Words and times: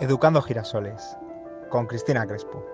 Educando 0.00 0.42
Girasoles, 0.42 1.16
con 1.70 1.86
Cristina 1.86 2.26
Crespo. 2.26 2.64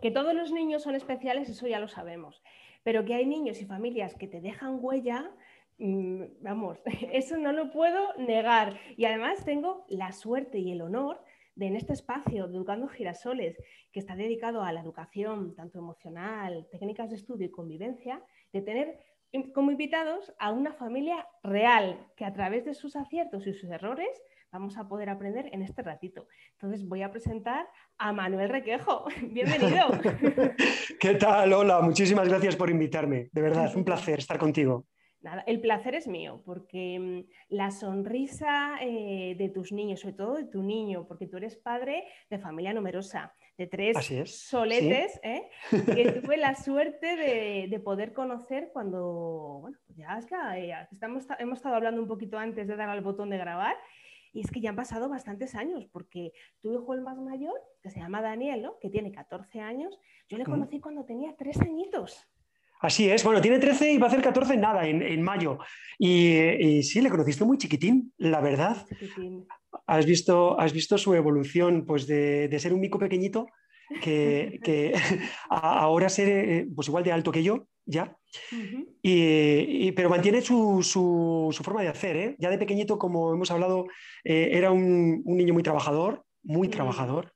Que 0.00 0.10
todos 0.10 0.34
los 0.34 0.52
niños 0.52 0.82
son 0.82 0.94
especiales, 0.94 1.48
eso 1.48 1.66
ya 1.66 1.80
lo 1.80 1.88
sabemos, 1.88 2.42
pero 2.82 3.04
que 3.04 3.14
hay 3.14 3.24
niños 3.24 3.60
y 3.62 3.66
familias 3.66 4.14
que 4.14 4.28
te 4.28 4.40
dejan 4.40 4.78
huella, 4.80 5.30
mm, 5.78 6.24
vamos, 6.40 6.78
eso 7.12 7.36
no 7.38 7.52
lo 7.52 7.70
puedo 7.70 8.12
negar. 8.18 8.78
Y 8.96 9.06
además 9.06 9.44
tengo 9.44 9.86
la 9.88 10.12
suerte 10.12 10.58
y 10.58 10.72
el 10.72 10.82
honor 10.82 11.22
de 11.54 11.66
en 11.66 11.76
este 11.76 11.92
espacio 11.92 12.48
de 12.48 12.56
Educando 12.56 12.88
Girasoles, 12.88 13.56
que 13.92 14.00
está 14.00 14.16
dedicado 14.16 14.62
a 14.62 14.72
la 14.72 14.80
educación 14.80 15.54
tanto 15.54 15.78
emocional, 15.78 16.66
técnicas 16.70 17.10
de 17.10 17.16
estudio 17.16 17.46
y 17.46 17.50
convivencia, 17.50 18.22
de 18.52 18.62
tener 18.62 18.98
como 19.54 19.70
invitados 19.70 20.32
a 20.38 20.52
una 20.52 20.74
familia 20.74 21.26
real 21.42 22.06
que 22.16 22.24
a 22.24 22.32
través 22.32 22.64
de 22.64 22.74
sus 22.74 22.96
aciertos 22.96 23.46
y 23.46 23.54
sus 23.54 23.70
errores 23.70 24.10
vamos 24.52 24.76
a 24.76 24.86
poder 24.86 25.08
aprender 25.08 25.48
en 25.52 25.62
este 25.62 25.82
ratito. 25.82 26.28
Entonces 26.52 26.86
voy 26.86 27.02
a 27.02 27.10
presentar 27.10 27.66
a 27.96 28.12
Manuel 28.12 28.50
Requejo. 28.50 29.06
Bienvenido. 29.22 29.86
¿Qué 31.00 31.14
tal? 31.14 31.52
Hola, 31.54 31.80
muchísimas 31.80 32.28
gracias 32.28 32.54
por 32.56 32.68
invitarme. 32.68 33.30
De 33.32 33.40
verdad, 33.40 33.66
es 33.66 33.74
un 33.76 33.84
placer 33.84 34.18
estar 34.18 34.38
contigo. 34.38 34.84
Nada, 35.22 35.44
el 35.46 35.60
placer 35.60 35.94
es 35.94 36.08
mío, 36.08 36.42
porque 36.44 36.98
mm, 36.98 37.54
la 37.54 37.70
sonrisa 37.70 38.76
eh, 38.80 39.36
de 39.38 39.48
tus 39.48 39.70
niños, 39.70 40.00
sobre 40.00 40.14
todo 40.14 40.34
de 40.34 40.44
tu 40.44 40.62
niño, 40.62 41.06
porque 41.06 41.28
tú 41.28 41.36
eres 41.36 41.56
padre 41.56 42.04
de 42.28 42.38
familia 42.38 42.74
numerosa, 42.74 43.32
de 43.56 43.68
tres 43.68 43.96
soletes, 44.26 45.20
¿eh? 45.22 45.48
que 45.70 46.12
tuve 46.22 46.36
la 46.36 46.56
suerte 46.56 47.16
de, 47.16 47.80
poder 47.80 48.12
conocer 48.12 48.70
cuando, 48.72 49.58
bueno, 49.60 49.78
pues 49.86 49.96
ya 49.98 50.18
es 50.18 50.26
que 50.26 50.34
estamos, 50.90 51.26
hemos 51.38 51.58
estado 51.58 51.76
hablando 51.76 52.00
un 52.00 52.08
poquito 52.08 52.38
antes 52.38 52.66
de 52.66 52.76
dar 52.76 52.88
al 52.88 53.00
botón 53.00 53.30
de 53.30 53.38
grabar, 53.38 53.76
y 54.32 54.40
es 54.40 54.50
que 54.50 54.60
ya 54.60 54.70
han 54.70 54.76
pasado 54.76 55.08
bastantes 55.08 55.54
años, 55.54 55.86
porque 55.92 56.32
tu 56.60 56.72
hijo 56.72 56.94
el 56.94 57.02
más 57.02 57.18
mayor, 57.18 57.60
que 57.82 57.90
se 57.90 58.00
llama 58.00 58.22
Daniel, 58.22 58.70
que 58.80 58.88
tiene 58.88 59.12
14 59.12 59.60
años, 59.60 59.98
yo 60.28 60.38
le 60.38 60.44
conocí 60.44 60.80
cuando 60.80 61.04
tenía 61.04 61.36
tres 61.36 61.60
añitos. 61.60 62.26
Así 62.82 63.08
es, 63.08 63.22
bueno, 63.22 63.40
tiene 63.40 63.60
13 63.60 63.92
y 63.92 63.98
va 63.98 64.06
a 64.06 64.08
hacer 64.08 64.20
14 64.20 64.56
nada, 64.56 64.88
en, 64.88 65.22
mayo. 65.22 65.58
Y, 66.00 66.82
sí, 66.82 67.00
le 67.00 67.10
conociste 67.10 67.44
muy 67.44 67.56
chiquitín, 67.56 68.12
la 68.18 68.40
verdad. 68.40 68.84
Has 69.86 70.04
visto, 70.04 70.58
has 70.58 70.72
visto 70.72 70.98
su 70.98 71.14
evolución 71.14 71.84
pues 71.86 72.08
de, 72.08 72.54
ser 72.58 72.74
un 72.74 72.80
mico 72.80 72.98
pequeñito 72.98 73.46
que, 74.02 74.92
ahora 75.48 76.08
ser 76.08 76.28
eh, 76.28 76.66
pues 76.74 76.88
igual 76.88 77.04
de 77.04 77.12
alto 77.12 77.30
que 77.30 77.44
yo, 77.44 77.68
ya. 77.86 78.16
y, 79.00 79.92
pero 79.92 80.10
mantiene 80.10 80.42
su, 80.42 81.54
forma 81.62 81.82
de 81.82 81.88
hacer. 81.88 82.16
¿eh? 82.16 82.36
Ya 82.40 82.50
de 82.50 82.58
pequeñito, 82.58 82.98
como 82.98 83.32
hemos 83.32 83.52
hablado, 83.52 83.86
eh, 84.24 84.50
era 84.54 84.72
un, 84.72 85.22
niño 85.24 85.54
muy 85.54 85.62
trabajador, 85.62 86.24
muy 86.42 86.66
trabajador 86.66 87.32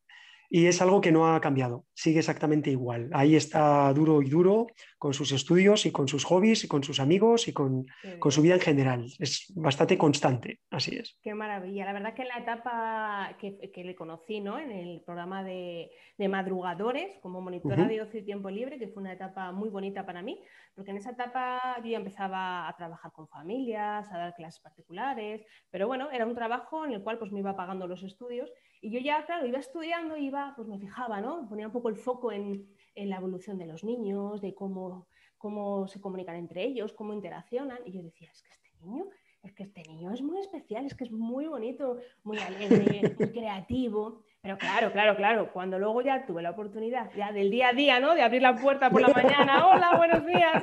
y 0.49 0.67
es 0.67 0.81
algo 0.81 1.01
que 1.01 1.13
no 1.13 1.35
ha 1.35 1.41
cambiado, 1.41 1.85
sigue 1.95 2.21
exactamente 2.21 2.71
igual. 2.71 3.11
Ahí 3.13 3.37
está 3.37 3.93
duro 3.93 4.23
y 4.23 4.29
duro 4.29 4.67
con 4.99 5.13
sus 5.13 5.33
estudios 5.33 5.87
y 5.87 5.93
con 5.93 6.09
sus 6.09 6.25
hobbies 6.25 6.65
y 6.65 6.69
con 6.69 6.83
sus 6.83 7.01
amigos 7.01 7.49
y 7.49 7.53
con, 7.53 7.87
su 8.31 8.43
vida 8.43 8.55
en 8.55 8.61
general. 8.61 9.07
Es 9.19 9.53
bastante 9.55 9.97
constante, 9.99 10.61
así 10.71 10.97
es. 10.97 11.19
Qué 11.23 11.35
maravilla. 11.35 11.85
La 11.85 11.93
verdad 11.93 12.15
que 12.15 12.23
en 12.23 12.29
la 12.29 12.39
etapa 12.39 13.37
que, 13.39 13.85
le 13.85 13.95
conocí 13.95 14.41
¿no? 14.41 14.59
en 14.59 14.71
el 14.71 15.03
programa 15.03 15.45
de, 15.45 15.91
madrugadores 16.29 17.19
como 17.21 17.41
monitora 17.41 17.87
de 17.87 18.01
ocio 18.01 18.21
y 18.21 18.25
tiempo 18.25 18.51
libre, 18.51 18.79
que 18.79 18.89
fue 18.89 19.03
una 19.03 19.13
etapa 19.13 19.53
muy 19.53 19.69
bonita 19.69 20.05
para 20.07 20.23
mí, 20.23 20.41
porque 20.75 20.91
en 20.91 20.97
esa 20.97 21.11
etapa 21.11 21.77
yo 21.83 21.91
ya 21.91 21.99
empezaba 21.99 22.69
a 22.69 22.77
trabajar 22.77 23.13
con 23.13 23.29
familias, 23.29 24.11
a 24.11 24.19
dar 24.19 24.35
clases 24.35 24.61
particulares, 24.61 25.43
pero 25.71 25.87
bueno, 25.87 26.11
era 26.11 26.27
un 26.27 26.35
trabajo 26.35 26.85
en 26.85 26.93
el 26.93 27.03
cual 27.03 27.19
pues 27.19 27.33
me 27.33 27.41
iba 27.41 27.55
pagando 27.55 27.87
los 27.87 28.03
estudios 28.03 28.51
y 28.87 28.91
yo 28.91 29.01
ya, 29.01 29.27
claro, 29.27 29.45
iba 29.45 29.59
estudiando, 29.59 30.17
iba, 30.17 30.53
pues 30.55 30.69
me 30.69 30.79
fijaba, 30.79 31.21
¿no? 31.21 31.45
Ponía 31.49 31.67
un 31.67 31.73
poco 31.73 31.89
el 31.89 31.97
foco 31.97 32.31
en, 32.31 32.69
la 32.95 33.17
evolución 33.17 33.59
de 33.59 33.67
los 33.67 33.83
niños, 33.83 34.41
de 34.41 34.55
cómo, 34.55 35.09
cómo 35.37 35.89
se 35.89 36.01
comunican 36.01 36.37
entre 36.37 36.63
ellos, 36.63 36.93
cómo 36.93 37.13
interaccionan. 37.13 37.79
Y 37.85 37.91
yo 37.91 38.01
decía, 38.01 38.31
es 38.31 38.45
que 38.45 38.53
este 38.53 38.71
niño, 38.81 39.07
es 39.43 39.53
que 39.55 39.65
este 39.65 39.83
niño 39.89 40.13
es 40.13 40.23
muy 40.23 40.39
especial, 40.39 40.87
es 40.87 40.95
que 40.95 41.03
es 41.03 41.11
muy 41.11 41.47
bonito, 41.47 41.99
muy 42.23 42.39
alegre, 42.39 43.17
muy 43.19 43.33
creativo. 43.33 44.23
Pero 44.41 44.57
claro, 44.57 44.93
claro, 44.93 45.17
claro, 45.17 45.53
cuando 45.53 45.81
luego 45.81 46.03
ya 46.03 46.25
tuve 46.25 46.41
la 46.41 46.51
oportunidad 46.51 47.11
ya 47.17 47.33
del 47.33 47.51
día 47.51 47.71
a 47.71 47.73
día, 47.73 47.99
¿no? 47.99 48.15
De 48.15 48.23
abrir 48.23 48.43
la 48.43 48.55
puerta 48.55 48.89
por 48.89 49.01
la 49.03 49.09
mañana, 49.21 49.67
hola, 49.67 49.97
buenos 49.97 50.25
días. 50.25 50.63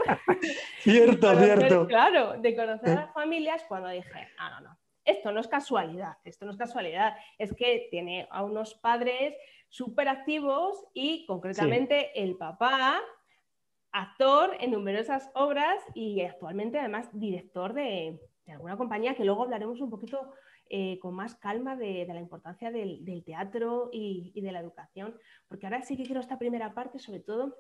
Cierto, 0.79 1.35
cierto. 1.37 1.87
Claro, 1.87 2.39
de 2.39 2.55
conocer 2.55 2.91
a 2.91 3.01
las 3.01 3.13
familias, 3.13 3.65
cuando 3.67 3.89
dije, 3.89 4.29
no, 4.37 4.49
no, 4.49 4.61
no, 4.61 4.82
esto 5.05 5.31
no 5.31 5.39
es 5.39 5.47
casualidad, 5.47 6.17
esto 6.23 6.45
no 6.45 6.51
es 6.51 6.57
casualidad, 6.57 7.15
es 7.37 7.53
que 7.53 7.87
tiene 7.91 8.27
a 8.31 8.43
unos 8.43 8.75
padres 8.75 9.35
súper 9.69 10.07
activos 10.07 10.85
y 10.93 11.25
concretamente 11.25 12.21
el 12.21 12.37
papá, 12.37 13.01
actor 13.91 14.55
en 14.59 14.71
numerosas 14.71 15.29
obras 15.35 15.83
y 15.93 16.21
actualmente 16.21 16.79
además 16.79 17.09
director 17.13 17.73
de, 17.73 18.19
alguna 18.47 18.77
compañía 18.77 19.15
que 19.15 19.25
luego 19.25 19.43
hablaremos 19.43 19.79
un 19.81 19.89
poquito 19.89 20.33
eh, 20.69 20.99
con 20.99 21.13
más 21.13 21.35
calma 21.35 21.75
de, 21.75 22.05
la 22.07 22.19
importancia 22.19 22.71
del, 22.71 23.23
teatro 23.25 23.89
y, 23.91 24.31
y, 24.33 24.41
de 24.41 24.51
la 24.51 24.59
educación, 24.59 25.15
porque 25.47 25.65
ahora 25.65 25.81
sí 25.81 25.95
que 25.95 26.03
quiero 26.03 26.21
esta 26.21 26.39
primera 26.39 26.73
parte 26.73 26.99
sobre 26.99 27.19
todo 27.19 27.55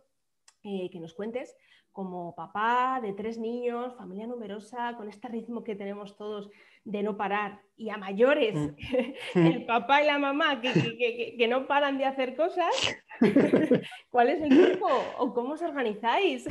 eh, 0.63 0.89
que 0.89 0.99
nos 0.99 1.13
cuentes 1.13 1.57
como 1.91 2.33
papá 2.35 2.99
de 3.01 3.13
tres 3.13 3.37
niños, 3.37 3.95
familia 3.95 4.27
numerosa, 4.27 4.95
con 4.95 5.09
este 5.09 5.27
ritmo 5.27 5.63
que 5.63 5.75
tenemos 5.75 6.15
todos 6.15 6.49
de 6.85 7.03
no 7.03 7.17
parar, 7.17 7.61
y 7.75 7.89
a 7.89 7.97
mayores, 7.97 8.55
mm. 9.35 9.45
el 9.45 9.65
papá 9.65 10.03
y 10.03 10.07
la 10.07 10.19
mamá 10.19 10.61
que, 10.61 11.35
que 11.37 11.47
no 11.47 11.67
paran 11.67 11.97
de 11.97 12.05
hacer 12.05 12.35
cosas, 12.35 12.73
¿cuál 14.09 14.29
es 14.29 14.41
el 14.41 14.49
truco 14.49 14.89
o 15.17 15.33
cómo 15.33 15.53
os 15.53 15.61
organizáis? 15.61 16.45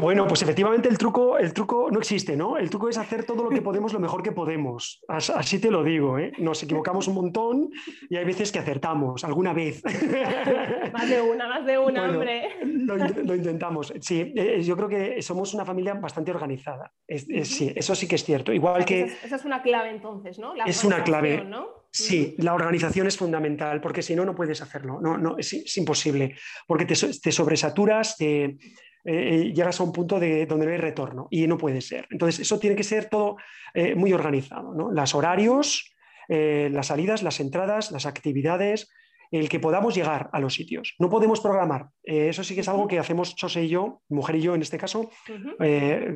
Bueno, 0.00 0.26
pues 0.26 0.42
efectivamente 0.42 0.88
el 0.88 0.98
truco, 0.98 1.38
el 1.38 1.52
truco 1.52 1.88
no 1.90 1.98
existe, 1.98 2.36
¿no? 2.36 2.56
El 2.56 2.70
truco 2.70 2.88
es 2.88 2.98
hacer 2.98 3.24
todo 3.24 3.44
lo 3.44 3.50
que 3.50 3.62
podemos 3.62 3.92
lo 3.92 4.00
mejor 4.00 4.22
que 4.22 4.32
podemos. 4.32 5.04
Así 5.08 5.60
te 5.60 5.70
lo 5.70 5.84
digo, 5.84 6.18
¿eh? 6.18 6.32
Nos 6.38 6.62
equivocamos 6.62 7.06
un 7.08 7.14
montón 7.14 7.70
y 8.08 8.16
hay 8.16 8.24
veces 8.24 8.50
que 8.50 8.58
acertamos, 8.58 9.24
alguna 9.24 9.52
vez. 9.52 9.82
Más 10.92 11.08
de 11.08 11.20
una, 11.20 11.48
más 11.48 11.66
de 11.66 11.78
una, 11.78 12.04
hombre. 12.04 12.48
Lo, 12.64 13.34
intentamos. 13.34 13.92
Sí, 14.00 14.32
eh, 14.34 14.62
yo 14.62 14.76
creo 14.76 14.88
que 14.88 15.22
somos 15.22 15.52
una 15.54 15.64
familia 15.64 15.94
bastante 15.94 16.30
organizada. 16.30 16.92
sí, 17.08 17.72
eso 17.74 17.94
sí 17.94 18.08
que 18.08 18.14
es 18.16 18.24
cierto. 18.24 18.52
Igual 18.52 18.84
que... 18.84 19.02
Esa 19.02 19.36
es, 19.36 19.44
una 19.44 19.62
clave 19.62 19.90
entonces, 19.90 20.38
¿no? 20.38 20.54
es 20.64 20.84
una 20.84 21.04
clave. 21.04 21.44
¿no? 21.44 21.86
Sí, 21.90 22.34
la 22.38 22.54
organización 22.54 23.06
es 23.06 23.16
fundamental, 23.16 23.80
porque 23.80 24.02
si 24.02 24.14
no, 24.14 24.24
no 24.24 24.34
puedes 24.34 24.60
hacerlo. 24.60 25.00
No, 25.00 25.16
no, 25.16 25.36
es, 25.38 25.76
imposible, 25.76 26.36
porque 26.66 26.84
te, 26.84 26.94
te 26.94 27.32
sobresaturas, 27.32 28.16
te 28.16 28.58
eh, 29.06 29.52
llegas 29.54 29.80
a 29.80 29.84
un 29.84 29.92
punto 29.92 30.18
de 30.18 30.46
donde 30.46 30.66
no 30.66 30.72
hay 30.72 30.78
retorno 30.78 31.28
y 31.30 31.46
no 31.46 31.56
puede 31.56 31.80
ser. 31.80 32.08
Entonces, 32.10 32.40
eso 32.40 32.58
tiene 32.58 32.74
que 32.74 32.82
ser 32.82 33.08
todo 33.08 33.36
eh, 33.72 33.94
muy 33.94 34.12
organizado. 34.12 34.74
¿no? 34.74 34.90
Los 34.90 35.14
horarios, 35.14 35.94
eh, 36.28 36.68
las 36.72 36.88
salidas, 36.88 37.22
las 37.22 37.38
entradas, 37.38 37.92
las 37.92 38.04
actividades, 38.04 38.90
el 39.30 39.48
que 39.48 39.60
podamos 39.60 39.94
llegar 39.94 40.28
a 40.32 40.40
los 40.40 40.54
sitios. 40.54 40.94
No 40.98 41.08
podemos 41.08 41.40
programar. 41.40 41.88
eso 42.02 42.44
sí 42.44 42.54
que 42.54 42.60
es 42.60 42.68
algo 42.68 42.86
que 42.86 42.98
hacemos 42.98 43.34
José 43.40 43.64
y 43.64 43.68
yo, 43.68 44.02
mujer 44.08 44.36
y 44.36 44.40
yo 44.42 44.54
en 44.54 44.62
este 44.62 44.78
caso, 44.78 45.10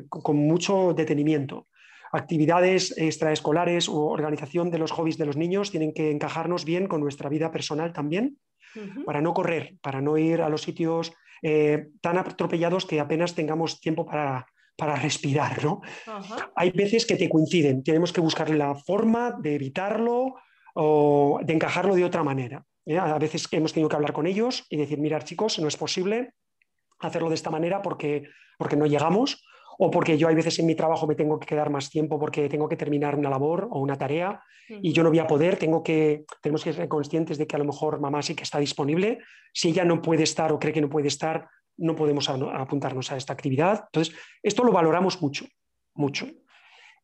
con 0.09 0.37
mucho 0.37 0.93
detenimiento 0.93 1.67
actividades 2.13 2.97
extraescolares 2.97 3.87
o 3.87 4.07
organización 4.07 4.69
de 4.69 4.79
los 4.79 4.91
hobbies 4.91 5.17
de 5.17 5.25
los 5.25 5.37
niños 5.37 5.71
tienen 5.71 5.93
que 5.93 6.11
encajarnos 6.11 6.65
bien 6.65 6.87
con 6.87 7.01
nuestra 7.01 7.29
vida 7.29 7.51
personal 7.51 7.93
también, 7.93 8.37
para 9.05 9.21
no 9.21 9.33
correr, 9.33 9.75
para 9.81 10.01
no 10.01 10.17
ir 10.17 10.41
a 10.41 10.49
los 10.49 10.61
sitios 10.61 11.13
eh, 11.41 11.87
tan 12.01 12.17
atropellados 12.17 12.85
que 12.85 12.99
apenas 12.99 13.33
tengamos 13.33 13.81
tiempo 13.81 14.05
para, 14.05 14.45
respirar. 15.01 15.63
¿no? 15.63 15.81
Hay 16.55 16.71
veces 16.71 17.05
que 17.05 17.15
te 17.15 17.29
coinciden, 17.29 17.83
tenemos 17.83 18.11
que 18.11 18.21
buscar 18.21 18.49
la 18.49 18.73
forma 18.73 19.31
de 19.31 19.53
evitarlo 19.53 20.35
o 20.73 21.39
de 21.43 21.53
encajarlo 21.53 21.93
de 21.93 22.03
otra 22.03 22.23
manera. 22.23 22.65
¿eh? 22.85 22.97
A 22.97 23.19
veces 23.19 23.47
hemos 23.51 23.73
tenido 23.73 23.89
que 23.89 23.95
hablar 23.95 24.13
con 24.13 24.25
ellos 24.25 24.65
y 24.69 24.77
decir, 24.77 24.97
mirar 24.97 25.23
chicos, 25.23 25.59
no 25.59 25.67
es 25.67 25.77
posible 25.77 26.33
hacerlo 26.99 27.29
de 27.29 27.35
esta 27.35 27.51
manera 27.51 27.81
porque, 27.81 28.23
porque 28.57 28.75
no 28.75 28.87
llegamos 28.87 29.43
o 29.83 29.89
porque 29.89 30.15
yo 30.15 30.27
hay 30.27 30.35
veces 30.35 30.59
en 30.59 30.67
mi 30.67 30.75
trabajo 30.75 31.07
me 31.07 31.15
tengo 31.15 31.39
que 31.39 31.47
quedar 31.47 31.71
más 31.71 31.89
tiempo 31.89 32.19
porque 32.19 32.47
tengo 32.47 32.69
que 32.69 32.77
terminar 32.77 33.15
una 33.15 33.31
labor 33.31 33.67
o 33.71 33.79
una 33.79 33.97
tarea 33.97 34.39
y 34.69 34.93
yo 34.93 35.01
no 35.01 35.09
voy 35.09 35.17
a 35.17 35.25
poder, 35.25 35.57
tengo 35.57 35.81
que, 35.81 36.23
tenemos 36.39 36.63
que 36.63 36.71
ser 36.71 36.87
conscientes 36.87 37.39
de 37.39 37.47
que 37.47 37.55
a 37.55 37.59
lo 37.59 37.65
mejor 37.65 37.99
mamá 37.99 38.21
sí 38.21 38.35
que 38.35 38.43
está 38.43 38.59
disponible, 38.59 39.17
si 39.51 39.69
ella 39.69 39.83
no 39.83 39.99
puede 39.99 40.21
estar 40.21 40.51
o 40.51 40.59
cree 40.59 40.71
que 40.71 40.81
no 40.81 40.89
puede 40.89 41.07
estar, 41.07 41.49
no 41.77 41.95
podemos 41.95 42.29
apuntarnos 42.29 43.11
a 43.11 43.17
esta 43.17 43.33
actividad. 43.33 43.85
Entonces, 43.87 44.15
esto 44.43 44.63
lo 44.63 44.71
valoramos 44.71 45.19
mucho, 45.19 45.45
mucho. 45.95 46.27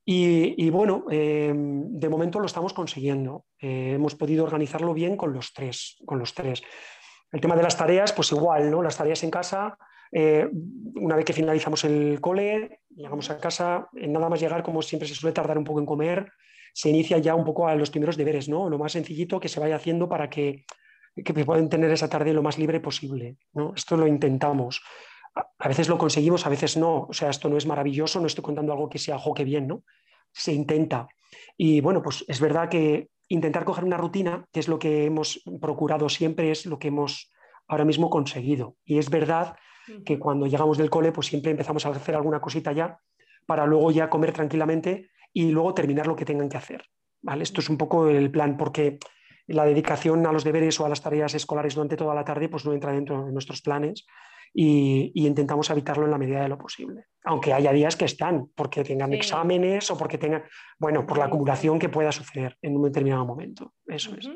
Y, 0.06 0.70
bueno, 0.70 1.06
em, 1.10 1.84
de 1.98 2.10
momento 2.10 2.40
lo 2.40 2.46
estamos 2.46 2.74
consiguiendo. 2.74 3.46
Eh, 3.60 3.94
hemos 3.96 4.14
podido 4.14 4.44
organizarlo 4.44 4.94
bien 4.94 5.18
con 5.18 5.34
los 5.34 5.52
tres, 5.52 5.98
con 6.06 6.20
los 6.20 6.36
tres. 6.36 6.62
El 7.32 7.42
tema 7.42 7.56
de 7.56 7.64
las 7.64 7.76
tareas, 7.76 8.14
pues 8.14 8.32
igual, 8.32 8.70
¿no? 8.70 8.84
Las 8.84 8.98
tareas 8.98 9.24
en 9.24 9.32
casa 9.32 9.76
eh, 10.12 10.50
una 10.96 11.16
vez 11.16 11.26
que 11.26 11.34
finalizamos 11.34 11.84
el 11.84 12.20
cole, 12.22 12.82
llegamos 12.96 13.30
a 13.30 13.40
casa, 13.40 13.90
nada 13.94 14.30
más 14.30 14.40
llegar, 14.40 14.64
como 14.64 14.82
siempre 14.82 15.08
se 15.08 15.16
suele 15.16 15.34
tardar 15.34 15.58
un 15.58 15.64
poco 15.64 15.80
en 15.80 15.86
comer, 15.86 16.32
se 16.74 16.90
inicia 16.90 17.18
ya 17.18 17.36
un 17.36 17.44
poco 17.44 17.68
a 17.68 17.76
los 17.76 17.90
primeros 17.90 18.18
deberes, 18.18 18.48
¿no? 18.50 18.70
Lo 18.70 18.78
más 18.78 18.92
sencillito 18.92 19.40
que 19.40 19.50
se 19.50 19.60
vaya 19.60 19.76
haciendo 19.76 20.08
para 20.08 20.30
que, 20.30 20.66
que 21.16 21.34
puedan 21.46 21.70
tener 21.70 21.92
esa 21.92 22.10
tarde 22.10 22.34
lo 22.34 22.44
más 22.44 22.58
libre 22.58 22.80
posible, 22.80 23.38
¿no? 23.54 23.74
Esto 23.76 23.98
lo 23.98 24.08
intentamos. 24.08 24.84
A 25.34 25.68
veces 25.68 25.90
lo 25.90 25.98
conseguimos, 25.98 26.46
a 26.46 26.50
veces 26.50 26.78
no. 26.78 27.08
O 27.10 27.14
sea, 27.14 27.30
esto 27.30 27.50
no 27.50 27.58
es 27.58 27.66
maravilloso, 27.66 28.20
no 28.20 28.28
estoy 28.28 28.44
contando 28.44 28.74
algo 28.74 28.90
que 28.90 29.00
sea, 29.00 29.18
jo, 29.18 29.34
que 29.34 29.44
bien, 29.44 29.68
¿no? 29.68 29.84
Se 30.32 30.54
intenta. 30.54 31.08
Y 31.58 31.82
bueno, 31.82 32.02
pues 32.02 32.24
es 32.28 32.40
verdad 32.40 32.70
que 32.70 33.10
intentar 33.28 33.66
coger 33.66 33.84
una 33.84 33.98
rutina, 33.98 34.46
que 34.52 34.60
es 34.60 34.68
lo 34.68 34.80
que 34.80 35.06
hemos 35.06 35.42
procurado 35.60 36.10
siempre, 36.10 36.52
es 36.52 36.66
lo 36.66 36.80
que 36.80 36.90
hemos 36.90 37.32
ahora 37.68 37.86
mismo 37.86 38.10
conseguido. 38.10 38.76
Y 38.86 38.98
es 38.98 39.10
verdad 39.10 39.56
que 40.06 40.20
cuando 40.20 40.48
llegamos 40.48 40.78
del 40.78 40.90
cole, 40.90 41.12
pues 41.12 41.28
siempre 41.28 41.52
empezamos 41.52 41.86
a 41.86 41.90
hacer 41.90 42.16
alguna 42.16 42.40
cosita 42.40 42.72
ya 42.72 43.00
para 43.46 43.66
luego 43.66 43.92
ya 43.92 44.10
comer 44.10 44.34
tranquilamente 44.34 45.10
y 45.34 45.52
luego 45.52 45.74
terminar 45.74 46.08
lo 46.08 46.16
que 46.16 46.26
tengan 46.26 46.50
que 46.50 46.58
hacer. 46.58 46.84
¿vale? 47.22 47.44
Esto 47.44 47.62
es 47.62 47.70
un 47.70 47.78
poco 47.78 48.08
el 48.08 48.32
plan, 48.32 48.58
porque 48.58 49.00
la 49.48 49.66
dedicación 49.66 50.26
a 50.26 50.32
los 50.32 50.44
deberes 50.44 50.80
o 50.80 50.86
a 50.86 50.90
las 50.90 51.02
tareas 51.02 51.34
escolares 51.34 51.76
durante 51.76 51.96
toda 51.96 52.14
la 52.14 52.26
tarde 52.26 52.50
pues 52.50 52.66
no 52.66 52.74
entra 52.74 52.92
dentro 52.92 53.26
de 53.26 53.32
nuestros 53.32 53.62
planes 53.62 54.06
y, 54.54 55.12
intentamos 55.14 55.70
evitarlo 55.70 56.06
en 56.06 56.12
la 56.12 56.18
medida 56.18 56.42
de 56.42 56.50
lo 56.50 56.58
posible. 56.58 57.06
Aunque 57.26 57.54
haya 57.54 57.72
días 57.72 57.96
que 57.96 58.06
están, 58.06 58.50
porque 58.56 58.84
tengan 58.84 59.14
exámenes 59.14 59.92
o 59.92 59.98
porque 59.98 60.18
tengan, 60.18 60.44
bueno, 60.80 61.06
por 61.06 61.18
la 61.18 61.26
acumulación 61.26 61.80
que 61.80 61.90
pueda 61.90 62.12
suceder 62.12 62.58
en 62.62 62.76
un 62.76 62.84
determinado 62.84 63.26
momento. 63.26 63.74
Eso 63.86 64.16
es. 64.16 64.30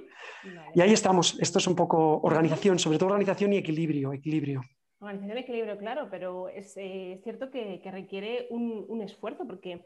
Y 0.75 0.81
ahí 0.81 0.93
estamos. 0.93 1.37
Esto 1.39 1.59
es 1.59 1.67
un 1.67 1.75
poco 1.75 2.19
organización, 2.21 2.77
sobre 2.77 2.97
todo 2.97 3.09
organización 3.09 3.53
y 3.53 3.57
equilibrio. 3.57 4.13
equilibrio. 4.13 4.61
Organización 5.01 5.37
y 5.37 5.41
equilibrio, 5.41 5.77
claro, 5.77 6.07
pero 6.11 6.47
es 6.47 6.77
eh, 6.77 7.19
cierto 7.23 7.49
que, 7.49 7.81
requiere 7.91 8.45
un, 8.51 9.01
esfuerzo 9.01 9.47
porque 9.47 9.83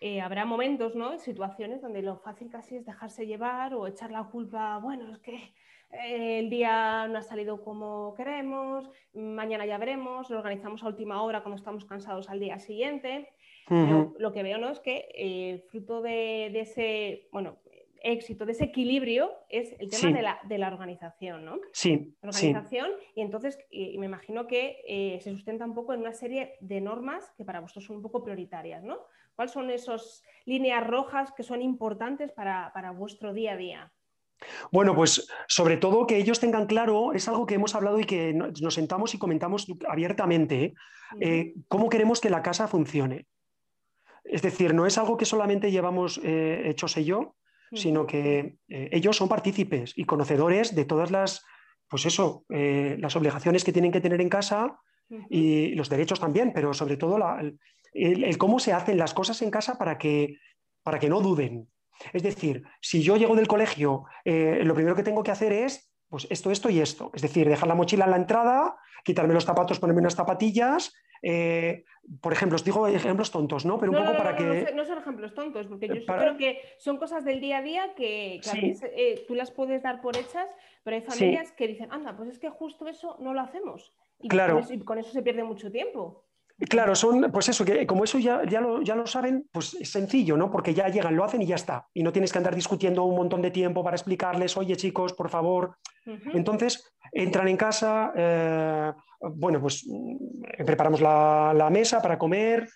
eh, 0.00 0.20
habrá 0.20 0.44
momentos, 0.44 0.96
¿no? 0.96 1.18
Situaciones 1.18 1.82
donde 1.82 2.02
lo 2.02 2.16
fácil 2.16 2.50
casi 2.50 2.76
es 2.76 2.84
dejarse 2.84 3.26
llevar 3.26 3.74
o 3.74 3.86
echar 3.86 4.10
la 4.10 4.24
culpa, 4.24 4.78
bueno, 4.78 5.12
es 5.12 5.18
que 5.20 5.54
eh, 5.92 6.40
el 6.40 6.50
día 6.50 7.06
no 7.08 7.18
ha 7.18 7.22
salido 7.22 7.62
como 7.62 8.14
queremos, 8.14 8.90
mañana 9.14 9.66
ya 9.66 9.78
veremos, 9.78 10.28
lo 10.30 10.38
organizamos 10.38 10.82
a 10.82 10.88
última 10.88 11.22
hora 11.22 11.42
cuando 11.42 11.56
estamos 11.56 11.84
cansados 11.84 12.28
al 12.28 12.40
día 12.40 12.58
siguiente. 12.58 13.28
lo 13.68 14.32
que 14.32 14.42
veo 14.42 14.58
¿no? 14.58 14.70
es 14.70 14.80
que 14.80 15.08
eh, 15.14 15.64
fruto 15.70 16.02
de, 16.02 16.46
ese 16.58 17.28
bueno, 17.32 17.58
éxito, 18.02 18.46
de 18.46 18.52
ese 18.52 18.64
equilibrio, 18.64 19.32
es 19.48 19.74
el 19.78 19.90
tema 19.90 20.38
de, 20.44 20.58
la, 20.58 20.68
organización, 20.68 21.44
¿no? 21.44 21.58
Sí. 21.72 22.14
organización, 22.22 22.90
y 23.14 23.22
entonces 23.22 23.58
y 23.70 23.98
me 23.98 24.06
imagino 24.06 24.46
que 24.46 24.82
eh, 24.86 25.20
se 25.22 25.30
sustenta 25.30 25.64
un 25.64 25.74
poco 25.74 25.92
en 25.92 26.00
una 26.00 26.12
serie 26.12 26.54
de 26.60 26.80
normas 26.80 27.32
que 27.36 27.44
para 27.44 27.60
vosotros 27.60 27.84
son 27.84 27.96
un 27.96 28.02
poco 28.02 28.22
prioritarias, 28.22 28.82
¿no? 28.82 28.98
¿Cuáles 29.34 29.52
son 29.52 29.70
esas 29.70 30.22
líneas 30.44 30.86
rojas 30.86 31.32
que 31.32 31.42
son 31.42 31.62
importantes 31.62 32.32
para, 32.32 32.70
para 32.72 32.90
vuestro 32.90 33.32
día 33.32 33.52
a 33.52 33.56
día? 33.56 33.92
Bueno, 34.70 34.94
pues 34.94 35.28
sobre 35.48 35.76
todo 35.76 36.06
que 36.06 36.18
ellos 36.18 36.40
tengan 36.40 36.66
claro, 36.66 37.12
es 37.12 37.28
algo 37.28 37.46
que 37.46 37.54
hemos 37.54 37.74
hablado 37.74 37.98
y 37.98 38.04
que 38.04 38.34
nos 38.34 38.74
sentamos 38.74 39.14
y 39.14 39.18
comentamos 39.18 39.66
abiertamente, 39.88 40.64
¿eh? 40.64 40.74
Eh, 41.20 41.54
cómo 41.68 41.88
queremos 41.88 42.20
que 42.20 42.30
la 42.30 42.42
casa 42.42 42.68
funcione. 42.68 43.26
Es 44.24 44.42
decir, 44.42 44.74
no 44.74 44.86
es 44.86 44.98
algo 44.98 45.16
que 45.16 45.24
solamente 45.24 45.70
llevamos 45.70 46.20
eh, 46.22 46.62
hecho 46.64 46.88
sé 46.88 47.04
yo, 47.04 47.36
sino 47.72 48.06
que 48.06 48.56
ellos 48.68 49.16
son 49.16 49.28
partícipes 49.28 49.92
y 49.96 50.04
conocedores 50.04 50.74
de 50.74 50.84
todas 50.84 51.10
las, 51.10 51.44
pues 51.88 52.06
eso, 52.06 52.44
las 52.48 53.16
obligaciones 53.16 53.64
que 53.64 53.72
tienen 53.72 53.92
que 53.92 54.00
tener 54.00 54.20
en 54.20 54.28
casa 54.28 54.78
y 55.28 55.74
los 55.74 55.88
derechos 55.88 56.20
también, 56.20 56.52
pero 56.52 56.72
sobre 56.74 56.96
todo 56.96 57.18
el, 57.92 58.38
cómo 58.38 58.58
se 58.58 58.72
hacen 58.72 58.98
las 58.98 59.14
cosas 59.14 59.42
en 59.42 59.50
casa 59.50 59.78
para 59.78 59.98
que, 59.98 60.38
para 60.82 60.98
que 60.98 61.08
no 61.08 61.20
duden, 61.20 61.68
es 62.12 62.22
decir, 62.22 62.64
si 62.80 63.02
yo 63.02 63.16
llego 63.16 63.36
del 63.36 63.48
colegio, 63.48 64.04
eh, 64.24 64.60
lo 64.64 64.74
primero 64.74 64.96
que 64.96 65.02
tengo 65.02 65.22
que 65.22 65.30
hacer 65.30 65.52
es 65.52 65.92
pues 66.08 66.26
esto, 66.30 66.50
esto 66.50 66.70
y 66.70 66.80
esto. 66.80 67.10
Es 67.14 67.22
decir, 67.22 67.48
dejar 67.48 67.68
la 67.68 67.74
mochila 67.74 68.04
en 68.04 68.10
la 68.12 68.16
entrada, 68.16 68.76
quitarme 69.04 69.34
los 69.34 69.44
zapatos, 69.44 69.80
ponerme 69.80 70.00
unas 70.00 70.14
zapatillas. 70.14 70.94
Eh, 71.28 71.84
por 72.20 72.32
ejemplo, 72.32 72.54
os 72.54 72.62
digo 72.62 72.86
ejemplos 72.86 73.32
tontos, 73.32 73.66
¿no? 73.66 73.80
Pero 73.80 73.90
un 73.90 73.98
poco 73.98 74.16
para 74.16 74.36
que. 74.36 74.72
No, 74.74 74.84
son 74.84 74.98
ejemplos 74.98 75.34
tontos, 75.34 75.66
porque 75.66 75.88
yo 75.88 76.06
creo 76.06 76.36
que 76.36 76.62
son 76.78 76.98
cosas 76.98 77.24
del 77.24 77.40
día 77.40 77.58
a 77.58 77.62
día 77.62 77.94
que, 77.96 78.40
eh, 78.94 79.24
tú 79.26 79.34
las 79.34 79.50
puedes 79.50 79.82
dar 79.82 80.00
por 80.00 80.16
hechas, 80.16 80.48
pero 80.84 80.96
hay 80.96 81.02
familias 81.02 81.50
que 81.50 81.66
dicen, 81.66 81.90
anda, 81.90 82.16
pues 82.16 82.28
es 82.28 82.38
que 82.38 82.48
justo 82.48 82.86
eso 82.86 83.16
no 83.18 83.34
lo 83.34 83.40
hacemos. 83.40 83.92
Y 84.20 84.28
claro. 84.28 84.60
y 84.70 84.78
con 84.78 84.98
eso 84.98 85.10
se 85.10 85.22
pierde 85.22 85.42
mucho 85.42 85.72
tiempo. 85.72 86.25
Claro, 86.58 86.94
son, 86.94 87.30
pues 87.32 87.50
eso, 87.50 87.66
que 87.66 87.86
como 87.86 88.04
eso 88.04 88.18
ya, 88.18 88.42
ya, 88.48 88.62
lo, 88.62 88.80
ya 88.80 88.94
lo 88.94 89.06
saben, 89.06 89.46
pues 89.52 89.74
es 89.74 89.90
sencillo, 89.90 90.38
¿no? 90.38 90.50
Porque 90.50 90.72
ya 90.72 90.88
llegan, 90.88 91.14
lo 91.14 91.22
hacen 91.22 91.42
y 91.42 91.46
ya 91.46 91.56
está. 91.56 91.86
Y 91.92 92.02
no 92.02 92.12
tienes 92.12 92.32
que 92.32 92.38
andar 92.38 92.54
discutiendo 92.54 93.04
un 93.04 93.14
montón 93.14 93.42
de 93.42 93.50
tiempo 93.50 93.84
para 93.84 93.96
explicarles, 93.96 94.56
oye 94.56 94.74
chicos, 94.76 95.12
por 95.12 95.28
favor. 95.28 95.76
Entonces, 96.32 96.94
entran 97.12 97.48
en 97.48 97.58
casa, 97.58 98.12
eh, 98.16 98.92
bueno, 99.34 99.60
pues 99.60 99.84
mm, 99.86 100.64
preparamos 100.64 101.02
la, 101.02 101.68
mesa 101.70 102.00
para 102.00 102.16
comer. 102.16 102.66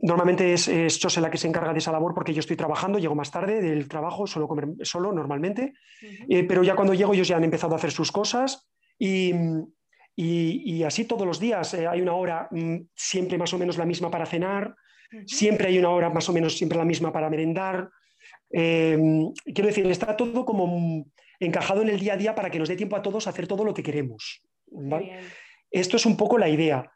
Normalmente 0.00 0.52
es, 0.52 0.66
es 0.66 0.98
Chose 0.98 1.20
la 1.20 1.30
que 1.30 1.38
se 1.38 1.46
encarga 1.46 1.72
de 1.72 1.78
esa 1.78 1.92
labor 1.92 2.14
porque 2.14 2.34
yo 2.34 2.40
estoy 2.40 2.56
trabajando, 2.56 2.98
llego 2.98 3.14
más 3.14 3.30
tarde 3.30 3.60
del 3.60 3.88
trabajo, 3.88 4.26
suelo 4.26 4.48
comer 4.48 4.68
solo 4.82 5.12
normalmente. 5.12 5.74
Eh, 6.28 6.42
pero 6.42 6.64
ya 6.64 6.74
cuando 6.74 6.94
llego 6.94 7.14
ellos 7.14 7.28
ya 7.28 7.36
han 7.36 7.44
empezado 7.44 7.74
a 7.74 7.78
hacer 7.78 7.92
sus 7.92 8.10
cosas 8.10 8.68
y, 8.98 9.32
y, 10.20 10.82
así 10.82 11.04
todos 11.04 11.24
los 11.24 11.38
días 11.38 11.74
eh, 11.74 11.86
hay 11.86 12.00
una 12.00 12.14
hora 12.14 12.48
mm, 12.50 12.88
siempre 12.92 13.38
más 13.38 13.54
o 13.54 13.58
menos 13.58 13.78
la 13.78 13.84
misma 13.84 14.10
para 14.10 14.26
cenar, 14.26 14.74
siempre 15.24 15.68
hay 15.68 15.78
una 15.78 15.90
hora 15.90 16.10
más 16.10 16.28
o 16.28 16.32
menos 16.32 16.58
siempre 16.58 16.76
la 16.76 16.84
misma 16.84 17.12
para 17.12 17.30
merendar. 17.30 17.88
Em, 18.50 19.32
quiero 19.54 19.68
decir, 19.68 19.86
está 19.86 20.16
todo 20.16 20.44
como 20.44 21.06
encajado 21.38 21.82
en 21.82 21.90
el 21.90 22.00
día 22.00 22.14
a 22.14 22.16
día 22.16 22.34
para 22.34 22.50
que 22.50 22.58
nos 22.58 22.68
dé 22.68 22.74
tiempo 22.74 22.96
a 22.96 23.02
todos 23.02 23.28
a 23.28 23.30
hacer 23.30 23.46
todo 23.46 23.62
lo 23.64 23.72
que 23.72 23.84
queremos. 23.84 24.42
Esto 25.70 25.96
es 25.96 26.04
un 26.04 26.16
poco 26.16 26.36
la 26.36 26.48
idea. 26.48 26.90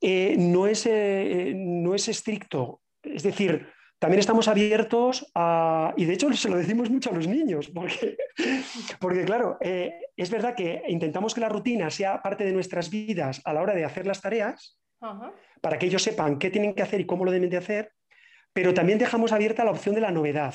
Eh, 0.00 0.34
no, 0.36 0.66
es, 0.66 0.84
eh, 0.86 1.52
no 1.54 1.94
es 1.94 2.08
estricto. 2.08 2.80
Es 3.04 3.22
decir, 3.22 3.68
también 3.98 4.20
estamos 4.20 4.48
abiertos 4.48 5.30
a, 5.34 5.94
y 5.96 6.04
de 6.04 6.14
hecho 6.14 6.32
se 6.32 6.48
lo 6.48 6.56
decimos 6.56 6.90
mucho 6.90 7.10
a 7.10 7.14
los 7.14 7.26
niños, 7.26 7.70
porque, 7.70 8.16
porque 9.00 9.24
claro, 9.24 9.56
eh, 9.60 9.94
es 10.16 10.30
verdad 10.30 10.54
que 10.54 10.82
intentamos 10.88 11.34
que 11.34 11.40
la 11.40 11.48
rutina 11.48 11.90
sea 11.90 12.20
parte 12.20 12.44
de 12.44 12.52
nuestras 12.52 12.90
vidas 12.90 13.40
a 13.44 13.52
la 13.52 13.62
hora 13.62 13.74
de 13.74 13.84
hacer 13.84 14.06
las 14.06 14.20
tareas, 14.20 14.78
para 15.60 15.78
que 15.78 15.86
ellos 15.86 16.02
sepan 16.02 16.38
qué 16.38 16.50
tienen 16.50 16.74
que 16.74 16.82
hacer 16.82 17.00
y 17.00 17.06
cómo 17.06 17.24
lo 17.24 17.30
deben 17.30 17.50
de 17.50 17.58
hacer, 17.58 17.92
pero 18.52 18.72
también 18.72 18.98
dejamos 18.98 19.32
abierta 19.32 19.64
la 19.64 19.70
opción 19.70 19.94
de 19.94 20.00
la 20.00 20.10
novedad. 20.10 20.54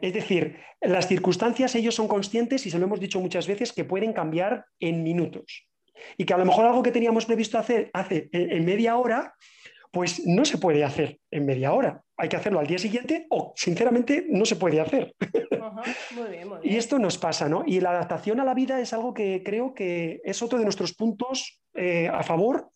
Es 0.00 0.14
decir, 0.14 0.58
las 0.80 1.08
circunstancias 1.08 1.74
ellos 1.74 1.94
son 1.94 2.08
conscientes 2.08 2.66
y 2.66 2.70
se 2.70 2.78
lo 2.78 2.84
hemos 2.84 3.00
dicho 3.00 3.20
muchas 3.20 3.46
veces 3.46 3.72
que 3.72 3.84
pueden 3.84 4.12
cambiar 4.12 4.64
en 4.80 5.02
minutos. 5.02 5.68
Y 6.16 6.24
que 6.24 6.34
a 6.34 6.38
lo 6.38 6.44
mejor 6.44 6.66
algo 6.66 6.82
que 6.82 6.92
teníamos 6.92 7.26
previsto 7.26 7.58
hacer 7.58 7.90
hace 7.92 8.28
en 8.32 8.64
media 8.64 8.96
hora, 8.96 9.34
pues 9.90 10.26
no 10.26 10.44
se 10.44 10.58
puede 10.58 10.84
hacer 10.84 11.18
en 11.30 11.46
media 11.46 11.72
hora. 11.72 12.02
Hay 12.16 12.28
que 12.28 12.36
hacerlo 12.36 12.58
al 12.60 12.66
día 12.66 12.78
siguiente 12.78 13.26
o, 13.30 13.52
sinceramente, 13.56 14.26
no 14.28 14.44
se 14.44 14.56
puede 14.56 14.80
hacer. 14.80 15.14
Y 16.62 16.76
esto 16.76 16.98
nos 16.98 17.18
pasa, 17.18 17.48
¿no? 17.48 17.62
Y 17.66 17.80
la 17.80 17.90
adaptación 17.90 18.40
a 18.40 18.44
la 18.44 18.54
vida 18.54 18.80
es 18.80 18.92
algo 18.92 19.14
que 19.14 19.42
creo 19.44 19.74
que 19.74 20.20
es 20.24 20.42
otro 20.42 20.58
de 20.58 20.64
nuestros 20.64 20.94
puntos 20.94 21.60
eh, 21.74 22.08
a 22.08 22.22
favor 22.22 22.70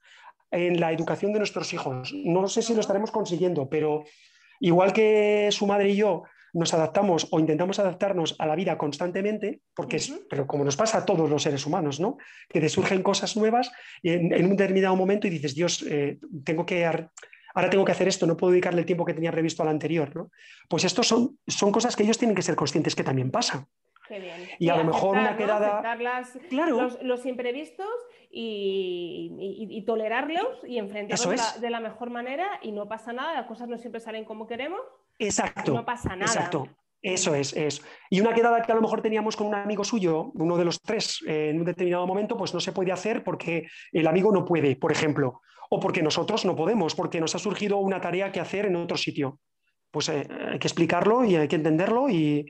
en 0.50 0.78
la 0.78 0.92
educación 0.92 1.33
de 1.33 1.38
nuestros 1.38 1.73
hijos. 1.73 2.12
No 2.12 2.47
sé 2.49 2.62
si 2.62 2.75
lo 2.75 2.81
estaremos 2.81 3.11
consiguiendo, 3.11 3.69
pero 3.69 4.04
igual 4.61 4.92
que 4.92 5.49
su 5.50 5.66
madre 5.66 5.90
y 5.90 5.97
yo 5.97 6.25
nos 6.52 6.75
adaptamos 6.75 7.28
o 7.30 7.40
intentamos 7.40 7.78
adaptarnos 7.78 8.37
a 8.38 8.47
la 8.47 8.54
vida 8.54 8.76
constantemente, 8.76 9.61
porque 9.75 9.97
es, 9.97 10.12
pero 10.28 10.47
como 10.47 10.64
nos 10.64 10.76
pasa 10.76 10.99
a 10.99 11.04
todos 11.04 11.28
los 11.28 11.42
seres 11.42 11.66
humanos, 11.66 12.00
¿no? 12.00 12.18
Que 12.49 12.61
te 12.61 12.68
surgen 12.68 13.02
cosas 13.02 13.37
nuevas 13.37 13.73
y 14.02 14.11
en, 14.11 14.44
un 14.44 14.56
determinado 14.56 14.97
momento 14.97 15.26
y 15.26 15.30
dices, 15.30 15.54
Dios, 15.54 15.82
eh, 15.88 16.18
tengo 16.44 16.66
que 16.66 16.85
ahora 16.85 17.71
tengo 17.71 17.85
que 17.85 17.92
hacer 17.92 18.09
esto, 18.09 18.26
no 18.26 18.37
puedo 18.37 18.52
dedicarle 18.52 18.80
el 18.80 18.87
tiempo 18.87 19.04
que 19.04 19.14
tenía 19.14 19.32
previsto 19.32 19.62
al 19.62 19.68
anterior, 19.68 20.14
¿no? 20.14 20.30
Pues 20.68 20.85
esto 20.85 21.02
son, 21.02 21.38
son 21.47 21.73
cosas 21.73 21.97
que 21.97 22.02
ellos 22.02 22.18
tienen 22.18 22.35
que 22.35 22.42
ser 22.42 22.56
conscientes 22.56 22.94
que 22.94 23.04
también 23.04 23.30
pasan. 23.30 23.66
Y, 24.59 24.68
a 24.68 24.76
lo 24.76 24.85
mejor 24.85 25.16
una 25.16 25.37
quedada. 25.37 25.82
claro. 26.50 26.90
los, 27.02 27.26
imprevistos 27.26 27.88
y, 28.30 29.82
tolerarlos 29.87 30.64
y 30.66 30.78
enfrentarlos 30.78 31.61
de, 31.61 31.71
la, 31.71 31.80
mejor 31.80 32.11
manera 32.11 32.59
y 32.62 32.73
no 32.73 32.88
pasa 32.88 33.12
nada, 33.12 33.35
las 33.35 33.47
cosas 33.47 33.68
no 33.68 33.78
siempre 33.78 34.00
salen 34.00 34.25
como 34.25 34.47
queremos. 34.47 34.80
Exacto. 35.19 35.75
No 35.75 35.85
pasa 35.85 36.11
nada. 36.11 36.25
Exacto. 36.25 36.69
Eso 37.00 37.35
es, 37.35 37.52
es. 37.54 37.83
Y 38.11 38.21
una 38.21 38.33
quedada 38.33 38.62
que 38.62 38.71
a 38.71 38.76
lo 38.76 38.81
mejor 38.81 39.02
teníamos 39.02 39.37
con 39.37 39.49
un 39.49 39.54
amigo 39.57 39.83
suyo, 39.83 40.31
uno 40.35 40.57
de 40.57 40.64
los 40.64 40.81
tres, 40.81 41.19
eh, 41.26 41.50
en 41.50 41.59
un 41.59 41.64
determinado 41.64 42.07
momento, 42.07 42.37
pues 42.37 42.54
no 42.54 42.61
se 42.61 42.71
puede 42.71 42.92
hacer 42.92 43.25
porque 43.25 43.66
el 43.90 44.07
amigo 44.07 44.31
no 44.31 44.45
puede, 44.45 44.76
por 44.76 44.92
ejemplo, 44.92 45.40
o 45.69 45.81
porque 45.81 46.00
nosotros 46.02 46.45
no 46.45 46.54
podemos, 46.54 46.95
porque 46.95 47.21
nos 47.21 47.35
ha 47.35 47.40
surgido 47.40 47.78
una 47.78 48.00
tarea 48.00 48.31
que 48.31 48.38
hacer 48.38 48.66
en 48.66 48.76
otro 48.76 48.97
sitio. 48.97 49.40
Pues 49.90 50.09
eh, 50.11 50.28
hay 50.52 50.61
que 50.61 50.69
explicarlo 50.69 51.25
y 51.25 51.35
hay 51.35 51.49
que 51.49 51.57
entenderlo 51.57 52.09
y, 52.09 52.47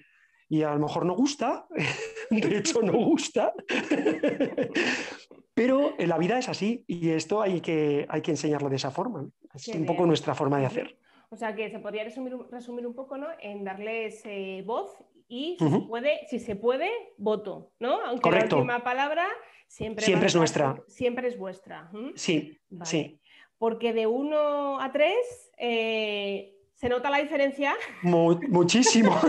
y 0.50 0.62
a 0.62 0.74
lo 0.74 0.80
mejor 0.80 1.06
no 1.06 1.14
gusta, 1.14 1.66
de 2.30 2.58
hecho 2.58 2.82
no 2.82 2.92
gusta, 2.92 3.54
Pero 5.54 5.94
la 5.98 6.18
vida 6.18 6.38
es 6.38 6.48
así 6.48 6.84
y 6.86 7.10
esto 7.10 7.42
hay 7.42 7.60
que, 7.60 8.06
hay 8.08 8.22
que 8.22 8.30
enseñarlo 8.30 8.70
de 8.70 8.76
esa 8.76 8.90
forma. 8.90 9.28
Es 9.54 9.68
un 9.68 9.84
poco 9.84 10.06
nuestra 10.06 10.34
forma 10.34 10.58
de 10.58 10.66
hacer. 10.66 10.98
O 11.32 11.36
sea 11.36 11.54
que 11.54 11.70
se 11.70 11.78
podría 11.78 12.04
resumir, 12.04 12.36
resumir 12.50 12.86
un 12.86 12.94
poco 12.94 13.16
¿no? 13.16 13.26
en 13.40 13.64
darles 13.64 14.20
eh, 14.26 14.62
voz 14.66 15.02
y 15.28 15.56
si, 15.58 15.70
se 15.70 15.78
puede, 15.80 16.26
si 16.28 16.38
se 16.38 16.56
puede, 16.56 16.90
voto, 17.16 17.72
¿no? 17.80 18.04
Aunque 18.04 18.30
la 18.30 18.42
última 18.42 18.84
palabra 18.84 19.26
siempre, 19.66 20.04
siempre 20.04 20.26
es 20.26 20.36
nuestra. 20.36 20.82
Siempre 20.88 21.28
es 21.28 21.38
vuestra. 21.38 21.90
Sí, 22.16 22.60
sí. 22.84 23.18
Porque 23.56 23.94
de 23.94 24.06
1 24.06 24.78
a 24.78 24.92
3 24.92 25.14
eh, 25.56 26.54
se 26.74 26.90
nota 26.90 27.08
la 27.08 27.16
diferencia. 27.16 27.74
muchísimo. 28.02 29.18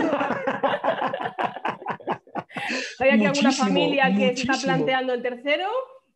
Hay 3.00 3.12
aquí 3.12 3.26
alguna 3.26 3.54
familia 3.54 4.14
que 4.14 4.36
se 4.36 4.42
está 4.42 4.58
planteando 4.62 5.14
el 5.14 5.22
tercero 5.22 5.70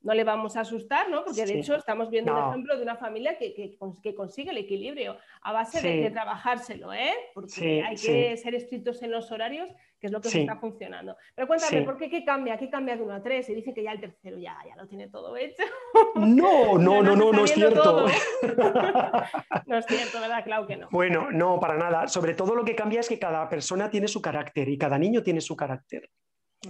no 0.07 0.13
le 0.13 0.23
vamos 0.23 0.55
a 0.55 0.61
asustar, 0.61 1.09
¿no? 1.09 1.25
Porque 1.25 1.45
de 1.45 1.59
hecho 1.59 1.75
estamos 1.75 2.09
viendo 2.09 2.33
un 2.33 2.47
ejemplo 2.47 2.77
de 2.77 2.81
una 2.81 2.95
familia 2.95 3.37
que, 3.37 3.53
que, 3.53 4.15
consigue 4.15 4.51
el 4.51 4.57
equilibrio 4.57 5.17
a 5.41 5.51
base 5.51 5.81
de, 5.81 6.09
trabajárselo, 6.11 6.93
¿eh? 6.93 7.13
Porque 7.33 7.83
hay 7.83 7.97
que 7.97 8.37
ser 8.37 8.55
estrictos 8.55 9.03
en 9.03 9.11
los 9.11 9.29
horarios, 9.33 9.69
que 9.99 10.07
es 10.07 10.13
lo 10.13 10.21
que 10.21 10.29
está 10.29 10.55
funcionando. 10.55 11.17
Pero 11.35 11.45
cuéntame, 11.45 11.81
¿por 11.81 11.97
qué 11.97 12.09
qué 12.09 12.23
cambia? 12.23 12.57
¿Qué 12.57 12.69
cambia 12.69 12.95
de 12.95 13.03
uno 13.03 13.15
a 13.15 13.21
tres? 13.21 13.49
Y 13.49 13.55
dicen 13.55 13.73
que 13.73 13.83
ya 13.83 13.91
el 13.91 13.99
tercero 13.99 14.37
ya, 14.37 14.55
ya 14.65 14.77
lo 14.77 14.87
tiene 14.87 15.09
todo 15.09 15.35
hecho. 15.35 15.63
No, 16.15 16.23
no, 16.77 17.03
no, 17.03 17.13
no, 17.13 17.33
no 17.33 17.43
es 17.43 17.51
cierto. 17.51 18.05
no 19.65 19.77
es 19.77 19.85
cierto, 19.87 20.21
¿verdad? 20.21 20.41
Claro 20.45 20.65
que 20.67 20.77
no. 20.77 20.87
Bueno, 20.89 21.31
no, 21.31 21.59
para 21.59 21.75
nada. 21.75 22.07
Sobre 22.07 22.33
todo 22.33 22.55
lo 22.55 22.63
que 22.63 22.75
cambia 22.75 23.01
es 23.01 23.09
que 23.09 23.19
cada 23.19 23.49
persona 23.49 23.89
tiene 23.89 24.07
su 24.07 24.21
carácter 24.21 24.69
y 24.69 24.77
cada 24.77 24.97
niño 24.97 25.21
tiene 25.21 25.41
su 25.41 25.57
carácter. 25.57 26.09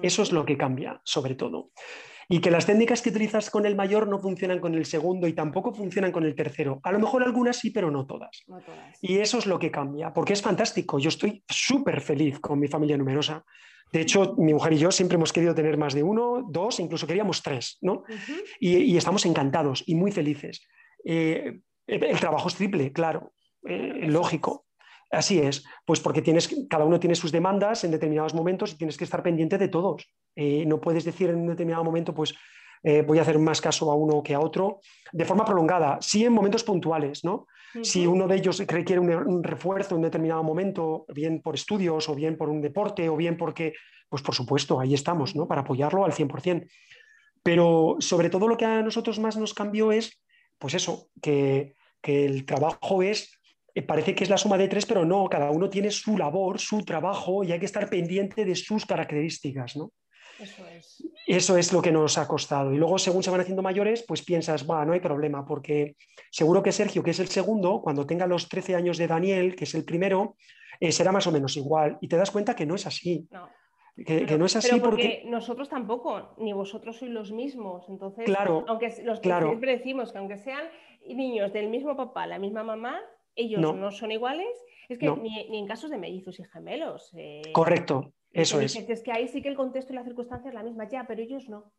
Eso 0.02 0.24
es 0.24 0.32
lo 0.32 0.44
que 0.44 0.58
cambia, 0.58 1.00
sobre 1.04 1.36
todo. 1.36 1.70
Y 2.30 2.40
que 2.40 2.52
las 2.52 2.66
técnicas 2.66 3.02
que 3.02 3.10
utilizas 3.10 3.50
con 3.50 3.66
el 3.66 3.76
mayor 3.76 4.08
no 4.08 4.20
funcionan 4.20 4.60
con 4.60 4.76
el 4.76 4.86
segundo 4.86 5.28
y 5.28 5.34
tampoco 5.34 5.74
funcionan 5.74 6.12
con 6.12 6.26
el 6.26 6.36
tercero. 6.36 6.80
A 6.84 6.92
lo 6.92 7.00
mejor 7.00 7.24
algunas 7.24 7.58
sí, 7.58 7.72
pero 7.72 7.90
no 7.90 8.06
todas. 8.06 8.44
Y 9.02 9.20
eso 9.20 9.38
es 9.38 9.46
lo 9.46 9.58
que 9.60 9.72
cambia, 9.72 10.14
porque 10.14 10.34
es 10.34 10.42
fantástico. 10.42 11.00
Yo 11.00 11.10
estoy 11.10 11.44
súper 11.48 12.02
feliz 12.02 12.40
con 12.40 12.60
mi 12.60 12.68
familia 12.68 12.98
numerosa. 12.98 13.46
De 13.92 14.02
hecho, 14.02 14.36
mi 14.38 14.54
mujer 14.54 14.74
y 14.74 14.78
yo 14.78 14.92
siempre 14.92 15.16
hemos 15.16 15.32
querido 15.32 15.56
tener 15.56 15.78
más 15.78 15.94
de 15.94 16.04
uno, 16.04 16.46
dos, 16.50 16.80
incluso 16.80 17.08
queríamos 17.08 17.42
tres, 17.42 17.78
¿no? 17.82 18.04
y, 18.60 18.98
estamos 18.98 19.26
encantados 19.26 19.84
y 19.86 19.96
muy 19.96 20.12
felices. 20.12 20.68
Eh, 21.06 21.60
el 21.88 22.20
trabajo 22.20 22.50
es 22.50 22.56
triple, 22.56 22.92
claro, 22.92 23.34
eh, 23.64 24.08
lógico. 24.08 24.67
Así 25.10 25.40
es, 25.40 25.64
pues 25.86 26.00
porque 26.00 26.22
tienes, 26.22 26.54
cada 26.70 26.84
uno 26.84 27.00
tiene 27.00 27.16
sus 27.16 27.32
demandas 27.32 27.84
en 27.84 27.92
determinados 27.92 28.34
momentos 28.34 28.74
y 28.74 28.78
tienes 28.78 28.98
que 28.98 29.06
estar 29.06 29.24
pendiente 29.24 29.58
de 29.58 29.70
todos. 29.70 30.12
Eh, 30.36 30.66
no 30.66 30.82
puedes 30.82 31.06
decir 31.06 31.30
en 31.30 31.38
un 31.38 31.48
determinado 31.48 31.84
momento, 31.84 32.14
pues 32.14 32.36
eh, 32.84 33.02
voy 33.02 33.18
a 33.20 33.22
hacer 33.22 33.40
más 33.40 33.62
caso 33.62 33.92
a 33.92 33.96
uno 33.96 34.22
que 34.22 34.34
a 34.34 34.40
otro, 34.40 34.82
de 35.12 35.26
forma 35.26 35.46
prolongada, 35.46 35.98
sí 36.02 36.26
en 36.26 36.34
momentos 36.34 36.64
puntuales, 36.64 37.24
¿no? 37.24 37.48
Si 37.84 38.08
uno 38.08 38.28
de 38.28 38.38
ellos 38.38 38.60
requiere 38.66 39.00
un, 39.00 39.44
refuerzo 39.44 39.92
en 39.92 39.98
un 39.98 40.04
determinado 40.04 40.42
momento, 40.42 41.06
bien 41.14 41.42
por 41.42 41.54
estudios 41.54 42.10
o 42.10 42.16
bien 42.16 42.36
por 42.36 42.50
un 42.50 42.62
deporte 42.62 43.08
o 43.08 43.16
bien 43.16 43.38
porque, 43.38 43.74
pues 44.10 44.24
por 44.24 44.34
supuesto, 44.34 44.80
ahí 44.80 44.94
estamos, 44.94 45.36
¿no? 45.36 45.48
Para 45.48 45.62
apoyarlo 45.62 46.04
al 46.04 46.14
100%. 46.14 46.68
Pero 47.44 47.98
sobre 48.00 48.30
todo 48.30 48.48
lo 48.48 48.58
que 48.58 48.66
a 48.66 48.82
nosotros 48.82 49.20
más 49.20 49.38
nos 49.38 49.54
cambió 49.54 49.92
es, 49.92 50.20
pues 50.58 50.74
eso, 50.74 51.10
que, 51.22 51.76
que 52.02 52.26
el 52.26 52.46
trabajo 52.46 53.04
es 53.04 53.37
parece 53.84 54.16
que 54.16 54.24
es 54.24 54.30
la 54.30 54.38
suma 54.38 54.58
de 54.58 54.68
tres, 54.68 54.86
pero 54.86 55.06
no, 55.06 55.28
cada 55.30 55.52
uno 55.52 55.70
tiene 55.70 55.92
su 55.92 56.18
labor, 56.18 56.60
su 56.60 56.84
trabajo 56.84 57.44
y 57.44 57.52
hay 57.52 57.60
que 57.60 57.66
estar 57.66 57.90
pendiente 57.90 58.46
de 58.46 58.56
sus 58.56 58.86
características, 58.86 59.76
¿no? 59.76 59.92
Eso 60.40 60.68
es. 60.68 61.04
Eso 61.26 61.58
es 61.58 61.74
lo 61.74 61.82
que 61.82 61.92
nos 61.92 62.18
ha 62.18 62.28
costado. 62.28 62.72
Y 62.74 62.78
luego, 62.78 62.98
según 62.98 63.24
se 63.24 63.30
van 63.30 63.42
haciendo 63.42 63.62
mayores, 63.62 64.04
pues 64.08 64.24
piensas, 64.24 64.70
va, 64.70 64.86
no 64.86 64.94
hay 64.94 65.00
problema, 65.00 65.46
porque 65.46 65.96
seguro 66.32 66.64
que 66.64 66.72
Sergio, 66.72 67.04
que 67.04 67.12
es 67.12 67.20
el 67.20 67.28
segundo, 67.28 67.82
cuando 67.82 68.06
tenga 68.06 68.28
los 68.28 68.48
13 68.48 68.76
años 68.76 68.98
de 68.98 69.08
Daniel, 69.08 69.56
que 69.56 69.66
es 69.66 69.76
el 69.76 69.84
primero, 69.84 70.36
eh, 70.80 70.92
será 70.92 71.12
más 71.12 71.28
o 71.28 71.32
menos 71.32 71.58
igual. 71.58 71.98
Y 72.02 72.08
te 72.08 72.18
das 72.18 72.32
cuenta 72.32 72.56
que 72.56 72.66
no 72.66 72.76
es 72.76 72.86
así. 72.86 73.28
No. 73.32 73.50
Que, 74.06 74.38
no 74.38 74.46
es 74.46 74.56
así 74.56 74.80
porque, 74.80 75.24
nosotros 75.26 75.70
tampoco, 75.70 76.36
ni 76.38 76.54
vosotros 76.54 76.98
sois 76.98 77.12
los 77.12 77.32
mismos. 77.32 77.90
Entonces, 77.90 78.26
claro, 78.26 78.64
aunque 78.68 78.94
los 79.04 79.20
que 79.20 79.34
siempre 79.34 79.78
decimos 79.78 80.12
que 80.12 80.20
aunque 80.20 80.38
sean 80.38 80.70
niños 81.08 81.52
del 81.52 81.68
mismo 81.70 81.98
papá, 81.98 82.28
la 82.28 82.38
misma 82.38 82.64
mamá, 82.64 83.02
ellos 83.38 83.62
no, 83.62 83.92
son 83.92 84.12
iguales. 84.12 84.48
Es 84.90 84.98
que 84.98 85.10
ni, 85.10 85.58
en 85.58 85.68
casos 85.68 85.90
de 85.90 85.98
mellizos 85.98 86.40
y 86.40 86.44
gemelos. 86.46 87.12
Eh, 87.16 87.42
Correcto, 87.54 88.14
eso 88.32 88.60
es. 88.62 88.76
Es 88.76 89.02
que 89.02 89.12
ahí 89.12 89.28
sí 89.28 89.42
que 89.42 89.50
el 89.50 89.56
contexto 89.56 89.94
y 89.94 89.96
la 89.96 90.04
circunstancia 90.04 90.50
es 90.50 90.56
la 90.56 90.64
misma, 90.64 90.88
ya, 90.88 91.06
pero 91.08 91.22
ellos 91.22 91.48
no. 91.50 91.72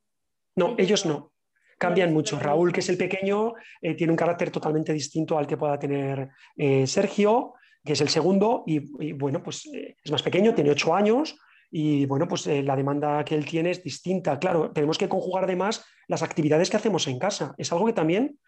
No, 0.57 0.75
ellos, 0.79 1.07
no. 1.07 1.33
Cambian 1.79 2.13
mucho. 2.13 2.39
Raúl, 2.39 2.73
que 2.73 2.81
es 2.81 2.89
el 2.89 2.99
pequeño, 2.99 3.55
eh, 3.81 3.95
tiene 3.95 4.13
un 4.13 4.17
carácter 4.17 4.51
totalmente 4.51 4.93
distinto 4.93 5.39
al 5.39 5.47
que 5.47 5.57
pueda 5.57 5.79
tener 5.79 6.29
eh, 6.57 6.87
Sergio, 6.87 7.55
que 7.85 7.93
es 7.93 8.01
el 8.01 8.09
segundo, 8.09 8.65
y, 8.67 9.13
bueno, 9.13 9.43
pues 9.43 9.65
es 10.05 10.11
más 10.11 10.23
pequeño, 10.23 10.55
tiene 10.55 10.71
ocho 10.71 10.95
años, 10.95 11.39
y 11.71 12.05
bueno, 12.07 12.27
pues 12.27 12.47
la 12.47 12.75
demanda 12.75 13.25
que 13.25 13.37
él 13.37 13.47
tiene 13.47 13.71
es 13.71 13.83
distinta. 13.83 14.39
Claro, 14.39 14.73
tenemos 14.73 14.99
que 14.99 15.09
conjugar 15.09 15.45
además 15.45 15.87
las 16.09 16.23
actividades 16.23 16.69
que 16.69 16.77
hacemos 16.77 17.07
en 17.07 17.19
casa. 17.19 17.55
Es 17.57 17.73
algo 17.73 17.87
que 17.87 17.93
también 17.93 18.39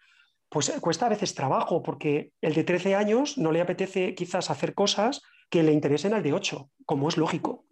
pues 0.51 0.67
eh, 0.67 0.81
cuesta 0.81 1.05
a 1.05 1.09
veces 1.09 1.33
trabajo, 1.33 1.81
porque 1.81 2.33
el 2.41 2.53
de 2.53 2.65
13 2.65 2.93
años 2.95 3.37
no 3.37 3.53
le 3.53 3.61
apetece 3.61 4.13
quizás 4.13 4.49
hacer 4.51 4.73
cosas 4.73 5.21
que 5.49 5.63
le 5.63 5.71
interesen 5.71 6.13
al 6.13 6.23
de 6.23 6.33
8, 6.33 6.69
como 6.85 7.07
es 7.07 7.15
lógico. 7.15 7.65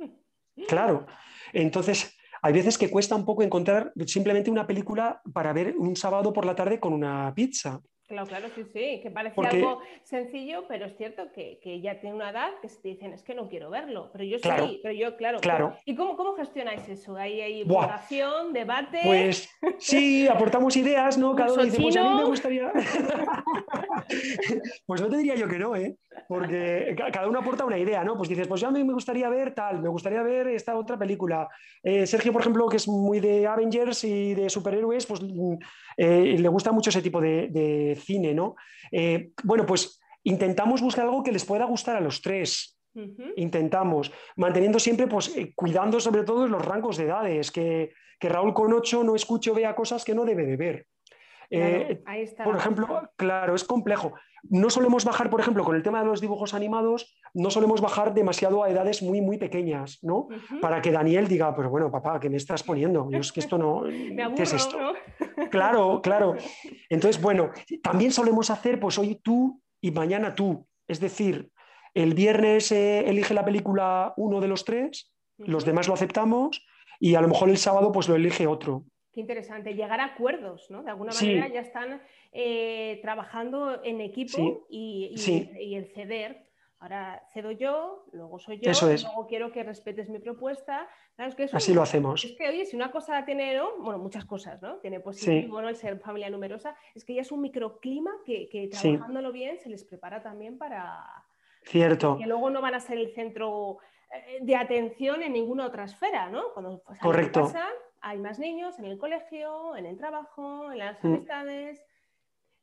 Claro. 0.69 1.05
Entonces, 1.51 2.17
hay 2.41 2.53
veces 2.53 2.77
que 2.77 2.89
cuesta 2.89 3.15
un 3.15 3.25
poco 3.25 3.43
encontrar 3.43 3.91
simplemente 4.05 4.49
una 4.49 4.65
película 4.65 5.21
para 5.33 5.51
ver 5.51 5.75
un 5.77 5.97
sábado 5.97 6.31
por 6.31 6.45
la 6.45 6.55
tarde 6.55 6.79
con 6.79 6.93
una 6.93 7.33
pizza. 7.35 7.81
Claro, 8.09 8.27
claro, 8.27 8.47
sí, 8.55 8.63
sí, 8.73 8.99
que 9.03 9.11
parece 9.11 9.39
algo 9.39 9.81
sencillo, 10.01 10.65
pero 10.67 10.87
es 10.87 10.97
cierto 10.97 11.31
que, 11.31 11.59
ya 11.79 11.99
tiene 11.99 12.15
una 12.15 12.31
edad 12.31 12.49
que 12.59 12.67
se 12.67 12.81
te 12.81 12.87
dicen, 12.87 13.13
es 13.13 13.21
que 13.21 13.35
no 13.35 13.47
quiero 13.47 13.69
verlo, 13.69 14.09
pero 14.11 14.23
yo 14.23 14.39
sí, 14.39 14.79
pero 14.81 14.95
yo, 14.95 15.15
claro. 15.15 15.39
claro. 15.39 15.75
¿Y 15.85 15.95
cómo, 15.95 16.17
cómo 16.17 16.33
gestionáis 16.33 16.89
eso? 16.89 17.15
¿Hay, 17.15 17.39
hay 17.39 17.63
votación, 17.63 18.51
debate? 18.51 19.01
Pues 19.03 19.47
sí, 19.77 20.27
aportamos 20.27 20.75
ideas, 20.75 21.19
¿no? 21.19 21.35
Cada 21.35 21.53
uno 21.53 21.63
dice, 21.63 21.79
pues 21.79 21.97
a 21.97 22.03
mí 22.03 22.15
me 22.15 22.23
gustaría... 22.23 22.73
pues 24.87 25.01
no 25.01 25.07
te 25.07 25.17
diría 25.17 25.35
yo 25.35 25.47
que 25.47 25.59
no, 25.59 25.75
¿eh? 25.75 25.95
Porque 26.27 26.95
cada 27.13 27.27
uno 27.27 27.39
aporta 27.39 27.65
una 27.65 27.77
idea, 27.77 28.03
¿no? 28.03 28.17
Pues 28.17 28.29
dices, 28.29 28.47
pues 28.47 28.59
yo 28.59 28.69
a 28.69 28.71
mí 28.71 28.83
me 28.83 28.93
gustaría 28.93 29.29
ver 29.29 29.53
tal, 29.53 29.81
me 29.81 29.89
gustaría 29.89 30.23
ver 30.23 30.47
esta 30.47 30.75
otra 30.75 30.97
película. 30.97 31.47
Eh, 31.83 32.07
Sergio, 32.07 32.33
por 32.33 32.41
ejemplo, 32.41 32.67
que 32.67 32.77
es 32.77 32.87
muy 32.87 33.19
de 33.19 33.45
Avengers 33.45 34.03
y 34.03 34.33
de 34.33 34.49
superhéroes, 34.49 35.05
pues 35.05 35.21
eh, 35.97 36.35
le 36.37 36.47
gusta 36.47 36.71
mucho 36.71 36.89
ese 36.89 37.01
tipo 37.01 37.19
de, 37.19 37.98
cine, 37.99 38.33
¿no? 38.33 38.55
Eh, 38.91 39.31
bueno, 39.43 39.65
pues 39.65 39.99
intentamos 40.23 40.81
buscar 40.81 41.05
algo 41.05 41.23
que 41.23 41.31
les 41.31 41.45
pueda 41.45 41.65
gustar 41.65 41.95
a 41.95 42.01
los 42.01 42.21
tres. 42.21 42.77
Intentamos, 43.37 44.11
manteniendo 44.35 44.77
siempre, 44.77 45.07
pues, 45.07 45.35
eh, 45.37 45.53
cuidando 45.55 45.99
sobre 45.99 46.23
todo 46.23 46.47
los 46.47 46.65
rangos 46.65 46.97
de 46.97 47.05
edades, 47.05 47.51
que, 47.51 47.93
Raúl 48.21 48.53
con 48.53 48.73
ocho 48.73 49.01
no 49.03 49.15
escuche 49.15 49.49
o 49.51 49.53
vea 49.53 49.75
cosas 49.75 50.03
que 50.03 50.13
no 50.13 50.25
debe 50.25 50.45
de 50.45 50.57
ver. 50.57 50.87
Por 52.43 52.55
ejemplo, 52.55 53.09
claro, 53.15 53.55
es 53.55 53.63
complejo. 53.63 54.13
No 54.43 54.69
solemos 54.69 55.03
bajar, 55.03 55.29
por 55.29 55.41
ejemplo, 55.41 55.63
con 55.63 55.75
el 55.75 55.83
tema 55.83 55.99
de 55.99 56.05
los 56.05 56.21
dibujos 56.21 56.53
animados, 56.53 57.17
no 57.33 57.49
solemos 57.49 57.81
bajar 57.81 58.13
demasiado 58.13 58.63
a 58.63 58.69
edades 58.69 59.01
muy, 59.01 59.19
muy 59.21 59.37
pequeñas, 59.37 59.99
¿no? 60.01 60.27
Para 60.61 60.81
que 60.81 60.91
Daniel 60.91 61.27
diga, 61.27 61.55
pero 61.55 61.69
bueno, 61.69 61.91
papá, 61.91 62.19
¿qué 62.19 62.29
me 62.29 62.37
estás 62.37 62.63
poniendo? 62.63 63.09
Yo 63.11 63.19
es 63.19 63.31
que 63.31 63.39
esto 63.39 63.57
no... 63.57 63.83
¿Qué 64.35 64.43
es 64.43 64.53
esto? 64.53 64.77
Claro, 65.49 66.01
claro. 66.01 66.35
Entonces, 66.89 67.21
bueno, 67.21 67.51
también 67.81 68.11
solemos 68.11 68.49
hacer, 68.49 68.79
pues 68.79 68.97
hoy 68.97 69.15
tú 69.15 69.61
y 69.81 69.91
mañana 69.91 70.35
tú. 70.35 70.67
Es 70.87 70.99
decir, 70.99 71.51
el 71.93 72.13
viernes 72.13 72.71
eh, 72.71 73.09
elige 73.09 73.33
la 73.33 73.45
película 73.45 74.13
uno 74.17 74.39
de 74.39 74.47
los 74.47 74.65
tres, 74.65 75.11
los 75.37 75.65
demás 75.65 75.87
lo 75.87 75.93
aceptamos 75.93 76.65
y 76.99 77.15
a 77.15 77.21
lo 77.21 77.27
mejor 77.27 77.49
el 77.49 77.57
sábado 77.57 77.91
pues 77.91 78.07
lo 78.07 78.15
elige 78.15 78.47
otro. 78.47 78.85
Qué 79.19 79.21
interesante, 79.21 79.73
llegar 79.73 79.99
a 79.99 80.05
acuerdos, 80.05 80.71
¿no? 80.71 80.81
De 80.81 80.91
alguna 80.91 81.11
manera 81.11 81.49
ya 81.49 81.59
están 81.59 82.01
eh, 82.31 82.99
trabajando 83.01 83.83
en 83.83 83.99
equipo 83.99 84.65
y, 84.69 85.13
el 85.75 85.87
ceder. 85.87 86.47
Ahora 86.79 87.21
cedo 87.33 87.51
yo, 87.51 88.05
luego 88.13 88.39
soy 88.39 88.61
yo, 88.61 88.71
luego 88.81 89.27
quiero 89.27 89.51
que 89.51 89.61
respetes 89.63 90.09
mi 90.09 90.19
propuesta. 90.19 90.87
Así 91.51 91.73
lo 91.73 91.81
hacemos. 91.81 92.23
Es 92.23 92.37
que, 92.37 92.47
oye, 92.47 92.65
si 92.65 92.77
una 92.77 92.91
cosa 92.91 93.25
tiene, 93.25 93.59
bueno, 93.79 93.99
muchas 93.99 94.23
cosas, 94.23 94.61
¿no? 94.61 94.77
Tiene 94.77 95.01
positivo, 95.01 95.61
¿no? 95.61 95.67
El 95.67 95.75
ser 95.75 95.99
familia 95.99 96.29
numerosa, 96.29 96.77
es 96.95 97.03
que 97.03 97.15
ya 97.15 97.21
es 97.21 97.31
un 97.33 97.41
microclima 97.41 98.11
que, 98.25 98.47
que 98.47 98.69
trabajándolo 98.69 99.33
bien 99.33 99.59
se 99.59 99.67
les 99.67 99.83
prepara 99.83 100.23
también 100.23 100.57
para... 100.57 101.03
Cierto. 101.63 102.17
Que 102.17 102.25
luego 102.25 102.49
no 102.49 102.61
van 102.61 102.75
a 102.75 102.79
ser 102.79 102.97
el 102.97 103.13
centro 103.13 103.79
eh, 104.13 104.39
de 104.39 104.55
atención 104.55 105.21
en 105.23 105.33
ninguna 105.33 105.65
otra 105.65 105.83
esfera, 105.83 106.29
¿no? 106.29 106.53
Cuando 106.53 106.81
Correcto. 107.01 107.51
Hay 108.01 108.19
más 108.19 108.39
niños 108.39 108.79
en 108.79 108.85
el 108.85 108.97
colegio, 108.97 109.75
en 109.75 109.85
el 109.85 109.97
trabajo, 109.97 110.71
en 110.71 110.79
las 110.79 111.03
mm. 111.03 111.07
amistades. 111.07 111.81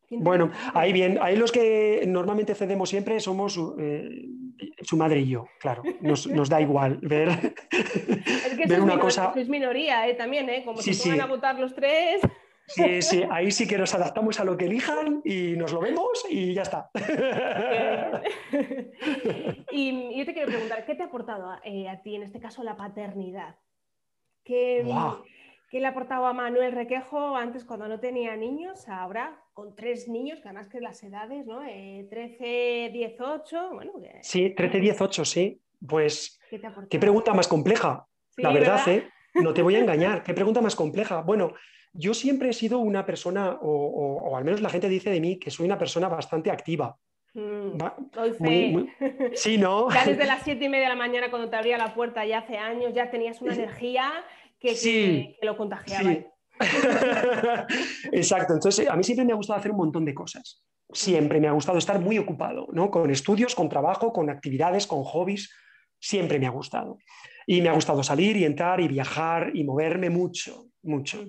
Bueno, 0.09 0.53
ahí 0.73 0.93
bien, 0.93 1.19
ahí 1.21 1.37
los 1.37 1.51
que 1.51 2.05
normalmente 2.07 2.55
cedemos 2.55 2.89
siempre 2.89 3.19
somos 3.19 3.59
eh, 3.79 4.09
su 4.83 4.97
madre 4.97 5.21
y 5.21 5.31
yo, 5.31 5.49
claro, 5.59 5.83
nos, 6.01 6.49
da 6.49 6.61
igual 6.61 6.99
ver, 7.03 7.29
es 7.71 8.57
que 8.57 8.73
una 8.81 9.01
cosa. 9.01 9.33
Es 9.35 9.49
minoría 9.49 10.09
¿eh? 10.09 10.15
también, 10.15 10.49
¿eh? 10.49 10.63
como 10.65 10.81
si 10.81 10.95
se 10.95 11.11
van 11.11 11.23
a 11.23 11.27
votar 11.27 11.59
los 11.59 11.75
tres. 11.75 12.21
Sí, 12.69 13.01
sí, 13.01 13.23
ahí 13.31 13.53
sí 13.53 13.69
que 13.69 13.79
nos 13.79 13.95
adaptamos 13.95 14.41
a 14.41 14.45
lo 14.45 14.57
que 14.57 14.67
elijan 14.67 15.23
y 15.25 15.55
nos 15.57 15.73
lo 15.73 15.81
vemos 15.81 16.27
y 16.29 16.53
ya 16.53 16.63
está. 16.63 16.91
y 19.71 20.19
yo 20.19 20.25
te 20.25 20.33
quiero 20.33 20.49
preguntar, 20.49 20.85
¿qué 20.85 20.97
te 20.97 21.05
ha 21.05 21.07
aportado 21.07 21.49
a, 21.49 21.61
eh, 21.65 21.87
ti, 22.03 22.17
en 22.17 22.25
este 22.25 22.41
caso, 22.41 22.65
la 22.65 22.77
paternidad? 22.77 23.55
¿Qué, 24.47 24.85
¿Qué, 25.69 25.81
le 25.81 25.87
ha 25.87 25.91
aportado 25.91 26.27
a 26.27 26.33
Manuel 26.33 26.73
Requejo 26.73 27.37
antes 27.37 27.65
cuando 27.65 27.89
no 27.89 27.99
tenía 27.99 28.37
niños, 28.37 28.89
ahora 28.89 29.43
con 29.53 29.75
tres 29.75 30.09
niños, 30.09 30.41
que 30.41 30.49
además 30.49 30.69
que 30.69 30.81
las 30.81 31.03
edades, 31.03 31.45
¿no? 31.47 31.61
13, 31.61 32.91
18, 32.93 33.71
bueno. 33.75 33.93
Sí, 34.23 34.51
13, 34.51 34.81
18, 34.81 35.25
sí. 35.25 35.61
Pues, 35.87 36.41
¿qué, 36.89 36.99
pregunta 36.99 37.35
más 37.35 37.49
compleja? 37.49 38.07
la 38.37 38.53
verdad, 38.53 38.87
¿eh? 38.89 39.09
No 39.35 39.53
te 39.53 39.63
voy 39.63 39.75
a 39.75 39.79
engañar. 39.81 40.23
¿Qué 40.23 40.33
pregunta 40.33 40.61
más 40.61 40.77
compleja? 40.77 41.23
Bueno, 41.23 41.53
yo 41.93 42.15
siempre 42.15 42.51
he 42.51 42.53
sido 42.53 42.79
una 42.79 43.05
persona, 43.05 43.59
o, 43.61 44.37
al 44.37 44.45
menos 44.45 44.61
la 44.61 44.69
gente 44.69 44.89
dice 44.89 45.11
de 45.11 45.21
mí, 45.21 45.39
que 45.39 45.51
soy 45.51 45.67
una 45.67 45.79
persona 45.79 46.09
bastante 46.09 46.51
activa. 46.51 46.97
Mm, 47.37 47.77
sí, 49.35 49.59
¿no? 49.59 49.91
Ya 49.95 50.07
desde 50.07 50.25
las 50.25 50.43
siete 50.45 50.65
y 50.65 50.69
media 50.71 50.85
de 50.85 50.95
la 50.95 50.97
mañana 50.97 51.29
cuando 51.29 51.51
te 51.51 51.57
abría 51.57 51.77
la 51.77 51.95
puerta 51.95 52.25
ya 52.25 52.39
hace 52.39 52.57
años 52.57 52.95
ya 52.95 53.11
tenías 53.11 53.43
una 53.43 53.53
energía 53.53 54.11
que, 54.59 55.37
lo 55.43 55.55
contagiaba. 55.55 56.17
Exacto, 58.13 58.55
entonces 58.55 58.89
a 58.89 58.97
mí 58.97 59.05
siempre 59.05 59.27
me 59.27 59.33
ha 59.35 59.37
gustado 59.37 59.59
hacer 59.59 59.71
un 59.71 59.77
montón 59.77 60.07
de 60.07 60.15
cosas. 60.15 60.65
Siempre 60.91 61.39
me 61.39 61.49
ha 61.49 61.53
gustado 61.53 61.77
estar 61.77 62.01
muy 62.01 62.17
ocupado, 62.17 62.69
¿no? 62.73 62.91
Con 62.91 63.11
estudios, 63.11 63.55
con 63.55 63.69
trabajo, 63.69 64.15
con 64.15 64.31
actividades, 64.31 64.87
con 64.87 65.05
hobbies. 65.05 65.53
Siempre 66.01 66.39
me 66.39 66.47
ha 66.47 66.51
gustado. 66.51 66.97
Y 67.47 67.61
me 67.61 67.69
ha 67.69 67.73
gustado 67.73 68.03
salir 68.03 68.37
y 68.39 68.45
entrar 68.45 68.81
y 68.81 68.89
viajar 68.89 69.51
y 69.53 69.63
moverme 69.63 70.09
mucho, 70.09 70.69
mucho. 70.83 71.23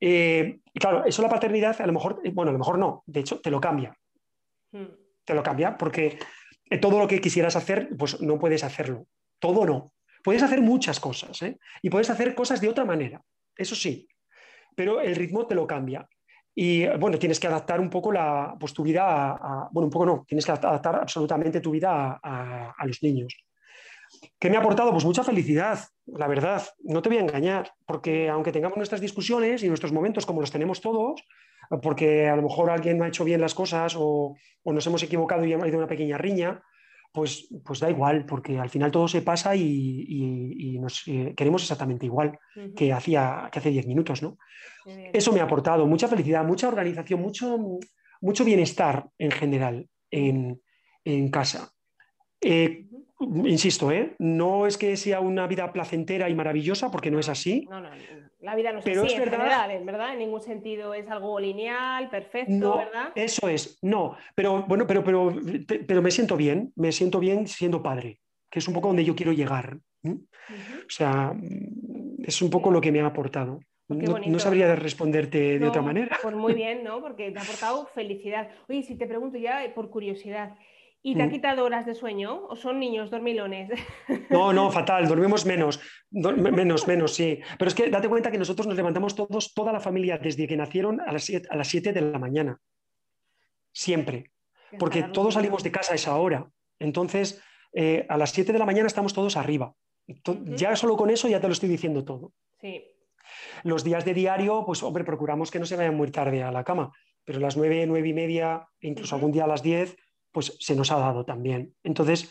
Eh, 0.00 0.58
y 0.74 0.78
claro, 0.78 1.06
eso 1.06 1.22
la 1.22 1.30
paternidad 1.30 1.80
a 1.80 1.86
lo 1.86 1.94
mejor, 1.94 2.20
eh, 2.24 2.30
bueno, 2.30 2.50
a 2.50 2.52
lo 2.52 2.58
mejor 2.58 2.78
no, 2.78 3.02
de 3.06 3.20
hecho 3.20 3.40
te 3.40 3.50
lo 3.50 3.58
cambia. 3.58 3.96
Hmm. 4.72 5.05
Te 5.26 5.34
lo 5.34 5.42
cambia 5.42 5.76
porque 5.76 6.18
eh, 6.70 6.78
todo 6.78 6.98
lo 6.98 7.06
que 7.06 7.20
quisieras 7.20 7.56
hacer, 7.56 7.90
pues 7.98 8.20
no 8.22 8.38
puedes 8.38 8.64
hacerlo. 8.64 9.06
Todo 9.38 9.66
no. 9.66 9.92
Puedes 10.24 10.42
hacer 10.42 10.62
muchas 10.62 10.98
cosas 10.98 11.38
y 11.82 11.90
puedes 11.90 12.08
hacer 12.08 12.34
cosas 12.34 12.60
de 12.60 12.68
otra 12.68 12.84
manera, 12.84 13.22
eso 13.56 13.76
sí, 13.76 14.08
pero 14.74 15.00
el 15.00 15.14
ritmo 15.14 15.46
te 15.46 15.54
lo 15.54 15.68
cambia. 15.68 16.08
Y 16.52 16.86
bueno, 16.98 17.18
tienes 17.18 17.38
que 17.38 17.46
adaptar 17.46 17.80
un 17.80 17.90
poco 17.90 18.10
la, 18.10 18.56
pues, 18.58 18.72
tu 18.72 18.82
vida 18.82 19.04
a, 19.04 19.68
bueno, 19.70 19.86
un 19.86 19.90
poco 19.90 20.06
no, 20.06 20.24
tienes 20.26 20.44
que 20.44 20.52
adaptar 20.52 20.96
absolutamente 20.96 21.60
tu 21.60 21.70
vida 21.70 22.18
a, 22.20 22.74
a 22.76 22.86
los 22.86 23.02
niños. 23.02 23.36
¿Qué 24.38 24.50
me 24.50 24.56
ha 24.56 24.60
aportado? 24.60 24.90
Pues 24.90 25.04
mucha 25.04 25.22
felicidad, 25.22 25.78
la 26.06 26.26
verdad. 26.26 26.62
No 26.80 27.02
te 27.02 27.08
voy 27.08 27.18
a 27.18 27.22
engañar, 27.22 27.70
porque 27.86 28.28
aunque 28.28 28.52
tengamos 28.52 28.78
nuestras 28.78 29.00
discusiones 29.00 29.62
y 29.62 29.68
nuestros 29.68 29.92
momentos 29.92 30.26
como 30.26 30.40
los 30.40 30.50
tenemos 30.50 30.80
todos, 30.80 31.22
porque 31.82 32.28
a 32.28 32.36
lo 32.36 32.42
mejor 32.42 32.70
alguien 32.70 32.98
no 32.98 33.04
ha 33.04 33.08
hecho 33.08 33.24
bien 33.24 33.40
las 33.40 33.54
cosas 33.54 33.94
o, 33.96 34.36
nos 34.64 34.86
hemos 34.86 35.02
equivocado 35.02 35.44
y 35.44 35.52
ha 35.52 35.56
habido 35.56 35.78
una 35.78 35.86
pequeña 35.86 36.18
riña, 36.18 36.62
pues, 37.12 37.48
pues 37.64 37.80
da 37.80 37.88
igual, 37.88 38.26
porque 38.26 38.58
al 38.58 38.68
final 38.68 38.90
todo 38.90 39.08
se 39.08 39.22
pasa 39.22 39.54
y, 39.56 40.78
nos 40.80 41.06
eh, 41.06 41.34
queremos 41.36 41.62
exactamente 41.62 42.04
igual 42.06 42.38
que, 42.74 42.92
hacía, 42.92 43.48
que 43.50 43.58
hace 43.58 43.70
10 43.70 43.86
minutos. 43.86 44.22
¿no? 44.22 44.38
Eso 45.12 45.32
me 45.32 45.40
ha 45.40 45.44
aportado 45.44 45.86
mucha 45.86 46.08
felicidad, 46.08 46.44
mucha 46.44 46.68
organización, 46.68 47.20
mucho, 47.20 47.58
mucho 48.20 48.44
bienestar 48.44 49.08
en 49.18 49.30
general 49.30 49.88
en, 50.10 50.60
casa. 51.30 51.70
Eh, 52.40 52.86
insisto, 53.44 53.90
¿eh? 53.92 54.14
no 54.18 54.66
es 54.66 54.76
que 54.76 54.96
sea 54.96 55.20
una 55.20 55.46
vida 55.46 55.72
placentera 55.72 56.28
y 56.28 56.34
maravillosa, 56.34 56.90
porque 56.90 57.10
no 57.10 57.18
es 57.18 57.28
así. 57.28 57.66
No, 57.70 57.80
no, 57.80 57.88
la 58.40 58.54
vida 58.54 58.72
no 58.72 58.80
es 58.80 58.84
pero 58.84 59.02
así, 59.02 59.14
es 59.14 59.20
verdad, 59.20 59.70
en 59.70 59.86
verdad, 59.86 60.12
en 60.12 60.18
ningún 60.18 60.40
sentido 60.40 60.92
es 60.94 61.08
algo 61.08 61.40
lineal, 61.40 62.10
perfecto, 62.10 62.76
¿verdad? 62.76 63.12
Eso 63.14 63.48
es, 63.48 63.78
no, 63.82 64.16
pero 64.34 64.62
bueno, 64.66 64.86
pero, 64.86 65.02
pero, 65.02 65.34
pero 65.86 66.02
me 66.02 66.10
siento 66.10 66.36
bien, 66.36 66.72
me 66.76 66.92
siento 66.92 67.18
bien 67.18 67.46
siendo 67.46 67.82
padre, 67.82 68.20
que 68.50 68.58
es 68.58 68.68
un 68.68 68.74
poco 68.74 68.88
donde 68.88 69.04
yo 69.04 69.14
quiero 69.14 69.32
llegar. 69.32 69.78
O 70.04 70.90
sea, 70.90 71.34
es 72.22 72.42
un 72.42 72.50
poco 72.50 72.70
lo 72.70 72.80
que 72.80 72.92
me 72.92 73.00
ha 73.00 73.06
aportado. 73.06 73.60
no, 73.88 74.38
sabría 74.38 74.74
responderte 74.76 75.58
de 75.58 75.66
otra 75.66 75.82
manera. 75.82 76.18
Pues 76.22 76.34
muy 76.34 76.54
bien, 76.62 76.84
¿no? 76.84 77.00
Porque 77.00 77.30
te 77.30 77.38
ha 77.38 77.42
aportado 77.42 77.86
felicidad. 77.86 78.48
Oye, 78.68 78.82
si 78.82 78.96
te 78.96 79.06
pregunto 79.06 79.38
ya 79.38 79.60
por 79.74 79.90
curiosidad, 79.90 80.56
¿Y 81.06 81.14
te 81.14 81.22
ha 81.22 81.26
mm. 81.26 81.30
quitado 81.30 81.64
horas 81.64 81.86
de 81.86 81.94
sueño 81.94 82.48
o 82.48 82.56
son 82.56 82.80
niños 82.80 83.10
dormilones? 83.12 83.70
No, 84.28 84.52
no, 84.52 84.72
fatal, 84.72 85.06
dormimos 85.06 85.46
menos, 85.46 85.80
menos, 86.10 86.88
menos, 86.88 87.14
sí. 87.14 87.38
Pero 87.56 87.68
es 87.68 87.76
que 87.76 87.88
date 87.88 88.08
cuenta 88.08 88.32
que 88.32 88.38
nosotros 88.38 88.66
nos 88.66 88.76
levantamos 88.76 89.14
todos, 89.14 89.54
toda 89.54 89.72
la 89.72 89.78
familia, 89.78 90.18
desde 90.18 90.48
que 90.48 90.56
nacieron 90.56 91.00
a 91.00 91.12
las 91.12 91.22
7, 91.22 91.46
a 91.48 91.54
las 91.54 91.70
de 91.70 92.00
la 92.00 92.18
mañana. 92.18 92.60
Siempre. 93.72 94.32
Porque 94.80 95.04
todos 95.04 95.34
salimos 95.34 95.62
de 95.62 95.70
casa 95.70 95.92
a 95.92 95.94
esa 95.94 96.16
hora. 96.16 96.50
Entonces, 96.80 97.40
eh, 97.72 98.04
a 98.08 98.16
las 98.16 98.32
7 98.32 98.52
de 98.52 98.58
la 98.58 98.66
mañana 98.66 98.88
estamos 98.88 99.14
todos 99.14 99.36
arriba. 99.36 99.74
Ya 100.56 100.74
solo 100.74 100.96
con 100.96 101.10
eso 101.10 101.28
ya 101.28 101.40
te 101.40 101.46
lo 101.46 101.52
estoy 101.52 101.68
diciendo 101.68 102.04
todo. 102.04 102.32
Sí. 102.60 102.84
Los 103.62 103.84
días 103.84 104.04
de 104.04 104.12
diario, 104.12 104.64
pues 104.66 104.82
hombre, 104.82 105.04
procuramos 105.04 105.52
que 105.52 105.60
no 105.60 105.66
se 105.66 105.76
vayan 105.76 105.94
muy 105.94 106.10
tarde 106.10 106.42
a 106.42 106.50
la 106.50 106.64
cama, 106.64 106.90
pero 107.24 107.38
las 107.38 107.56
9, 107.56 107.86
9 107.86 108.08
y 108.08 108.12
media, 108.12 108.66
incluso 108.80 109.14
algún 109.14 109.30
día 109.30 109.44
a 109.44 109.48
las 109.48 109.62
10, 109.62 109.96
pues 110.36 110.54
se 110.60 110.76
nos 110.76 110.92
ha 110.92 110.98
dado 110.98 111.24
también. 111.24 111.74
Entonces, 111.82 112.30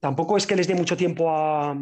tampoco 0.00 0.38
es 0.38 0.46
que 0.46 0.56
les 0.56 0.66
dé 0.66 0.74
mucho 0.74 0.96
tiempo 0.96 1.30
a, 1.30 1.76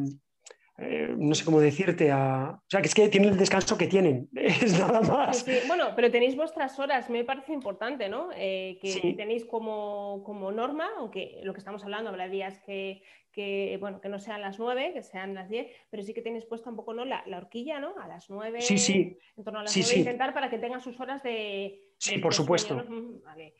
eh, 0.83 1.15
no 1.15 1.35
sé 1.35 1.45
cómo 1.45 1.61
decirte, 1.61 2.11
a... 2.11 2.53
O 2.57 2.71
sea, 2.71 2.81
que 2.81 2.89
es 2.89 2.95
que 2.95 3.09
tienen 3.09 3.31
el 3.31 3.39
descanso 3.39 3.77
que 3.77 3.87
tienen, 3.87 4.31
es 4.35 4.79
nada 4.79 5.03
más. 5.03 5.45
Bueno, 5.67 5.91
pero 5.95 6.11
tenéis 6.11 6.37
vuestras 6.37 6.79
horas, 6.79 7.11
me 7.11 7.23
parece 7.23 7.53
importante, 7.53 8.09
¿no? 8.09 8.31
Eh, 8.35 8.79
que 8.81 9.15
tenéis 9.15 9.45
como, 9.45 10.23
como, 10.25 10.51
norma, 10.53 10.89
aunque 10.97 11.41
lo 11.43 11.53
que 11.53 11.59
estamos 11.59 11.83
hablando, 11.85 12.09
habrá 12.09 12.29
días 12.29 12.59
que, 12.65 13.03
que, 13.31 13.77
bueno, 13.79 14.01
que 14.01 14.09
no 14.09 14.19
sean 14.19 14.41
las 14.41 14.59
9, 14.59 14.93
que 14.95 15.03
sean 15.03 15.35
las 15.35 15.51
10, 15.51 15.67
pero 15.91 16.03
sí 16.03 16.15
que 16.15 16.23
tenéis 16.23 16.47
puesta 16.47 16.71
un 16.71 16.77
poco 16.77 16.95
¿no? 16.95 17.05
la, 17.05 17.25
horquilla, 17.37 17.79
¿no? 17.79 17.95
A 18.01 18.09
las 18.09 18.31
9, 18.31 18.63
sí, 18.63 18.79
sí. 18.79 19.19
en 19.37 19.45
torno 19.45 19.61
a 19.61 19.65
las 19.65 19.77
9, 19.77 19.99
intentar 19.99 20.33
para 20.33 20.49
que 20.49 20.59
tengan 20.59 20.81
sus 20.81 20.99
horas 20.99 21.23
de... 21.23 21.79
Sí, 21.99 22.17
por 22.17 22.33
supuesto. 22.33 22.83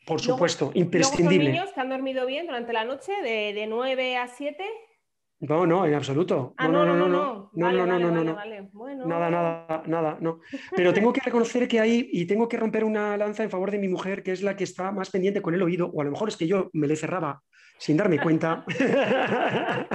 Por 0.07 0.19
supuesto, 0.19 0.71
imprescindible. 0.73 1.49
Luego 1.49 1.59
niños 1.59 1.73
que 1.73 1.79
han 1.81 1.89
dormido 1.89 2.25
bien 2.25 2.47
durante 2.47 2.73
la 2.73 2.83
noche 2.83 3.11
de, 3.21 3.53
de 3.53 3.67
9 3.67 4.17
a 4.17 4.27
7. 4.27 4.65
No, 5.41 5.65
no, 5.65 5.85
en 5.87 5.93
absoluto. 5.95 6.53
no, 6.59 6.71
no, 6.71 6.85
no, 6.85 6.95
no, 6.95 7.07
no, 7.53 7.71
no, 7.71 7.85
no, 7.85 7.99
no, 7.99 8.23
no, 8.23 8.35
Nada, 9.07 9.29
nada, 9.29 9.83
nada, 9.87 10.17
no. 10.21 10.39
Pero 10.75 10.93
tengo 10.93 11.11
que 11.11 11.21
reconocer 11.21 11.67
que 11.67 11.79
hay, 11.79 12.09
y 12.11 12.25
tengo 12.25 12.47
que 12.47 12.57
romper 12.57 12.83
una 12.83 13.17
lanza 13.17 13.43
en 13.43 13.49
favor 13.49 13.71
de 13.71 13.79
mi 13.79 13.87
mujer, 13.87 14.21
que 14.21 14.33
es 14.33 14.43
la 14.43 14.55
que 14.55 14.63
está 14.63 14.91
más 14.91 15.09
pendiente 15.09 15.41
con 15.41 15.55
el 15.55 15.63
oído, 15.63 15.87
o 15.87 16.01
a 16.01 16.03
lo 16.03 16.11
mejor 16.11 16.29
es 16.29 16.37
que 16.37 16.45
yo 16.45 16.69
me 16.73 16.87
le 16.87 16.95
cerraba 16.95 17.41
sin 17.79 17.97
darme 17.97 18.19
cuenta. 18.19 18.63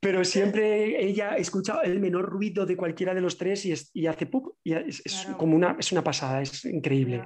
Pero 0.00 0.24
siempre 0.24 1.04
ella 1.04 1.34
escucha 1.34 1.80
el 1.82 1.98
menor 1.98 2.26
ruido 2.26 2.64
de 2.64 2.76
cualquiera 2.76 3.14
de 3.14 3.20
los 3.20 3.36
tres 3.36 3.66
y, 3.66 4.06
hace 4.06 4.26
pup, 4.26 4.54
y 4.62 4.74
es, 4.74 5.02
como 5.36 5.56
una, 5.56 5.74
es 5.76 5.90
una 5.90 6.04
pasada, 6.04 6.40
es 6.40 6.64
increíble. 6.64 7.24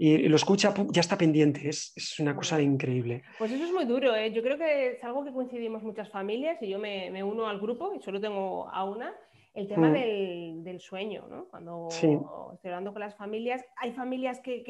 Y 0.00 0.28
lo 0.28 0.36
escucha, 0.36 0.72
ya 0.90 1.00
está 1.00 1.18
pendiente, 1.18 1.68
es, 1.68 2.16
una 2.20 2.36
cosa 2.36 2.62
increíble. 2.62 3.24
Pues 3.36 3.50
eso 3.50 3.64
es 3.64 3.72
muy 3.72 3.84
duro, 3.84 4.14
¿eh? 4.14 4.32
yo 4.32 4.42
creo 4.42 4.56
que 4.56 4.92
es 4.92 5.02
algo 5.02 5.24
que 5.24 5.32
coincidimos 5.32 5.82
muchas 5.82 6.08
familias 6.08 6.56
y 6.62 6.68
yo 6.68 6.78
me, 6.78 7.10
me 7.10 7.24
uno 7.24 7.48
al 7.48 7.58
grupo 7.58 7.92
y 7.92 8.00
solo 8.00 8.20
tengo 8.20 8.68
a 8.68 8.84
una, 8.84 9.12
el 9.54 9.66
tema 9.66 9.88
mm. 9.88 10.62
del, 10.62 10.80
sueño, 10.80 11.26
¿no? 11.28 11.48
Cuando 11.48 11.88
estoy 11.90 12.70
hablando 12.70 12.92
con 12.92 13.00
las 13.00 13.16
familias, 13.16 13.64
hay 13.76 13.92
familias 13.92 14.40
que, 14.40 14.62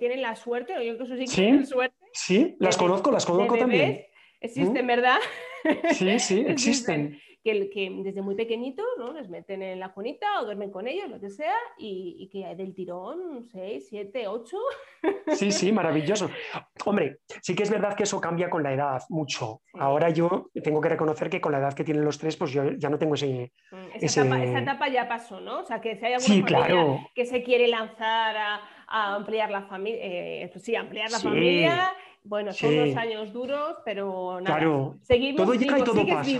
tienen 0.00 0.22
la 0.22 0.34
suerte, 0.34 0.76
o 0.76 0.82
yo 0.82 0.96
creo 0.96 0.98
que 0.98 1.04
eso 1.04 1.16
sí 1.16 1.24
que 1.26 1.42
tienen 1.42 1.66
suerte. 1.66 1.96
Sí, 2.12 2.56
las 2.58 2.76
conozco, 2.76 3.12
las 3.12 3.24
conozco 3.24 3.56
también. 3.56 4.04
Existen, 4.40 4.84
mm. 4.84 4.88
¿verdad? 4.88 5.18
Sí, 5.92 6.18
sí, 6.18 6.44
existen 6.48 7.20
que, 7.44 7.68
que 7.68 7.90
desde 8.02 8.22
muy 8.22 8.34
pequeñitos 8.34 8.86
¿no? 8.98 9.12
les 9.12 9.28
meten 9.28 9.62
en 9.62 9.78
la 9.78 9.92
cunita 9.92 10.40
o 10.40 10.46
duermen 10.46 10.70
con 10.70 10.88
ellos, 10.88 11.10
lo 11.10 11.20
que 11.20 11.28
sea, 11.28 11.54
y, 11.76 12.16
y 12.18 12.28
que 12.28 12.54
del 12.56 12.74
tirón 12.74 13.44
6, 13.52 13.86
7, 13.90 14.26
8. 14.26 14.56
Sí, 15.34 15.52
sí, 15.52 15.70
maravilloso. 15.70 16.30
Hombre, 16.86 17.18
sí 17.42 17.54
que 17.54 17.62
es 17.62 17.70
verdad 17.70 17.94
que 17.94 18.04
eso 18.04 18.18
cambia 18.20 18.48
con 18.48 18.62
la 18.62 18.72
edad 18.72 19.02
mucho. 19.10 19.60
Ahora 19.74 20.08
yo 20.08 20.50
tengo 20.62 20.80
que 20.80 20.88
reconocer 20.88 21.28
que 21.28 21.42
con 21.42 21.52
la 21.52 21.58
edad 21.58 21.74
que 21.74 21.84
tienen 21.84 22.04
los 22.04 22.18
tres, 22.18 22.36
pues 22.36 22.50
yo 22.50 22.72
ya 22.72 22.88
no 22.88 22.98
tengo 22.98 23.14
ese... 23.14 23.52
Mm, 23.70 23.76
esa, 24.00 24.22
Etapa, 24.22 24.42
esa 24.42 24.58
etapa, 24.60 24.88
ya 24.88 25.06
pasó, 25.06 25.40
¿no? 25.40 25.60
O 25.60 25.64
sea, 25.64 25.82
que 25.82 25.96
si 25.96 26.06
hay 26.06 26.14
alguna 26.14 26.46
familia 26.46 27.10
que 27.14 27.26
se 27.26 27.42
quiere 27.42 27.68
lanzar 27.68 28.36
a, 28.36 28.60
a 28.86 29.14
ampliar 29.16 29.50
la 29.50 29.62
familia, 29.62 30.00
eh, 30.02 30.48
pues 30.50 30.64
sí, 30.64 30.74
ampliar 30.74 31.10
la 31.10 31.20
familia 31.20 31.94
bueno, 32.24 32.54
son 32.54 32.74
unos 32.74 32.96
años 32.96 33.32
duros, 33.32 33.76
pero 33.84 34.40
nada. 34.40 34.56
Claro. 34.56 34.96
Seguimos 35.02 35.44
todo 35.44 35.54
llega 35.54 35.78
y 35.78 35.84
todo 35.84 36.06
pasa. 36.06 36.30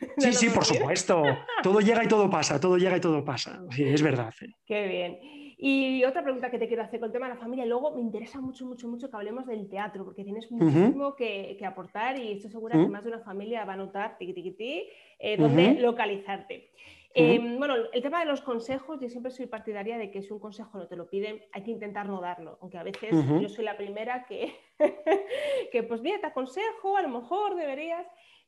Sí, 0.18 0.32
sí, 0.32 0.50
por 0.50 0.64
supuesto. 0.64 1.22
Todo 1.62 1.80
llega 1.80 2.04
y 2.04 2.08
todo 2.08 2.30
pasa, 2.30 2.60
todo 2.60 2.76
llega 2.76 2.96
y 2.96 3.00
todo 3.00 3.24
pasa. 3.24 3.62
Sí, 3.70 3.84
es 3.84 4.02
verdad. 4.02 4.32
Qué 4.66 4.86
bien. 4.86 5.18
Y 5.56 6.04
otra 6.04 6.22
pregunta 6.22 6.50
que 6.50 6.58
te 6.58 6.66
quiero 6.66 6.82
hacer 6.82 7.00
con 7.00 7.08
el 7.08 7.12
tema 7.12 7.28
de 7.28 7.34
la 7.34 7.40
familia, 7.40 7.64
luego 7.64 7.94
me 7.94 8.00
interesa 8.00 8.40
mucho, 8.40 8.66
mucho, 8.66 8.88
mucho 8.88 9.08
que 9.08 9.16
hablemos 9.16 9.46
del 9.46 9.68
teatro, 9.68 10.04
porque 10.04 10.24
tienes 10.24 10.50
muchísimo 10.50 11.14
que, 11.14 11.58
aportar 11.64 12.18
y 12.18 12.32
estoy 12.32 12.50
segura 12.50 12.78
que 12.78 12.88
más 12.88 13.02
de 13.02 13.10
una 13.10 13.20
familia 13.20 13.64
va 13.64 13.74
a 13.74 13.76
notar 13.76 14.18
tiqui, 14.18 14.34
tiqui, 14.34 14.50
tiqui, 14.50 14.88
eh, 15.18 15.36
dónde 15.36 15.74
localizarte. 15.80 16.70
Em, 17.16 17.58
bueno, 17.58 17.76
el 17.92 18.02
tema 18.02 18.18
de 18.18 18.26
los 18.26 18.40
consejos, 18.40 18.98
yo 19.00 19.08
siempre 19.08 19.30
soy 19.30 19.46
partidaria 19.46 19.96
de 19.98 20.10
que 20.10 20.20
si 20.20 20.32
un 20.32 20.40
consejo 20.40 20.78
no 20.78 20.88
te 20.88 20.96
lo 20.96 21.08
piden, 21.08 21.40
hay 21.52 21.62
que 21.62 21.70
intentar 21.70 22.08
no 22.08 22.20
darlo, 22.20 22.58
aunque 22.60 22.76
a 22.76 22.82
veces 22.82 23.10
yo 23.40 23.48
soy 23.48 23.64
la 23.64 23.76
primera 23.76 24.26
que, 24.26 24.52
que, 25.72 25.82
pues 25.84 26.00
mira, 26.02 26.18
te 26.20 26.26
aconsejo, 26.26 26.96
a 26.96 27.02
lo 27.02 27.08
mejor 27.08 27.54
deberías, 27.54 28.04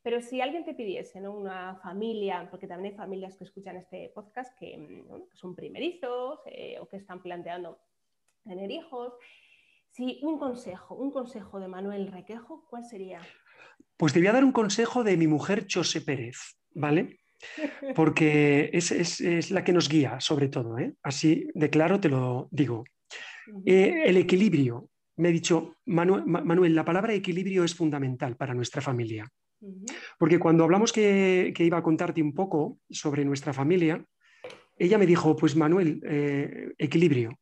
pero 0.07 0.21
si 0.21 0.41
alguien 0.41 0.65
te 0.65 0.73
pidiese, 0.73 1.21
¿no? 1.21 1.33
Una 1.33 1.81
familia, 1.83 2.47
porque 2.49 2.69
también 2.69 2.93
hay 2.93 2.97
familias 2.97 3.37
que 3.37 3.43
escuchan 3.43 3.77
este 3.77 4.13
podcast 4.15 4.57
que, 4.57 4.79
mm, 4.79 5.35
son 5.35 5.57
primerizos 5.57 6.39
eh, 6.47 6.79
o 6.81 6.87
que 6.87 6.99
están 6.99 7.21
planteando 7.21 7.81
tener 8.45 8.71
hijos, 8.71 9.15
si 9.91 10.21
un 10.23 10.39
consejo, 10.39 10.95
un 10.95 11.11
consejo 11.11 11.59
de 11.59 11.67
Manuel 11.67 12.13
Requejo, 12.13 12.69
¿cuál 12.71 12.85
sería? 12.85 13.19
Pues 13.97 14.13
te 14.13 14.21
voy 14.21 14.29
a 14.29 14.33
dar 14.35 14.45
un 14.45 14.53
consejo 14.53 15.03
de 15.03 15.17
mi 15.17 15.27
mujer 15.27 15.67
José 15.69 16.01
Pérez, 16.01 16.37
¿vale? 16.71 17.19
porque 17.97 18.71
es, 18.73 19.51
la 19.51 19.65
que 19.65 19.73
nos 19.73 19.89
guía 19.89 20.21
sobre 20.21 20.47
todo. 20.47 20.79
¿eh? 20.79 20.95
Así 21.03 21.49
de 21.53 21.69
claro 21.69 21.99
te 21.99 22.11
lo 22.11 22.47
digo. 22.53 22.85
Eh, 23.65 24.05
el 24.07 24.19
equilibrio. 24.19 24.89
Me 25.17 25.31
ha 25.31 25.33
dicho, 25.33 25.79
Manuel, 25.87 26.77
la 26.77 26.85
palabra 26.85 27.13
equilibrio 27.13 27.65
es 27.65 27.75
fundamental 27.75 28.37
para 28.37 28.55
nuestra 28.55 28.81
familia. 28.81 29.29
Porque 30.19 30.39
cuando 30.39 30.65
hablamos 30.65 30.93
que, 30.93 31.53
iba 31.59 31.79
a 31.79 31.83
contarte 31.83 32.23
un 32.23 32.35
poco 32.35 32.79
sobre 32.91 33.25
nuestra 33.25 33.53
familia, 33.53 34.05
ella 34.79 34.99
me 34.99 35.07
dijo, 35.07 35.35
pues 35.37 35.57
Manuel, 35.57 36.01
eh, 36.05 36.73
equilibrio. 36.79 37.39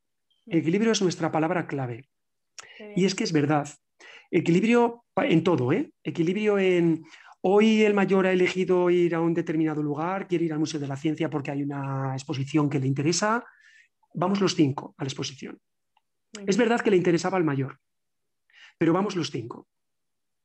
Equilibrio 0.46 0.92
es 0.92 1.03
nuestra 1.03 1.33
palabra 1.33 1.66
clave. 1.66 2.09
Y 2.96 3.05
es 3.05 3.14
que 3.14 3.24
es 3.24 3.33
verdad. 3.33 3.68
Equilibrio 4.31 5.05
en 5.16 5.44
todo, 5.44 5.72
¿eh? 5.72 5.92
Equilibrio 6.03 6.59
en, 6.59 7.05
Hoy 7.46 7.83
el 7.83 7.92
mayor 7.92 8.27
ha 8.27 8.33
elegido 8.33 8.88
ir 8.88 9.14
a 9.14 9.20
un 9.20 9.35
determinado 9.35 9.83
lugar, 9.83 10.27
quiere 10.27 10.46
ir 10.46 10.55
al 10.55 10.59
Museo 10.59 10.81
de 10.81 10.88
la 10.88 10.96
Ciencia 10.96 11.29
porque 11.29 11.50
hay 11.50 11.62
una 11.62 12.14
exposición 12.14 12.70
que 12.70 12.81
le 12.81 12.87
interesa. 12.87 13.44
Vamos 14.14 14.40
los 14.40 14.55
cinco 14.55 14.94
a 14.96 15.05
la 15.05 15.09
exposición. 15.09 15.61
Es 16.46 16.57
verdad 16.57 16.81
que 16.81 16.90
le 16.90 16.96
interesaba 16.96 17.37
al 17.37 17.44
mayor, 17.44 17.81
pero 18.79 18.94
vamos 18.94 19.14
los 19.14 19.31
cinco. 19.31 19.68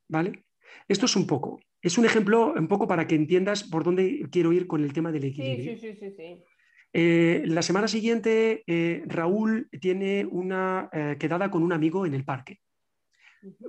¿Vale? 0.10 0.44
Esto 0.88 1.06
es 1.06 1.16
un 1.16 1.28
poco, 1.28 1.60
es 1.82 1.98
un 1.98 2.06
ejemplo 2.06 2.54
un 2.54 2.68
poco 2.68 2.88
para 2.88 3.08
que 3.08 3.16
entiendas 3.16 3.64
por 3.64 3.84
dónde 3.84 4.28
quiero 4.32 4.52
ir 4.52 4.68
con 4.68 4.84
el 4.84 4.94
tema 4.94 5.12
del 5.12 5.26
equilibrio. 5.26 5.78
Sí, 5.78 5.94
sí, 5.94 6.12
sí, 6.16 6.44
eh, 6.92 7.44
la 7.46 7.62
semana 7.62 7.88
siguiente, 7.88 8.64
eh, 8.66 9.04
Raúl 9.06 9.70
tiene 9.80 10.26
una 10.26 10.90
eh, 10.92 11.18
quedada 11.20 11.52
con 11.52 11.64
un 11.64 11.72
amigo 11.72 12.06
en 12.06 12.14
el 12.14 12.26
parque. 12.26 12.60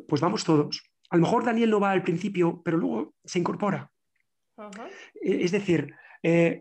Pues 0.08 0.20
vamos 0.20 0.44
todos. 0.44 0.82
A 1.10 1.16
lo 1.16 1.22
mejor 1.22 1.44
Daniel 1.44 1.70
no 1.70 1.80
va 1.80 1.90
al 1.90 2.02
principio, 2.02 2.62
pero 2.64 2.78
luego 2.78 3.14
se 3.24 3.38
incorpora. 3.38 3.90
Es 5.20 5.52
decir, 5.52 5.94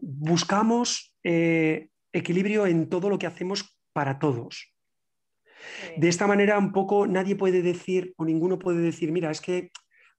buscamos 0.02 1.16
equilibrio 1.22 2.66
en 2.66 2.88
todo 2.88 3.10
lo 3.10 3.20
que 3.20 3.28
hacemos 3.28 3.78
para 3.94 4.20
todos. 4.20 4.74
De 5.98 6.08
esta 6.08 6.28
manera, 6.28 6.58
un 6.58 6.72
poco 6.72 7.08
nadie 7.08 7.36
puede 7.36 7.62
decir 7.62 8.14
o 8.18 8.26
ninguno 8.26 8.58
puede 8.58 8.80
decir, 8.80 9.12
mira, 9.12 9.30
es 9.32 9.42
que 9.42 9.72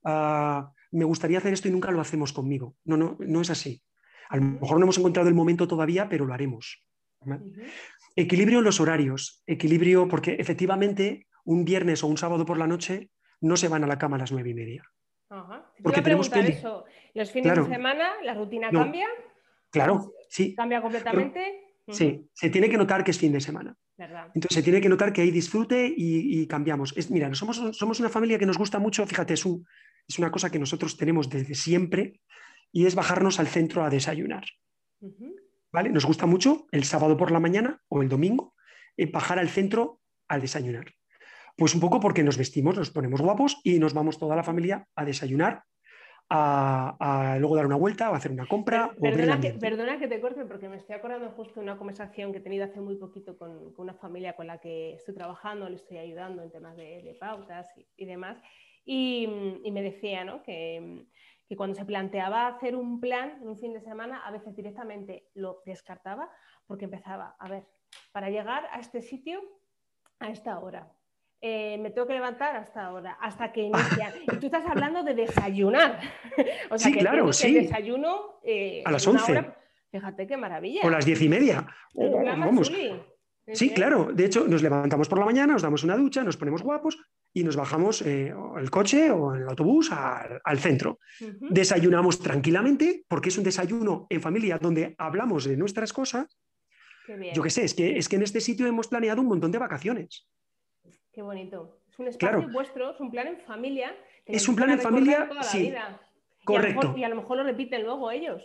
ah, 0.05 0.73
me 0.91 1.05
gustaría 1.05 1.39
hacer 1.39 1.53
esto 1.53 1.69
y 1.69 1.71
nunca 1.71 1.91
lo 1.91 2.01
hacemos 2.01 2.33
conmigo. 2.33 2.77
No, 2.85 2.97
no, 2.97 3.17
no 3.21 3.41
es 3.41 3.51
así. 3.51 3.83
A 4.29 4.37
lo 4.37 4.43
mejor 4.43 4.79
no 4.79 4.85
hemos 4.85 4.99
encontrado 4.99 5.29
el 5.29 5.35
momento 5.35 5.67
todavía, 5.67 6.09
pero 6.09 6.25
lo 6.25 6.35
haremos. 6.35 6.85
Equilibrio 8.17 8.59
en 8.59 8.65
los 8.65 8.81
horarios, 8.81 9.43
equilibrio 9.47 10.09
porque 10.09 10.37
efectivamente 10.39 11.27
un 11.45 11.65
viernes 11.65 12.03
o 12.03 12.07
un 12.07 12.17
sábado 12.17 12.47
por 12.47 12.59
la 12.59 12.67
noche 12.67 13.11
no 13.41 13.57
se 13.57 13.69
van 13.69 13.85
a 13.85 13.87
la 13.87 13.99
cama 13.99 14.17
a 14.17 14.21
las 14.21 14.33
nueve 14.33 14.51
y 14.51 14.55
media. 14.55 14.85
Porque 15.83 16.03
tenemos 16.03 16.29
peli. 16.29 16.53
Eso. 16.53 16.85
Los 17.15 17.31
fines 17.31 17.55
de 17.55 17.65
semana, 17.67 18.11
la 18.23 18.35
rutina 18.35 18.71
cambia. 18.71 19.07
Claro, 19.71 20.13
sí. 20.29 20.55
Cambia 20.55 20.81
completamente. 20.81 21.67
Sí, 21.89 22.29
se 22.33 22.51
tiene 22.51 22.69
que 22.69 22.79
notar 22.79 23.03
que 23.03 23.11
es 23.11 23.19
fin 23.19 23.33
de 23.33 23.41
semana. 23.41 23.77
Entonces 24.35 24.55
se 24.55 24.63
tiene 24.63 24.81
que 24.81 24.89
notar 24.89 25.13
que 25.13 25.23
hay 25.23 25.31
disfrute 25.31 25.93
y, 25.95 26.47
cambiamos. 26.47 26.97
Es, 26.97 27.11
mira, 27.11 27.33
somos, 27.35 27.61
somos, 27.77 28.01
una 28.01 28.09
familia 28.09 28.39
que 28.39 28.47
nos 28.47 28.59
gusta 28.59 28.79
mucho, 28.79 29.07
fíjate, 29.07 29.35
es, 29.35 29.45
es, 30.11 30.19
una 30.19 30.31
cosa 30.31 30.51
que 30.51 30.59
nosotros 30.59 30.97
tenemos 30.97 31.29
desde 31.29 31.55
siempre 31.55 32.21
y 32.73 32.87
es 32.87 32.95
bajarnos 32.95 33.41
al 33.41 33.47
centro 33.47 33.85
a 33.85 33.91
desayunar. 33.91 34.45
¿Vale? 35.73 35.91
Nos 35.91 36.05
gusta 36.05 36.27
mucho 36.27 36.67
el 36.73 36.85
sábado 36.85 37.17
por 37.17 37.31
la 37.31 37.41
mañana 37.41 37.81
o 37.89 38.03
el 38.03 38.09
domingo 38.09 38.55
eh, 38.97 39.11
bajar 39.11 39.39
al 39.39 39.49
centro 39.49 40.01
al 40.29 40.41
desayunar. 40.41 40.87
Pues 41.57 41.75
un 41.75 41.81
poco 41.81 42.01
porque 42.01 42.23
nos 42.23 42.39
vestimos, 42.39 42.77
nos 42.77 42.91
ponemos 42.91 43.21
guapos 43.21 43.61
y 43.65 43.79
nos 43.79 43.95
vamos 43.95 44.19
toda 44.19 44.37
la 44.37 44.43
familia 44.43 44.87
a 44.95 45.05
desayunar, 45.05 45.65
a, 46.31 47.37
luego 47.41 47.57
dar 47.57 47.67
una 47.67 47.77
vuelta, 47.77 48.09
a 48.09 48.17
hacer 48.17 48.31
una 48.31 48.47
compra. 48.47 48.95
perdona, 49.01 49.41
que, 49.41 49.53
perdona, 49.55 49.99
que, 49.99 50.07
te 50.07 50.21
corte 50.21 50.45
porque 50.45 50.69
me 50.69 50.77
estoy 50.77 50.95
acordando 50.95 51.29
justo 51.31 51.55
de 51.55 51.65
una 51.65 51.77
conversación 51.77 52.33
que 52.33 52.39
he 52.39 52.41
tenido 52.41 52.65
hace 52.65 52.81
muy 52.81 52.97
poquito 52.97 53.37
con, 53.37 53.75
una 53.77 53.95
familia 53.95 54.35
con 54.35 54.47
la 54.47 54.59
que 54.59 54.95
estoy 54.95 55.15
trabajando, 55.15 55.69
le 55.69 55.77
estoy 55.77 55.99
ayudando 55.99 56.43
en 56.43 56.51
temas 56.51 56.77
de, 56.77 57.17
pautas 57.19 57.69
y, 57.97 58.05
demás. 58.05 58.41
Y, 58.85 59.27
me 59.71 59.83
decía 59.83 60.43
que, 60.45 61.07
que 61.49 61.57
cuando 61.57 61.77
se 61.77 61.85
planteaba 61.85 62.49
hacer 62.49 62.77
un 62.77 63.01
plan 63.01 63.39
en 63.43 63.49
un 63.49 63.59
fin 63.59 63.73
de 63.73 63.81
semana, 63.81 64.25
a 64.25 64.31
veces 64.31 64.55
directamente 64.57 65.29
lo 65.35 65.63
descartaba 65.67 66.31
porque 66.67 66.85
empezaba, 66.85 67.37
a 67.39 67.49
ver, 67.49 67.67
para 68.13 68.31
llegar 68.31 68.69
a 68.73 68.81
este 68.81 69.03
sitio 69.03 69.43
a 70.19 70.31
esta 70.31 70.59
hora, 70.59 70.93
eh, 71.43 71.79
me 71.79 71.91
tengo 71.91 72.07
que 72.07 72.13
levantar 72.13 72.55
hasta 72.55 72.85
ahora, 72.85 73.17
hasta 73.21 73.51
que 73.51 73.63
inicia. 73.63 74.13
y 74.31 74.37
tú 74.37 74.47
estás 74.47 74.67
hablando 74.67 75.03
de 75.03 75.15
desayunar. 75.15 75.99
o 76.71 76.77
sea, 76.77 76.91
sí, 76.91 76.93
que 76.93 77.01
claro, 77.01 77.33
sí. 77.33 77.55
desayuno 77.55 78.41
eh, 78.45 78.83
a 78.85 78.93
las 78.93 79.07
11. 79.07 79.51
Fíjate 79.91 80.27
qué 80.27 80.37
maravilla. 80.37 80.83
O 80.85 80.91
las 80.91 81.05
diez 81.05 81.21
y 81.23 81.29
media. 81.29 81.67
vamos. 81.95 82.71
Sí, 83.55 83.71
claro. 83.71 84.11
De 84.13 84.25
hecho, 84.25 84.47
nos 84.47 84.63
levantamos 84.63 85.09
por 85.09 85.19
la 85.19 85.25
mañana, 85.25 85.55
nos 85.55 85.63
damos 85.63 85.85
una 85.85 85.97
ducha, 85.97 86.23
nos 86.23 86.37
ponemos 86.37 86.63
guapos 86.63 86.99
y 87.33 87.45
nos 87.45 87.57
bajamos 87.57 88.03
eh, 88.03 88.35
el 88.59 88.71
coche 88.71 89.11
o 89.11 89.35
el 89.35 89.49
autobús 89.49 89.91
al, 89.93 90.59
centro. 90.59 90.99
Desayunamos 91.41 92.21
tranquilamente, 92.21 93.05
porque 93.09 93.29
es 93.29 93.39
un 93.39 93.45
desayuno 93.45 94.07
en 94.11 94.21
familia 94.21 94.59
donde 94.59 94.95
hablamos 94.99 95.45
de 95.45 95.57
nuestras 95.57 95.93
cosas. 95.93 96.39
Yo 97.33 97.43
qué 97.43 97.51
sé, 97.51 97.65
es 97.65 97.75
que, 97.75 97.97
es 97.97 98.09
que 98.09 98.17
en 98.17 98.23
este 98.23 98.41
sitio 98.41 98.67
hemos 98.67 98.89
planeado 98.89 99.21
un 99.21 99.27
montón 99.27 99.51
de 99.51 99.59
vacaciones. 99.59 100.29
Qué 101.13 101.23
bonito. 101.23 101.81
Es 101.91 101.99
un 101.99 102.09
espacio 102.09 102.49
vuestro, 102.53 102.93
es 102.93 103.01
un 103.01 103.11
plan 103.11 103.27
en 103.27 103.41
familia. 103.41 103.97
es 104.25 104.49
un 104.49 104.55
plan 104.55 104.71
en 104.71 104.81
familia, 104.81 105.29
sí. 105.43 105.75
Correcto. 106.45 106.95
Y 106.97 107.05
a, 107.05 107.09
lo 107.09 107.17
mejor 107.17 107.39
lo 107.39 107.45
repiten 107.45 107.83
luego 107.83 108.11
ellos. 108.11 108.43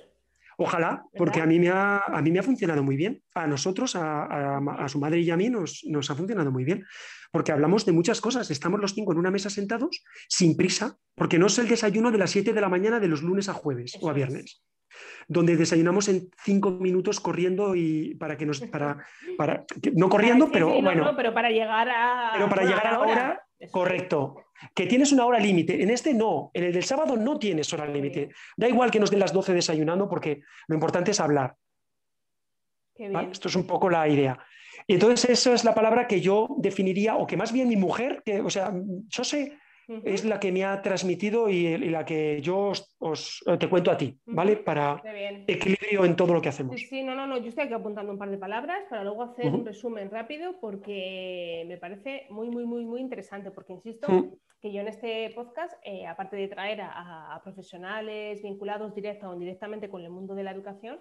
Ojalá, 0.58 1.04
porque 1.18 1.42
a 1.42 1.46
mí, 1.46 1.60
me 1.60 1.70
ha, 1.70 1.98
a 1.98 2.22
mí 2.22 2.32
me 2.32 2.40
ha 2.40 2.44
funcionado 2.44 2.84
muy 2.84 2.96
bien. 2.96 3.22
A 3.34 3.48
nosotros, 3.48 3.96
a, 3.96 4.86
su 4.88 5.00
madre 5.00 5.20
y 5.20 5.30
a 5.30 5.38
mí, 5.38 5.50
nos, 5.50 5.84
nos, 5.86 6.10
ha 6.10 6.16
funcionado 6.16 6.52
muy 6.52 6.64
bien. 6.64 6.86
Porque 7.32 7.52
hablamos 7.52 7.86
de 7.86 7.92
muchas 7.92 8.22
cosas. 8.22 8.50
Estamos 8.52 8.80
los 8.80 8.94
cinco 8.94 9.12
en 9.12 9.20
una 9.20 9.32
mesa 9.32 9.50
sentados, 9.50 10.04
sin 10.30 10.56
prisa, 10.56 10.98
porque 11.16 11.40
no 11.40 11.48
es 11.48 11.58
el 11.60 11.68
desayuno 11.68 12.12
de 12.12 12.18
las 12.18 12.32
7 12.32 12.54
de 12.54 12.62
la 12.62 12.70
mañana 12.70 13.00
de 13.00 13.08
los 13.08 13.22
lunes 13.22 13.50
a 13.50 13.54
jueves 13.54 13.98
o 14.02 14.10
a 14.10 14.14
viernes 14.14 14.62
donde 15.28 15.58
desayunamos 15.58 16.08
en 16.08 16.30
cinco 16.44 16.72
minutos 16.72 17.20
corriendo 17.20 17.76
y 17.76 18.16
para 18.16 18.38
que 18.38 18.46
nos, 18.46 18.62
para, 18.62 19.06
para 19.38 19.66
no 19.94 20.10
corriendo, 20.10 20.50
pero 20.52 20.82
bueno. 20.82 21.14
pero 21.16 21.34
para 21.34 21.50
llegar 21.50 21.90
a. 21.90 22.32
Pero 22.34 22.50
para 22.50 22.64
llegar 22.64 22.88
a 22.88 22.92
la 22.92 23.00
hora, 23.00 23.45
correcto. 23.72 24.36
Que 24.74 24.86
tienes 24.86 25.12
una 25.12 25.26
hora 25.26 25.40
límite. 25.40 25.82
En 25.82 25.90
este 25.90 26.14
no, 26.14 26.52
en 26.54 26.64
el 26.66 26.74
del 26.74 26.84
sábado 26.84 27.18
no 27.18 27.38
tienes 27.38 27.72
hora 27.74 27.86
límite. 27.86 28.30
Da 28.56 28.68
igual 28.68 28.92
que 28.92 29.00
nos 29.00 29.12
den 29.12 29.20
las 29.20 29.34
12 29.34 29.54
desayunando 29.54 30.08
porque 30.08 30.42
lo 30.68 30.76
importante 30.76 31.12
es 31.12 31.20
hablar. 31.20 31.56
Esto 32.98 33.50
es 33.50 33.56
un 33.56 33.68
poco 33.68 33.90
la 33.90 34.08
idea. 34.08 34.40
Y 34.88 34.94
entonces 34.94 35.30
esa 35.30 35.54
es 35.54 35.64
la 35.64 35.74
palabra 35.74 36.08
que 36.08 36.22
yo 36.22 36.48
definiría, 36.58 37.18
o 37.18 37.28
que 37.28 37.38
más 37.38 37.52
bien 37.52 37.68
mi 37.68 37.76
mujer, 37.76 38.22
que, 38.24 38.42
o 38.42 38.50
sea, 38.50 38.74
yo 39.08 39.24
sé 39.24 39.58
es 39.88 40.26
la 40.26 40.40
que 40.40 40.52
me 40.52 40.64
ha 40.64 40.82
transmitido 40.82 41.50
y, 41.50 41.78
la 41.78 42.06
que 42.06 42.42
yo 42.42 42.72
os, 43.00 43.44
te 43.60 43.70
cuento 43.70 43.92
a 43.92 43.98
ti, 43.98 44.18
¿vale? 44.26 44.58
Para 44.58 45.02
equilibrio 45.48 46.06
en 46.06 46.16
todo 46.16 46.34
lo 46.34 46.42
que 46.42 46.50
hacemos. 46.50 46.80
Sí, 46.80 47.04
no, 47.04 47.16
no, 47.16 47.28
no, 47.28 47.38
yo 47.38 47.50
estoy 47.50 47.66
aquí 47.66 47.74
apuntando 47.74 48.12
un 48.12 48.18
par 48.18 48.30
de 48.30 48.38
palabras 48.38 48.84
para 48.90 49.04
luego 49.04 49.24
hacer 49.24 49.48
un 49.48 49.66
resumen 49.66 50.10
rápido 50.10 50.60
porque 50.60 51.66
me 51.68 51.78
parece 51.78 52.28
muy, 52.30 52.50
muy, 52.50 52.66
muy, 52.66 52.86
muy 52.86 53.02
interesante, 53.02 53.52
porque 53.52 53.74
insisto 53.74 54.08
que 54.62 54.72
yo 54.72 54.82
en 54.82 54.88
este 54.88 55.30
podcast, 55.36 55.74
eh, 55.84 56.08
aparte 56.08 56.36
de 56.36 56.48
traer 56.48 56.82
a, 56.82 57.40
profesionales 57.44 58.42
vinculados 58.42 58.96
directa 58.96 59.30
o 59.30 59.34
indirectamente 59.34 59.90
con 59.90 60.02
el 60.02 60.10
mundo 60.10 60.34
de 60.34 60.44
la 60.44 60.52
educación, 60.52 61.00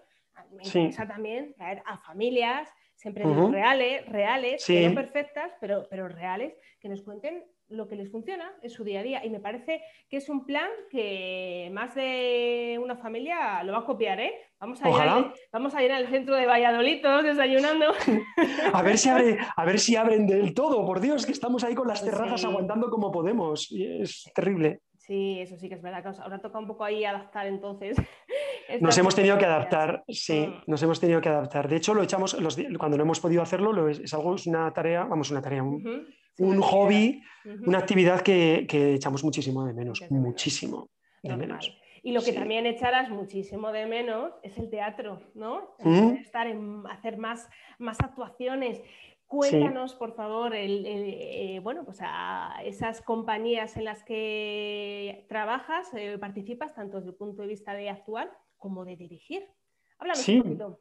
me 0.50 0.64
interesa 0.64 1.06
también 1.06 1.54
traer 1.54 1.80
a 1.86 1.96
familias 1.98 2.68
siempre 2.96 3.24
reales, 3.24 4.06
reales, 4.06 4.68
no 4.68 4.94
perfectas, 4.94 5.52
pero, 5.60 5.86
pero 5.90 6.08
reales, 6.08 6.54
que 6.80 6.88
nos 6.88 7.02
cuenten 7.02 7.44
lo 7.68 7.88
que 7.88 7.96
les 7.96 8.10
funciona 8.10 8.52
en 8.62 8.70
su 8.70 8.84
día 8.84 9.00
a 9.00 9.02
día. 9.02 9.24
Y 9.24 9.30
me 9.30 9.40
parece 9.40 9.82
que 10.08 10.18
es 10.18 10.28
un 10.28 10.44
plan 10.44 10.68
que 10.90 11.70
más 11.72 11.94
de 11.94 12.78
una 12.82 12.96
familia 12.96 13.62
lo 13.62 13.72
va 13.72 13.80
a 13.80 13.84
copiar, 13.84 14.20
¿eh? 14.20 14.32
Vamos 14.58 14.82
a, 14.82 14.90
Ir, 14.90 14.96
al, 14.96 15.34
vamos 15.52 15.74
a 15.74 15.82
ir 15.82 15.92
al 15.92 16.08
centro 16.08 16.36
de 16.36 16.46
Valladolid 16.46 17.02
todos 17.02 17.22
desayunando. 17.22 17.86
a, 18.72 18.82
ver 18.82 18.98
si 18.98 19.08
abre, 19.08 19.38
a 19.56 19.64
ver 19.64 19.78
si 19.78 19.96
abren 19.96 20.26
del 20.26 20.54
todo, 20.54 20.86
por 20.86 21.00
Dios, 21.00 21.26
que 21.26 21.32
estamos 21.32 21.64
ahí 21.64 21.74
con 21.74 21.88
las 21.88 22.04
terrazas 22.04 22.44
aguantando 22.44 22.90
como 22.90 23.10
podemos. 23.10 23.70
es 23.72 24.30
terrible. 24.34 24.80
Sí, 25.06 25.38
eso 25.40 25.56
sí 25.58 25.68
que 25.68 25.74
es 25.74 25.82
verdad. 25.82 26.14
Ahora 26.22 26.38
toca 26.38 26.58
un 26.58 26.66
poco 26.66 26.82
ahí 26.82 27.04
adaptar 27.04 27.46
entonces. 27.46 27.96
Nos 28.80 28.96
hemos 28.98 29.14
tenido 29.14 29.38
que 29.38 29.44
adaptar, 29.44 30.04
sí, 30.08 30.46
mm. 30.46 30.62
nos 30.66 30.82
hemos 30.82 31.00
tenido 31.00 31.20
que 31.20 31.28
adaptar. 31.28 31.68
De 31.68 31.76
hecho, 31.76 31.94
lo 31.94 32.02
echamos, 32.02 32.36
cuando 32.78 32.96
no 32.96 33.02
hemos 33.02 33.20
podido 33.20 33.42
hacerlo, 33.42 33.88
es, 33.88 34.12
algo, 34.14 34.34
es 34.34 34.46
una 34.46 34.72
tarea, 34.72 35.04
vamos, 35.04 35.30
una 35.30 35.42
tarea, 35.42 35.62
un, 35.62 36.60
hobby, 36.60 37.22
una 37.66 37.78
actividad 37.78 38.20
que, 38.20 38.66
echamos 38.94 39.22
muchísimo 39.24 39.66
de 39.66 39.74
menos, 39.74 40.02
muchísimo 40.10 40.90
de 41.22 41.36
menos. 41.36 41.78
Y 42.02 42.12
lo 42.12 42.22
que 42.22 42.34
también 42.34 42.66
echarás 42.66 43.08
muchísimo 43.08 43.72
de 43.72 43.86
menos 43.86 44.34
es 44.42 44.58
el 44.58 44.68
teatro, 44.68 45.22
¿no? 45.34 45.74
¿Mm? 45.78 46.16
Estar 46.16 46.46
en 46.46 46.82
hacer 46.90 47.16
más, 47.16 47.48
más 47.78 47.98
actuaciones. 48.00 48.82
Cuéntanos, 49.26 49.94
por 49.94 50.14
favor, 50.14 50.52
eh, 50.54 51.58
bueno, 51.62 51.82
pues 51.84 51.98
a 52.02 52.58
esas 52.62 53.00
compañías 53.00 53.76
en 53.78 53.84
las 53.84 54.04
que 54.04 55.24
trabajas, 55.30 55.88
eh, 55.94 56.18
participas, 56.18 56.74
tanto 56.74 56.98
desde 56.98 57.10
el 57.10 57.16
punto 57.16 57.40
de 57.40 57.48
vista 57.48 57.72
de 57.72 57.88
actuar 57.88 58.30
como 58.64 58.82
de 58.82 58.96
dirigir. 58.96 59.46
Háblanos 59.98 60.26
un 60.26 60.42
poquito. 60.42 60.80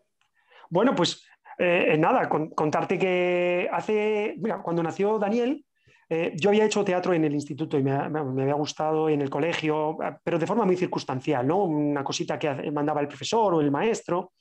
Bueno, 0.69 0.95
pues 0.95 1.27
eh, 1.59 1.97
nada, 1.99 2.29
contarte 2.29 2.97
que 2.97 3.67
hace, 3.69 4.35
mira, 4.37 4.61
cuando 4.63 4.81
nació 4.81 5.19
Daniel, 5.19 5.65
yo 6.35 6.49
había 6.49 6.65
hecho 6.65 6.85
teatro 6.85 7.13
en 7.13 7.25
el 7.25 7.33
instituto 7.33 7.77
y 7.77 7.83
me, 7.83 7.91
había 7.91 8.53
gustado 8.53 9.09
en 9.09 9.21
el 9.21 9.29
colegio, 9.31 9.97
pero 10.23 10.37
de 10.37 10.45
forma 10.45 10.63
muy 10.63 10.77
circunstancial, 10.77 11.45
¿no? 11.47 11.63
Una 11.63 12.03
cosita 12.03 12.37
que 12.37 12.71
mandaba 12.71 13.01
el 13.01 13.07
profesor 13.07 13.55
o 13.55 13.61
el 13.61 13.71
maestro. 13.71 14.33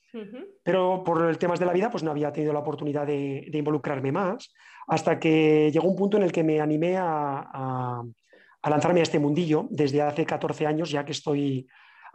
Pero 0.62 1.02
por 1.02 1.24
el 1.24 1.38
temas 1.38 1.58
de 1.58 1.66
la 1.66 1.72
vida, 1.72 1.90
pues 1.90 2.02
no 2.02 2.10
había 2.10 2.30
tenido 2.30 2.52
la 2.52 2.58
oportunidad 2.58 3.06
de, 3.06 3.48
involucrarme 3.50 4.12
más, 4.12 4.52
hasta 4.86 5.18
que 5.18 5.70
llegó 5.72 5.88
un 5.88 5.96
punto 5.96 6.18
en 6.18 6.24
el 6.24 6.32
que 6.32 6.44
me 6.44 6.60
animé 6.60 6.96
a, 6.98 8.02
lanzarme 8.62 9.00
a 9.00 9.04
este 9.04 9.18
mundillo 9.18 9.66
desde 9.70 10.02
hace 10.02 10.26
14 10.26 10.66
años, 10.66 10.90
ya 10.90 11.04
que 11.04 11.12
estoy, 11.12 11.66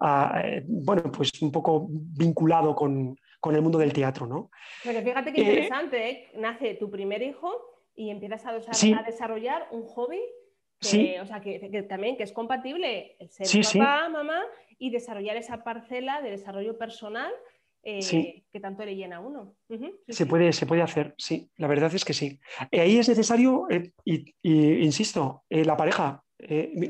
eh, 0.01 0.63
bueno, 0.67 1.11
pues 1.11 1.31
un 1.41 1.51
poco 1.51 1.87
vinculado 1.89 2.75
con, 2.75 3.17
el 3.49 3.61
mundo 3.61 3.77
del 3.77 3.93
teatro, 3.93 4.27
¿no? 4.27 4.51
Pero 4.83 5.01
fíjate 5.01 5.31
qué 5.31 5.41
eh, 5.41 5.45
interesante, 5.45 6.09
¿eh? 6.09 6.31
nace 6.35 6.73
tu 6.73 6.91
primer 6.91 7.21
hijo 7.21 7.49
y 7.95 8.09
empiezas 8.09 8.45
a, 8.45 8.53
desarrollar 9.03 9.69
un 9.71 9.83
hobby 9.83 10.19
que, 10.81 11.21
o 11.21 11.25
sea, 11.25 11.39
que, 11.39 11.85
también 11.87 12.17
que 12.17 12.23
es 12.23 12.33
compatible 12.33 13.15
el 13.19 13.29
ser 13.29 13.47
papá, 13.63 14.09
mamá 14.09 14.43
y 14.77 14.89
desarrollar 14.89 15.37
esa 15.37 15.63
parcela 15.63 16.21
de 16.21 16.31
desarrollo 16.31 16.77
personal 16.77 17.31
eh, 17.83 18.43
que 18.51 18.59
tanto 18.59 18.83
le 18.83 18.97
llena 18.97 19.17
a 19.17 19.19
uno. 19.21 19.55
se, 20.09 20.25
Puede, 20.25 20.51
se 20.51 20.65
puede 20.65 20.81
hacer, 20.81 21.15
sí, 21.17 21.49
la 21.55 21.67
verdad 21.67 21.95
es 21.95 22.03
que 22.03 22.13
sí. 22.13 22.37
Ahí 22.73 22.97
es 22.97 23.07
necesario, 23.07 23.65
eh, 23.69 23.93
y, 24.03 24.35
insisto, 24.43 25.45
la 25.49 25.77
pareja, 25.77 26.21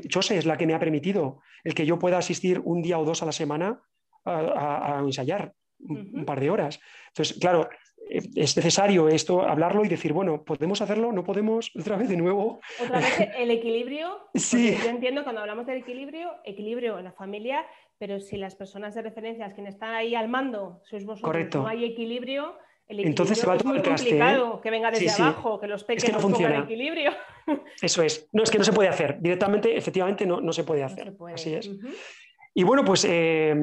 Chose 0.08 0.36
es 0.36 0.46
la 0.46 0.56
que 0.56 0.66
me 0.66 0.74
ha 0.74 0.78
permitido 0.78 1.40
el 1.64 1.74
que 1.74 1.86
yo 1.86 1.98
pueda 1.98 2.18
asistir 2.18 2.60
un 2.62 2.82
día 2.82 2.98
o 2.98 3.04
dos 3.04 3.22
a 3.22 3.26
la 3.26 3.32
semana 3.32 3.80
a, 4.24 5.00
ensayar 5.02 5.54
un, 5.80 6.24
par 6.24 6.40
de 6.40 6.50
horas. 6.50 6.80
Entonces, 7.08 7.38
claro, 7.38 7.68
es 8.10 8.56
necesario 8.56 9.08
esto 9.08 9.42
hablarlo 9.42 9.84
y 9.84 9.88
decir, 9.88 10.12
bueno, 10.12 10.44
podemos 10.44 10.80
hacerlo, 10.82 11.12
no 11.12 11.24
podemos, 11.24 11.70
otra 11.78 11.96
vez 11.96 12.08
de 12.08 12.16
nuevo. 12.16 12.60
Otra 12.82 13.00
vez 13.00 13.20
el 13.38 13.50
equilibrio. 13.50 14.28
Sí. 14.34 14.76
Yo 14.82 14.90
entiendo 14.90 15.24
cuando 15.24 15.40
hablamos 15.40 15.66
del 15.66 15.78
equilibrio, 15.78 16.30
equilibrio 16.44 16.98
en 16.98 17.04
la 17.04 17.12
familia 17.12 17.64
pero 17.98 18.20
si 18.20 18.36
las 18.36 18.54
personas 18.54 18.94
de 18.94 19.02
referencia, 19.02 19.52
quienes 19.52 19.74
están 19.74 19.94
ahí 19.94 20.14
al 20.14 20.28
mando, 20.28 20.80
sois 20.84 21.04
vosotros, 21.04 21.54
no 21.54 21.66
hay 21.66 21.84
equilibrio, 21.84 22.56
el 22.88 23.00
Entonces 23.00 23.38
se 23.38 23.46
va 23.46 23.56
todo 23.56 23.68
muy 23.68 23.78
el 23.78 23.82
traste, 23.82 24.10
complicado, 24.10 24.60
que 24.60 24.70
venga 24.70 24.90
desde 24.90 25.10
abajo, 25.22 25.60
que 25.60 25.66
los 25.66 25.84
pequeños 25.84 26.04
es 26.04 26.10
que 26.10 26.16
no 26.16 26.20
funciona. 26.20 26.58
equilibrio. 26.60 27.12
Eso 27.82 28.02
es. 28.02 28.28
No, 28.32 28.42
es 28.42 28.50
que 28.50 28.58
no 28.58 28.64
se 28.64 28.72
puede 28.72 28.88
hacer. 28.88 29.18
Directamente, 29.20 29.76
efectivamente, 29.76 30.26
no, 30.26 30.40
no 30.40 30.52
se 30.52 30.64
puede 30.64 30.82
hacer. 30.82 31.14
Así 31.32 31.54
es. 31.54 31.70
Y 32.54 32.64
bueno, 32.64 32.84
pues 32.84 33.06
eh, 33.08 33.54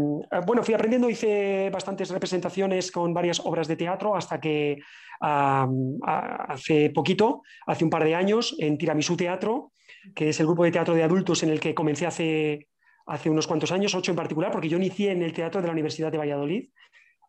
bueno, 0.46 0.64
fui 0.64 0.74
aprendiendo, 0.74 1.10
hice 1.10 1.70
bastantes 1.72 2.10
representaciones 2.12 2.92
con 2.92 3.14
varias 3.14 3.40
obras 3.40 3.68
de 3.68 3.76
teatro 3.76 4.16
hasta 4.16 4.40
que 4.40 4.78
hace 5.20 6.92
poquito, 6.92 7.42
hace 7.66 7.84
un 7.84 7.90
par 7.90 8.04
de 8.04 8.16
años, 8.16 8.56
en 8.60 8.78
Tiramisú 8.78 9.18
Teatro, 9.18 9.72
que 10.14 10.30
es 10.30 10.40
el 10.40 10.46
grupo 10.46 10.64
de 10.64 10.72
teatro 10.72 10.94
de 10.94 11.04
adultos 11.04 11.42
en 11.44 11.50
el 11.50 11.60
que 11.60 11.74
comencé 11.74 12.06
hace 12.06 12.68
hace 13.08 13.30
unos 13.30 13.48
cuantos 13.48 13.72
años, 13.72 13.94
ocho 13.94 14.12
en 14.12 14.16
particular, 14.18 14.52
porque 14.52 14.70
yo 14.70 14.78
inicié 14.78 15.12
en 15.12 15.22
el 15.22 15.34
teatro 15.34 15.62
de 15.62 15.68
la 15.68 15.74
Universidad 15.74 16.12
de 16.12 16.18
Valladolid. 16.18 16.70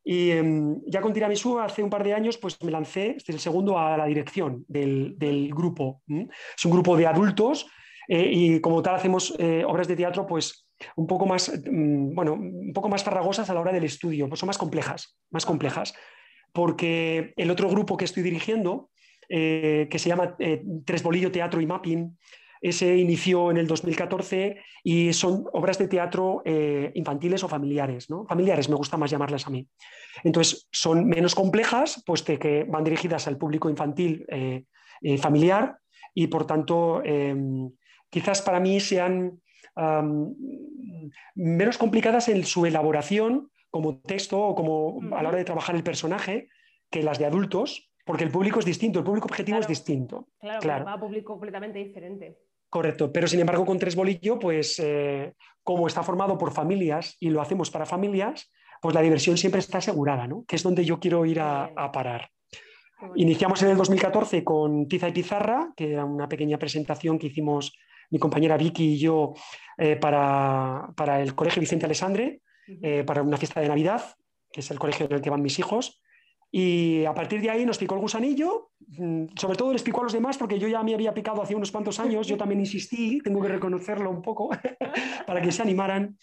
Y 0.09 0.31
em, 0.31 0.81
ya 0.87 1.01
con 1.01 1.13
Tiramisú, 1.13 1.59
hace 1.59 1.83
un 1.83 1.91
par 1.91 2.05
de 2.05 2.15
años, 2.15 2.39
pues 2.39 2.63
me 2.63 2.71
lancé, 2.71 3.17
este 3.17 3.33
es 3.33 3.37
el 3.37 3.41
segundo, 3.41 3.77
a 3.77 3.97
la 3.97 4.07
dirección 4.07 4.65
del, 4.69 5.51
grupo. 5.53 6.01
Es 6.07 6.65
un 6.65 6.71
grupo 6.71 6.97
de 6.97 7.09
adultos 7.09 7.67
eh, 8.07 8.31
y 8.33 8.61
como 8.61 8.83
tal 8.83 8.95
hacemos 8.95 9.35
eh, 9.41 9.65
obras 9.67 9.89
de 9.89 9.97
teatro, 9.97 10.25
pues 10.25 10.69
un 10.95 11.09
poco 11.09 11.27
más, 11.27 11.51
mm, 11.51 12.15
bueno, 12.15 12.35
un 12.35 12.73
poco 12.73 12.89
más 12.89 13.03
farragosas 13.03 13.51
a 13.51 13.55
la 13.55 13.61
hora 13.61 13.73
del 13.73 13.83
estudio, 13.83 14.29
pues 14.29 14.39
son 14.39 14.47
más 14.47 14.59
complejas, 14.59 15.19
más 15.33 15.45
complejas. 15.45 15.93
Porque 16.53 17.35
el 17.37 17.51
otro 17.51 17.69
grupo 17.69 17.97
que 17.97 18.05
estoy 18.05 18.23
dirigiendo, 18.23 18.91
eh, 19.29 19.89
que 19.91 19.99
se 19.99 20.09
llama 20.09 20.37
Tres 20.85 21.03
Bolillo 21.03 21.33
Teatro 21.33 21.61
y 21.61 21.67
Mapping, 21.67 22.17
ese 22.69 22.97
inició 22.97 23.51
en 23.53 23.59
el 23.59 23.67
2014 23.69 24.57
y 24.83 25.13
son 25.13 25.45
obras 25.53 25.79
de 25.79 25.87
teatro 25.87 26.43
eh, 26.45 26.91
infantiles 26.95 27.45
o 27.45 27.49
familiares, 27.49 28.11
¿no? 28.11 28.27
Familiares, 28.27 28.69
me 28.69 28.75
gusta 28.75 28.97
más 28.97 29.11
llamarlas 29.11 29.47
a 29.47 29.51
mí. 29.51 29.69
Entonces, 30.25 30.69
son 30.73 31.07
menos 31.07 31.37
complejas, 31.37 32.03
pues 32.05 32.23
que 32.23 32.65
van 32.65 32.83
dirigidas 32.83 33.29
al 33.29 33.39
público 33.39 33.71
infantil 33.71 34.27
eh, 34.29 34.65
eh, 35.01 35.19
familiar 35.19 35.79
y, 36.13 36.27
por 36.27 36.45
tanto, 36.45 37.03
em, 37.05 37.71
quizás 38.11 38.43
para 38.43 38.61
mí 38.61 38.81
sean 38.81 39.41
menos 41.35 41.77
complicadas 41.77 42.31
en 42.31 42.45
su 42.45 42.65
elaboración 42.65 43.51
como 43.71 44.01
texto 44.01 44.41
o 44.41 44.55
como 44.55 45.01
a 45.15 45.23
la 45.23 45.29
hora 45.29 45.37
de 45.37 45.45
trabajar 45.45 45.77
el 45.77 45.83
personaje 45.83 46.49
que 46.91 47.03
las 47.03 47.19
de 47.19 47.27
adultos, 47.27 47.93
porque 48.07 48.25
el 48.25 48.31
público 48.31 48.59
es 48.59 48.65
distinto, 48.65 49.01
el 49.01 49.05
público 49.05 49.27
objetivo 49.27 49.59
es 49.59 49.69
distinto. 49.69 50.29
Claro, 50.41 50.61
claro. 50.61 50.85
va 50.87 50.95
a 50.95 51.01
público 51.01 51.35
completamente 51.35 51.79
diferente. 51.79 52.39
Correcto, 52.69 53.13
pero 53.13 53.29
sin 53.29 53.41
embargo 53.41 53.65
con 53.65 53.79
Tres 53.79 53.95
Bolillo, 53.95 54.39
pues 54.39 54.79
eh, 54.81 55.35
como 55.63 55.87
está 55.87 56.03
formado 56.03 56.37
por 56.37 56.53
familias 56.53 57.17
y 57.21 57.31
lo 57.31 57.41
hacemos 57.41 57.71
para 57.71 57.87
familias, 57.87 58.53
pues 58.81 58.95
la 58.95 59.03
diversión 59.03 59.37
siempre 59.37 59.61
está 59.61 59.79
asegurada, 59.79 60.27
¿no? 60.27 60.45
que 60.47 60.57
es 60.57 60.63
donde 60.63 60.85
yo 60.85 60.99
quiero 61.01 61.25
ir 61.25 61.41
a, 61.41 61.91
parar. 61.93 62.31
Iniciamos 63.15 63.63
en 63.63 63.71
el 63.71 63.77
2014 63.77 64.43
con 64.43 64.89
Tiza 64.89 65.09
y 65.09 65.13
Pizarra, 65.13 65.73
que 65.77 65.93
era 65.93 66.05
una 66.05 66.29
pequeña 66.29 66.59
presentación 66.59 67.19
que 67.19 67.29
hicimos 67.29 67.73
mi 68.11 68.19
compañera 68.19 68.57
Vicky 68.57 68.95
y 68.95 68.99
yo 68.99 69.35
eh, 69.77 69.97
para, 69.97 70.95
el 71.21 71.35
Colegio 71.35 71.61
Vicente 71.61 71.87
Alessandre, 71.87 72.41
eh, 72.83 73.05
para 73.05 73.23
una 73.23 73.37
fiesta 73.37 73.61
de 73.61 73.69
Navidad, 73.69 74.03
que 74.53 74.61
es 74.61 74.71
el 74.71 74.79
colegio 74.79 75.07
en 75.07 75.13
el 75.13 75.21
que 75.21 75.31
van 75.31 75.43
mis 75.43 75.59
hijos. 75.59 76.01
Y 76.51 77.05
a 77.05 77.13
partir 77.13 77.41
de 77.41 77.51
ahí 77.51 77.67
nos 77.67 77.79
picó 77.79 77.95
el 77.97 78.01
gusanillo, 78.01 78.71
mm, 78.87 79.27
sobre 79.37 79.57
todo 79.57 79.73
les 79.73 79.83
picó 79.83 80.01
a 80.01 80.05
los 80.05 80.13
demás 80.13 80.39
porque 80.39 80.59
yo 80.59 80.69
ya 80.69 80.83
me 80.83 80.95
había 80.95 81.13
picado 81.13 81.43
hace 81.43 81.55
unos 81.55 81.73
cuantos 81.73 81.99
años, 81.99 82.27
yo 82.27 82.37
también 82.37 82.61
insistí, 82.61 83.19
tengo 83.21 83.43
que 83.43 83.49
reconocerlo 83.49 84.11
un 84.11 84.23
poco, 84.23 84.51
para 85.27 85.43
que 85.43 85.53
se 85.53 85.63
animaran. 85.63 86.17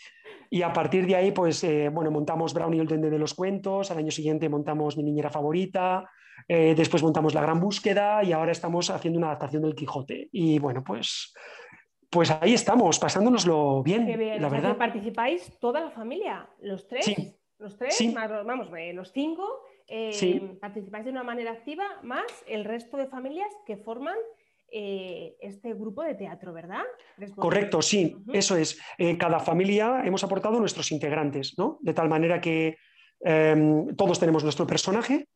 Y 0.50 0.62
a 0.62 0.72
partir 0.72 1.06
de 1.06 1.16
ahí, 1.16 1.32
pues, 1.32 1.64
eh, 1.64 1.90
bueno, 1.90 2.12
montamos 2.12 2.54
Brownie 2.54 2.80
el 2.80 2.88
Duende 2.88 3.10
de 3.10 3.20
los 3.20 3.34
Cuentos, 3.34 3.92
al 3.92 3.98
año 3.98 4.12
siguiente 4.12 4.50
montamos 4.50 4.98
Mi 4.98 5.04
Niñera 5.04 5.30
Favorita, 5.30 6.10
eh, 6.48 6.74
después 6.76 7.04
montamos 7.04 7.34
La 7.34 7.42
Gran 7.42 7.60
Búsqueda 7.60 8.24
y 8.24 8.32
ahora 8.32 8.52
estamos 8.52 8.90
haciendo 8.90 9.18
una 9.18 9.28
adaptación 9.28 9.64
del 9.64 9.76
Quijote. 9.76 10.30
Y 10.32 10.60
bueno, 10.60 10.84
pues, 10.84 11.34
pues 12.10 12.32
ahí 12.32 12.54
estamos, 12.54 13.00
pasándonoslo 13.00 13.82
bien, 13.84 14.06
bien. 14.06 14.42
la 14.42 14.50
verdad. 14.50 14.78
participáis 14.78 15.58
toda 15.60 15.82
la 15.82 15.92
familia, 15.92 16.48
los 16.62 16.88
tres, 16.88 17.06
sí. 17.06 17.36
los 17.58 17.78
tres, 17.78 17.98
vamos, 18.46 18.68
eh, 18.78 18.94
los 18.94 19.12
cinco 19.12 19.44
eh, 19.88 20.58
participáis 20.62 21.06
de 21.06 21.12
una 21.12 21.24
manera 21.24 21.52
activa, 21.52 21.86
más 22.04 22.26
el 22.48 22.66
resto 22.66 22.98
de 22.98 23.08
familias 23.08 23.50
que 23.66 23.78
forman 23.78 24.18
eh, 24.72 25.36
este 25.42 25.74
grupo 25.74 26.04
de 26.04 26.16
teatro, 26.16 26.54
¿verdad? 26.54 26.84
Correcto, 27.36 27.82
sí, 27.82 28.16
eso 28.32 28.56
es. 28.56 28.80
Eh, 28.98 29.18
cada 29.18 29.40
familia 29.40 30.02
hemos 30.06 30.24
aportado 30.24 30.60
nuestros 30.60 30.92
integrantes, 30.92 31.58
¿no? 31.58 31.78
De 31.82 31.94
tal 31.94 32.10
manera 32.10 32.42
que 32.42 32.78
em, 33.20 33.96
todos 33.96 34.20
tenemos 34.20 34.44
nuestro 34.44 34.66
personaje, 34.66 35.28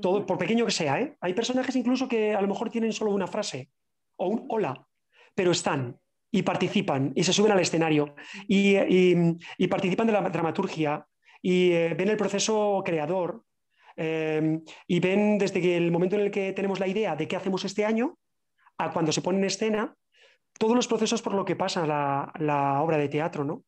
todo, 0.00 0.24
por 0.24 0.38
pequeño 0.38 0.64
que 0.64 0.72
sea, 0.72 1.00
¿eh? 1.00 1.16
Hay 1.20 1.34
personajes 1.34 1.74
incluso 1.74 2.08
que 2.08 2.34
a 2.34 2.40
lo 2.40 2.48
mejor 2.48 2.70
tienen 2.70 2.92
solo 2.92 3.10
una 3.10 3.26
frase 3.26 3.70
o 4.16 4.28
un 4.28 4.46
hola, 4.48 4.86
pero 5.34 5.50
están 5.50 5.98
y 6.30 6.42
participan 6.42 7.12
y 7.14 7.24
se 7.24 7.32
suben 7.32 7.52
al 7.52 7.60
escenario 7.60 8.14
y 8.48 9.66
participan 9.68 10.06
de 10.06 10.12
la 10.14 10.22
dramaturgia 10.30 11.06
y 11.42 11.70
ven 11.70 12.08
el 12.08 12.16
proceso 12.16 12.82
creador 12.86 13.44
em, 13.96 14.62
y 14.86 15.00
ven 15.00 15.38
desde 15.38 15.60
que 15.60 15.76
el 15.76 15.90
momento 15.90 16.16
en 16.16 16.22
el 16.22 16.30
que 16.30 16.52
tenemos 16.52 16.80
la 16.80 16.88
idea 16.88 17.16
de 17.16 17.28
qué 17.28 17.36
hacemos 17.36 17.64
este 17.64 17.84
año 17.84 18.18
a 18.78 18.92
cuando 18.92 19.12
se 19.12 19.22
pone 19.22 19.38
en 19.38 19.44
escena 19.44 19.94
todos 20.58 20.76
los 20.76 20.86
procesos 20.86 21.22
por 21.22 21.34
lo 21.34 21.44
que 21.44 21.56
pasa 21.56 21.86
la, 21.86 22.82
obra 22.82 22.98
de 22.98 23.08
teatro. 23.08 23.44
¿no? 23.44 23.64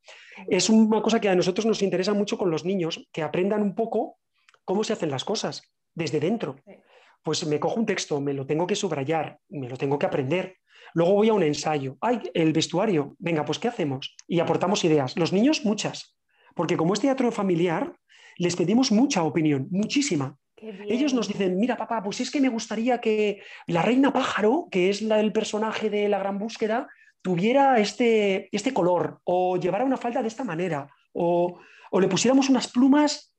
Es 0.48 0.68
una 0.68 1.02
cosa 1.02 1.20
que 1.20 1.28
a 1.28 1.34
nosotros 1.34 1.66
nos 1.66 1.82
interesa 1.82 2.14
mucho 2.14 2.38
con 2.38 2.50
los 2.50 2.64
niños, 2.64 3.08
que 3.12 3.22
aprendan 3.22 3.62
un 3.62 3.74
poco 3.74 4.18
cómo 4.64 4.84
se 4.84 4.92
hacen 4.92 5.10
las 5.10 5.24
cosas 5.24 5.62
desde 5.94 6.20
dentro. 6.20 6.56
Pues 7.22 7.46
me 7.46 7.58
cojo 7.58 7.80
un 7.80 7.87
texto, 7.87 8.20
me 8.20 8.34
lo 8.34 8.46
tengo 8.46 8.66
que 8.66 8.76
subrayar, 8.76 9.38
me 9.48 9.68
lo 9.68 9.76
tengo 9.76 9.98
que 9.98 10.06
aprender. 10.06 10.58
Luego 10.92 11.14
voy 11.14 11.30
a 11.30 11.34
un 11.34 11.42
ensayo. 11.42 11.96
¡Ay, 12.00 12.20
el 12.34 12.52
vestuario! 12.52 13.16
Venga, 13.18 13.44
pues 13.44 13.58
¿qué 13.58 13.68
hacemos? 13.68 14.14
Y 14.28 14.40
aportamos 14.40 14.84
ideas. 14.84 15.16
Los 15.16 15.32
niños, 15.32 15.64
muchas. 15.64 16.16
Porque 16.54 16.76
como 16.76 16.94
es 16.94 17.00
teatro 17.00 17.32
familiar, 17.32 17.96
les 18.38 18.56
pedimos 18.56 18.92
mucha 18.92 19.22
opinión, 19.22 19.68
muchísima. 19.70 20.36
Ellos 20.88 21.12
nos 21.12 21.28
dicen, 21.28 21.58
mira 21.58 21.76
papá, 21.76 22.02
pues 22.02 22.20
es 22.20 22.30
que 22.30 22.40
me 22.40 22.48
gustaría 22.48 23.00
que 23.00 23.42
la 23.66 23.82
reina 23.82 24.12
pájaro, 24.12 24.68
que 24.70 24.88
es 24.88 25.02
la, 25.02 25.20
el 25.20 25.32
personaje 25.32 25.90
de 25.90 26.08
la 26.08 26.18
gran 26.18 26.38
búsqueda, 26.38 26.88
tuviera 27.20 27.78
este, 27.78 28.48
este 28.52 28.72
color 28.72 29.20
o 29.24 29.56
llevara 29.56 29.84
una 29.84 29.96
falda 29.96 30.22
de 30.22 30.28
esta 30.28 30.44
manera 30.44 30.88
o, 31.12 31.58
le 31.98 32.08
pusiéramos 32.08 32.48
unas 32.48 32.66
plumas, 32.66 33.32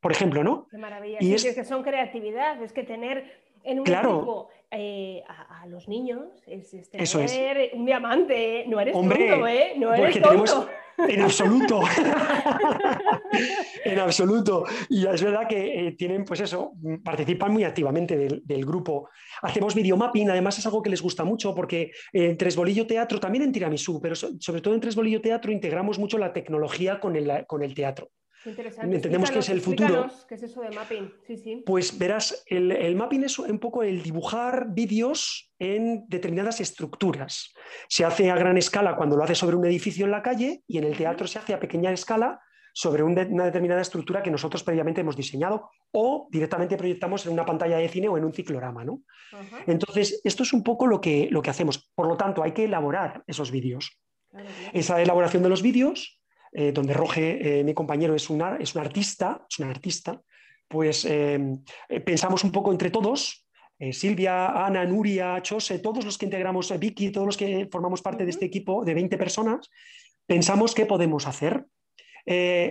por 0.00 0.12
ejemplo, 0.12 0.44
¿no? 0.44 0.68
Qué 0.70 0.76
maravilla. 0.76 1.18
Y 1.20 1.32
es... 1.32 1.42
que 1.42 1.64
son 1.64 1.82
creatividad, 1.82 2.62
es 2.62 2.72
que 2.72 2.82
tener 2.82 3.43
en 3.64 3.80
un 3.80 3.84
claro. 3.84 4.48
Eh, 4.70 5.22
a, 5.28 5.66
los 5.66 5.88
niños 5.88 6.26
es, 6.46 6.90
tener 6.90 7.70
un 7.74 7.86
diamante, 7.86 8.64
no 8.66 8.80
eres 8.80 8.92
tonto, 8.92 9.46
¿eh? 9.46 9.74
No 9.76 9.94
eres 9.94 10.20
tonto. 10.20 10.68
En 10.98 11.22
absoluto. 11.22 11.80
en 13.84 13.98
absoluto. 13.98 14.64
Y 14.88 15.06
es 15.06 15.22
verdad 15.22 15.48
que 15.48 15.88
eh, 15.88 15.92
tienen, 15.92 16.24
pues 16.24 16.40
eso, 16.40 16.72
participan 17.02 17.52
muy 17.52 17.64
activamente 17.64 18.16
del, 18.16 18.66
grupo. 18.66 19.08
Hacemos 19.42 19.74
videomapping, 19.74 20.30
además 20.30 20.58
es 20.58 20.66
algo 20.66 20.82
que 20.82 20.90
les 20.90 21.02
gusta 21.02 21.24
mucho 21.24 21.54
porque 21.54 21.92
en 22.12 22.36
Tresbolillo 22.36 22.86
Teatro, 22.86 23.18
también 23.18 23.44
en 23.44 23.52
Tiramisú, 23.52 24.00
pero 24.00 24.14
sobre 24.14 24.60
todo 24.60 24.74
en 24.74 24.80
Tresbolillo 24.80 25.20
Teatro 25.20 25.52
integramos 25.52 25.98
mucho 25.98 26.18
la 26.18 26.32
tecnología 26.32 27.00
con 27.00 27.16
el, 27.16 27.46
con 27.46 27.62
el 27.62 27.74
teatro. 27.74 28.10
Interesante. 28.44 28.96
Entendemos 28.96 29.30
que 29.30 29.38
es 29.38 29.48
el 29.48 29.60
futuro. 29.60 30.08
¿Qué 30.28 30.34
es 30.34 30.42
eso 30.42 30.60
de 30.60 30.70
mapping? 30.70 31.12
Sí, 31.26 31.36
sí. 31.36 31.62
Pues 31.64 31.98
verás, 31.98 32.44
el, 32.46 32.72
el, 32.72 32.96
mapping 32.96 33.24
es 33.24 33.38
un 33.38 33.58
poco 33.58 33.82
el 33.82 34.02
dibujar 34.02 34.66
vídeos 34.70 35.52
en 35.58 36.04
determinadas 36.08 36.60
estructuras. 36.60 37.52
Se 37.88 38.04
hace 38.04 38.30
a 38.30 38.36
gran 38.36 38.58
escala 38.58 38.96
cuando 38.96 39.16
lo 39.16 39.24
hace 39.24 39.34
sobre 39.34 39.56
un 39.56 39.64
edificio 39.64 40.04
en 40.04 40.10
la 40.10 40.22
calle 40.22 40.62
y 40.66 40.78
en 40.78 40.84
el 40.84 40.96
teatro 40.96 41.26
se 41.26 41.38
hace 41.38 41.54
a 41.54 41.60
pequeña 41.60 41.92
escala 41.92 42.40
sobre 42.74 43.04
una 43.04 43.44
determinada 43.44 43.80
estructura 43.80 44.20
que 44.20 44.32
nosotros 44.32 44.64
previamente 44.64 45.00
hemos 45.00 45.16
diseñado 45.16 45.70
o 45.92 46.28
directamente 46.30 46.76
proyectamos 46.76 47.24
en 47.24 47.32
una 47.32 47.46
pantalla 47.46 47.78
de 47.78 47.88
cine 47.88 48.08
o 48.08 48.18
en 48.18 48.24
un 48.24 48.32
ciclorama. 48.32 48.84
¿no? 48.84 49.02
Entonces, 49.66 50.20
esto 50.24 50.42
es 50.42 50.52
un 50.52 50.64
poco 50.64 50.88
lo 50.88 51.00
que, 51.00 51.28
lo 51.30 51.40
que 51.40 51.50
hacemos. 51.50 51.90
Por 51.94 52.08
lo 52.08 52.16
tanto, 52.16 52.42
hay 52.42 52.50
que 52.50 52.64
elaborar 52.64 53.22
esos 53.28 53.52
vídeos. 53.52 53.96
Esa 54.72 55.00
elaboración 55.00 55.44
de 55.44 55.48
los 55.48 55.62
vídeos 55.62 56.20
eh, 56.56 56.70
donde 56.70 56.94
Roge, 56.94 57.58
eh, 57.58 57.64
mi 57.64 57.74
compañero, 57.74 58.14
es, 58.14 58.30
una, 58.30 58.56
es 58.58 58.76
un 58.76 58.80
artista, 58.80 59.44
es 59.50 59.58
un 59.58 59.68
artista, 59.68 60.22
pues 60.68 61.04
eh, 61.04 61.38
pensamos 62.04 62.44
un 62.44 62.52
poco 62.52 62.70
entre 62.70 62.90
todos, 62.90 63.44
Silvia, 63.90 64.64
Ana, 64.64 64.84
Nuria, 64.86 65.42
Chose, 65.42 65.80
todos 65.80 66.04
los 66.04 66.16
que 66.16 66.26
integramos, 66.26 66.72
Vicky, 66.78 67.10
todos 67.10 67.26
los 67.26 67.36
que 67.36 67.68
formamos 67.70 68.00
parte 68.00 68.24
de 68.24 68.30
este 68.30 68.46
equipo 68.46 68.84
de 68.84 68.94
20 68.94 69.18
personas, 69.18 69.68
pensamos 70.26 70.74
qué 70.74 70.86
podemos 70.86 71.26
hacer, 71.26 71.66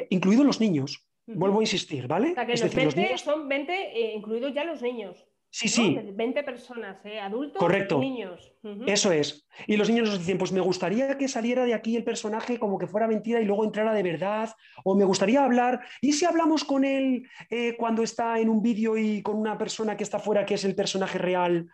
incluidos 0.10 0.46
los 0.46 0.62
niños. 0.62 1.06
Vuelvo 1.28 1.60
a 1.60 1.64
insistir, 1.64 2.08
¿vale? 2.08 2.34
es 2.48 2.62
decir, 2.62 2.86
los 2.86 2.96
niños... 2.96 3.22
son 3.22 3.48
20, 3.48 4.14
incluidos 4.16 4.54
ya 4.56 4.64
los 4.64 4.82
niños. 4.82 5.28
Sí, 5.56 5.70
sí. 5.70 5.96
20 6.16 6.42
personas, 6.42 6.98
¿eh? 7.06 7.20
adultos 7.20 7.60
Correcto. 7.60 7.98
y 7.98 8.10
niños. 8.10 8.52
Eso 8.88 9.12
es. 9.12 9.48
Y 9.68 9.78
los 9.78 9.88
niños 9.88 10.10
nos 10.10 10.18
dicen, 10.18 10.40
pues 10.40 10.52
me 10.52 10.60
gustaría 10.60 11.16
que 11.16 11.28
saliera 11.28 11.64
de 11.64 11.76
aquí 11.76 11.96
el 11.96 12.04
personaje 12.04 12.58
como 12.58 12.80
que 12.80 12.88
fuera 12.88 13.08
mentira 13.08 13.40
y 13.40 13.46
luego 13.46 13.64
entrara 13.64 13.94
de 13.94 14.02
verdad, 14.02 14.50
o 14.84 14.96
me 14.96 15.06
gustaría 15.06 15.46
hablar, 15.46 15.86
¿y 16.02 16.14
si 16.14 16.26
hablamos 16.26 16.64
con 16.64 16.84
él 16.84 17.30
eh, 17.52 17.76
cuando 17.78 18.02
está 18.02 18.40
en 18.40 18.50
un 18.50 18.64
vídeo 18.64 18.98
y 18.98 19.22
con 19.22 19.36
una 19.36 19.56
persona 19.56 19.96
que 19.96 20.04
está 20.04 20.18
fuera 20.18 20.44
que 20.44 20.56
es 20.56 20.66
el 20.66 20.74
personaje 20.74 21.20
real? 21.20 21.68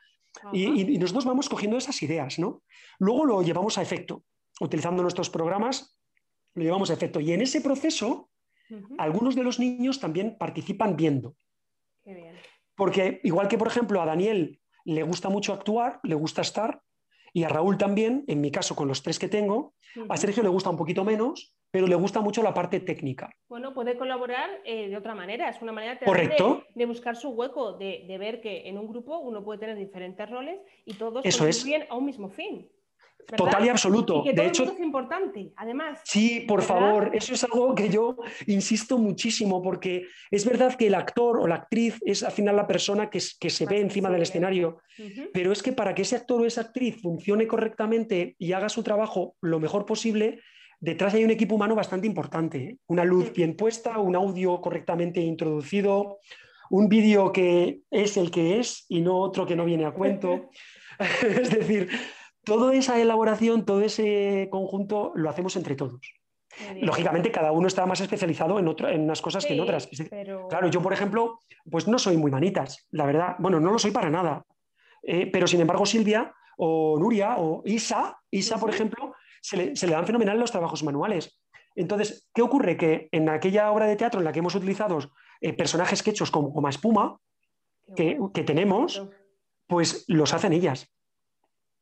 Y, 0.52 0.98
nosotros 0.98 1.24
vamos 1.24 1.48
cogiendo 1.48 1.78
esas 1.78 2.04
ideas, 2.04 2.38
¿no? 2.38 2.64
Luego 3.00 3.26
lo 3.26 3.42
llevamos 3.44 3.78
a 3.78 3.82
efecto. 3.82 4.26
Utilizando 4.60 5.02
nuestros 5.04 5.30
programas, 5.30 5.98
lo 6.54 6.64
llevamos 6.64 6.90
a 6.90 6.96
efecto. 6.96 7.22
Y 7.22 7.32
en 7.32 7.42
ese 7.42 7.62
proceso, 7.62 8.30
algunos 8.98 9.36
de 9.36 9.44
los 9.44 9.58
niños 9.58 10.02
también 10.02 10.38
participan 10.38 10.98
viendo. 10.98 11.38
Qué 12.04 12.14
bien. 12.14 12.36
Porque 12.80 13.20
igual 13.24 13.50
que, 13.50 13.58
por 13.58 13.68
ejemplo, 13.68 14.02
a 14.02 14.06
Daniel 14.06 14.62
le 14.86 15.04
gusta 15.04 15.28
mucho 15.28 15.52
actuar, 15.52 16.00
le 16.02 16.16
gusta 16.16 16.42
estar, 16.42 16.82
y 17.34 17.44
a 17.44 17.50
Raúl 17.50 17.78
también, 17.78 18.24
en 18.28 18.40
mi 18.40 18.52
caso 18.52 18.74
con 18.74 18.88
los 18.88 19.04
tres 19.04 19.20
que 19.20 19.28
tengo, 19.28 19.74
a 20.08 20.16
Sergio 20.16 20.42
le 20.44 20.50
gusta 20.50 20.70
un 20.70 20.78
poquito 20.78 21.04
menos, 21.04 21.54
pero 21.72 21.88
le 21.88 21.96
gusta 21.96 22.22
mucho 22.22 22.42
la 22.42 22.54
parte 22.54 22.80
técnica. 22.80 23.30
Bueno, 23.50 23.74
puede 23.74 23.98
colaborar 23.98 24.50
eh, 24.64 24.88
de 24.88 24.96
otra 24.96 25.14
manera, 25.14 25.50
es 25.50 25.62
una 25.62 25.74
manera 25.74 25.96
de, 25.96 26.64
de, 26.74 26.86
buscar 26.86 27.18
su 27.18 27.30
hueco, 27.32 27.74
de, 27.74 28.18
ver 28.18 28.40
que 28.40 28.70
en 28.70 28.78
un 28.78 28.88
grupo 28.88 29.20
uno 29.20 29.44
puede 29.44 29.60
tener 29.60 29.76
diferentes 29.76 30.30
roles 30.30 30.62
y 30.86 30.94
todos 30.94 31.26
Eso 31.26 31.44
contribuyen 31.44 31.86
a 31.90 31.96
un 31.96 32.06
mismo 32.06 32.30
fin. 32.30 32.70
Total 33.36 33.66
y 33.66 33.70
absoluto. 33.70 34.24
Y 34.26 34.34
de 34.34 34.48
hecho, 34.48 34.64
es 34.64 34.80
importante, 34.80 35.52
además. 35.56 36.00
Sí, 36.04 36.46
por 36.48 36.62
favor, 36.62 37.12
eso 37.14 37.34
es 37.34 37.44
algo 37.44 37.76
que 37.76 37.90
yo 37.90 38.18
insisto 38.48 38.98
muchísimo, 38.98 39.62
porque 39.62 40.08
es 40.32 40.46
verdad 40.46 40.76
que 40.76 40.88
el 40.88 40.96
actor 40.96 41.40
o 41.40 41.48
la 41.48 41.56
actriz 41.56 41.98
es 42.06 42.24
al 42.24 42.32
final 42.32 42.56
la 42.56 42.68
persona 42.68 43.10
que, 43.10 43.20
que 43.40 43.50
se 43.50 43.66
ve 43.66 43.80
encima 43.80 44.10
del 44.10 44.24
escenario, 44.24 44.80
pero 45.34 45.52
es 45.52 45.64
que 45.64 45.72
para 45.72 45.96
que 45.96 46.02
ese 46.02 46.16
actor 46.16 46.42
o 46.42 46.46
esa 46.46 46.62
actriz 46.62 47.02
funcione 47.02 47.48
correctamente 47.48 48.36
y 48.38 48.54
haga 48.54 48.70
su 48.70 48.84
trabajo 48.84 49.36
lo 49.42 49.60
mejor 49.60 49.86
posible, 49.86 50.40
detrás 50.80 51.14
hay 51.14 51.24
un 51.24 51.32
equipo 51.32 51.56
humano 51.56 51.76
bastante 51.76 52.08
importante. 52.08 52.58
¿eh? 52.58 52.78
Una 52.88 53.04
luz 53.04 53.34
bien 53.34 53.56
puesta, 53.56 53.98
un 54.00 54.16
audio 54.16 54.62
correctamente 54.62 55.20
introducido, 55.20 56.20
un 56.70 56.88
vídeo 56.88 57.32
que 57.32 57.82
es 57.90 58.18
el 58.18 58.32
que 58.32 58.60
es 58.60 58.86
y 58.90 59.02
no 59.02 59.18
otro 59.18 59.46
que 59.46 59.56
no 59.56 59.66
viene 59.66 59.86
a 59.86 59.92
cuento. 59.92 60.50
es 61.22 61.50
decir, 61.52 61.90
toda 62.50 62.74
esa 62.74 63.00
elaboración, 63.00 63.66
todo 63.66 63.82
ese 63.82 64.48
conjunto 64.52 65.12
lo 65.16 65.30
hacemos 65.30 65.56
entre 65.56 65.76
todos. 65.76 66.02
Lógicamente, 66.82 67.32
cada 67.32 67.52
uno 67.52 67.68
está 67.68 67.86
más 67.86 68.02
especializado 68.02 68.60
en, 68.60 68.68
en 68.68 69.02
unas 69.02 69.22
cosas 69.22 69.46
que 69.46 69.54
en 69.54 69.62
otras. 69.62 69.88
Claro, 70.50 70.68
yo, 70.70 70.82
por 70.82 70.92
ejemplo, 70.92 71.40
pues 71.70 71.88
no 71.88 72.00
soy 72.00 72.18
muy 72.18 72.32
manitas, 72.32 72.88
la 72.92 73.06
verdad. 73.06 73.36
Bueno, 73.40 73.60
no 73.60 73.72
lo 73.72 73.80
soy 73.80 73.92
para 73.92 74.10
nada. 74.10 74.44
Eh, 75.04 75.30
pero, 75.32 75.48
sin 75.48 75.62
embargo, 75.62 75.86
Silvia 75.86 76.34
o 76.58 76.98
Nuria 77.00 77.36
o 77.38 77.62
Isa, 77.66 78.18
Isa, 78.32 78.58
por 78.58 78.72
ejemplo, 78.72 79.14
se 79.42 79.58
le, 79.58 79.94
dan 79.94 80.06
fenomenal 80.06 80.40
los 80.40 80.52
trabajos 80.52 80.84
manuales. 80.84 81.40
Entonces, 81.76 82.28
¿qué 82.34 82.42
ocurre? 82.42 82.76
Que 82.76 83.08
en 83.12 83.30
aquella 83.30 83.72
obra 83.72 83.86
de 83.86 83.96
teatro 83.96 84.20
en 84.20 84.26
la 84.26 84.34
que 84.34 84.40
hemos 84.40 84.56
utilizado 84.56 85.00
eh, 85.40 85.54
personajes 85.54 86.04
que 86.04 86.10
hechos 86.10 86.32
como, 86.32 86.52
como 86.52 86.68
espuma, 86.68 87.20
que, 87.96 88.20
que, 88.34 88.44
tenemos, 88.44 89.08
pues 89.68 90.04
los 90.08 90.34
hacen 90.34 90.52
ellas. 90.52 90.92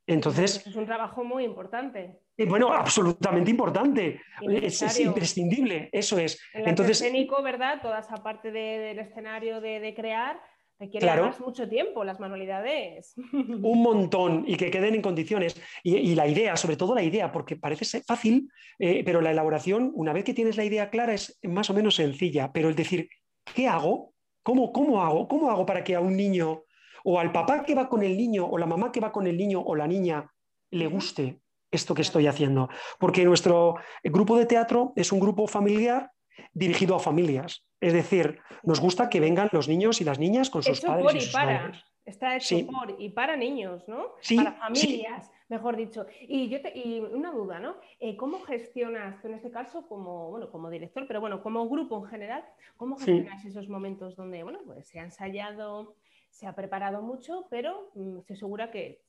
Entonces. 0.08 0.66
Es 0.66 0.76
un 0.76 0.86
trabajo 0.86 1.24
muy 1.24 1.44
importante. 1.44 2.22
Eh, 2.38 2.46
bueno, 2.46 2.72
absolutamente 2.72 3.52
importante. 3.52 4.22
Es, 4.42 5.00
imprescindible, 5.00 5.90
eso 5.92 6.18
es. 6.18 6.42
El 6.54 6.70
Entonces, 6.70 7.02
escénico, 7.02 7.44
¿verdad? 7.44 7.82
Toda 7.82 8.00
esa 8.00 8.16
parte 8.24 8.52
del 8.52 8.98
escenario 9.00 9.60
de, 9.60 9.94
crear 9.94 10.40
requiere 10.80 11.10
mucho 11.40 11.68
tiempo 11.68 12.06
las 12.06 12.22
manualidades. 12.22 13.16
Un 13.34 13.82
montón 13.82 14.46
y 14.48 14.56
que 14.56 14.72
queden 14.72 14.96
en 14.96 15.02
condiciones. 15.02 15.62
Y, 15.84 16.16
la 16.16 16.26
idea, 16.26 16.56
sobre 16.56 16.78
todo 16.78 16.96
la 16.96 17.04
idea, 17.04 17.32
porque 17.32 17.58
parece 17.58 17.84
ser 17.84 18.04
fácil, 18.04 18.50
eh, 18.80 19.04
pero 19.04 19.20
la 19.20 19.32
elaboración, 19.32 19.92
una 19.94 20.14
vez 20.14 20.24
que 20.24 20.34
tienes 20.34 20.56
la 20.56 20.64
idea 20.64 20.90
clara, 20.90 21.14
es 21.14 21.38
más 21.44 21.70
o 21.70 21.74
menos 21.74 21.96
sencilla. 21.96 22.54
Pero 22.54 22.70
el 22.70 22.76
decir, 22.76 23.10
¿qué 23.54 23.68
hago? 23.68 24.14
¿Cómo, 24.42 24.72
cómo 24.72 25.04
hago? 25.04 25.28
¿Cómo 25.28 25.52
hago 25.52 25.66
para 25.66 25.84
que 25.84 25.96
a 25.96 26.00
un 26.00 26.16
niño 26.16 26.64
o 27.10 27.20
al 27.22 27.32
papá 27.32 27.64
que 27.64 27.74
va 27.74 27.88
con 27.88 28.04
el 28.04 28.18
niño 28.18 28.46
o 28.46 28.58
la 28.58 28.66
mamá 28.66 28.92
que 28.92 29.00
va 29.00 29.14
con 29.14 29.28
el 29.28 29.38
niño 29.38 29.62
o 29.62 29.76
la 29.78 29.88
niña 29.88 30.30
le 30.72 30.88
guste 30.88 31.40
esto 31.72 31.96
que 31.96 32.02
estoy 32.02 32.28
haciendo. 32.28 32.68
Porque 33.00 33.24
nuestro 33.24 33.76
grupo 34.04 34.38
de 34.38 34.46
teatro 34.46 34.92
es 34.98 35.14
un 35.14 35.22
grupo 35.22 35.48
familiar 35.48 36.12
dirigido 36.54 36.98
a 36.98 37.00
familias. 37.00 37.66
Es 37.80 37.94
decir, 37.94 38.40
nos 38.62 38.82
gusta 38.82 39.10
que 39.10 39.22
vengan 39.22 39.48
los 39.54 39.70
niños 39.70 40.02
y 40.02 40.04
las 40.04 40.20
niñas 40.20 40.50
con 40.50 40.64
sus 40.64 40.82
padres. 40.82 41.16
y, 41.16 41.22
sus 41.22 41.32
para. 41.32 41.72
Está 42.04 42.36
hecho 42.36 42.66
por 42.68 42.96
y 43.00 43.10
para 43.10 43.38
niños, 43.38 43.88
¿no? 43.88 44.16
para 44.36 44.54
familias, 44.54 45.32
mejor 45.48 45.78
dicho. 45.78 46.06
Y, 46.22 46.50
yo 46.50 46.58
y 46.74 47.00
una 47.00 47.32
duda, 47.32 47.60
¿no? 47.60 47.76
Eh, 48.00 48.18
¿Cómo 48.18 48.40
gestionas, 48.42 49.24
en 49.24 49.34
este 49.34 49.52
caso, 49.52 49.88
como, 49.88 50.30
bueno, 50.30 50.50
como 50.50 50.70
director, 50.70 51.06
pero 51.06 51.22
bueno, 51.22 51.42
como 51.42 51.68
grupo 51.70 51.98
en 52.04 52.10
general, 52.10 52.46
cómo 52.76 52.98
gestionas 52.98 53.44
esos 53.46 53.68
momentos 53.68 54.16
donde, 54.16 54.44
bueno, 54.44 54.60
pues 54.66 54.88
se 54.88 55.02
ha 55.02 55.04
ensayado, 55.04 55.96
se 56.38 56.46
ha 56.46 56.54
preparado 56.54 57.02
mucho, 57.02 57.48
pero 57.50 57.90
mm, 57.96 58.20
estoy 58.20 58.36
segura 58.36 58.70
que 58.70 59.02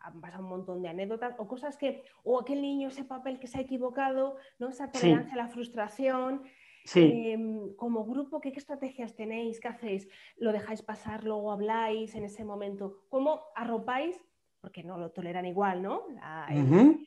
han 0.00 0.20
pasado 0.20 0.42
un 0.42 0.50
montón 0.50 0.82
de 0.82 0.88
anécdotas 0.88 1.34
o 1.38 1.46
cosas 1.46 1.76
que, 1.76 2.02
o 2.24 2.40
aquel 2.40 2.60
niño, 2.60 2.88
ese 2.88 3.04
papel 3.04 3.38
que 3.38 3.46
se 3.46 3.58
ha 3.58 3.60
equivocado, 3.60 4.36
¿no? 4.58 4.68
esa 4.68 4.90
tolerancia 4.90 5.34
a 5.34 5.36
la 5.36 5.48
frustración. 5.48 6.42
Em, 6.94 7.72
como 7.76 8.04
grupo, 8.04 8.40
¿qué, 8.40 8.48
estrategias 8.48 9.14
tenéis? 9.14 9.60
¿Qué 9.60 9.68
hacéis? 9.68 10.08
¿Lo 10.36 10.52
dejáis 10.52 10.82
pasar, 10.82 11.22
luego 11.22 11.52
habláis 11.52 12.16
en 12.16 12.24
ese 12.24 12.44
momento? 12.44 13.04
¿Cómo 13.08 13.40
arropáis? 13.54 14.20
Porque 14.60 14.82
no 14.82 14.98
lo 14.98 15.10
toleran 15.12 15.46
igual, 15.46 15.82
¿no? 15.82 16.02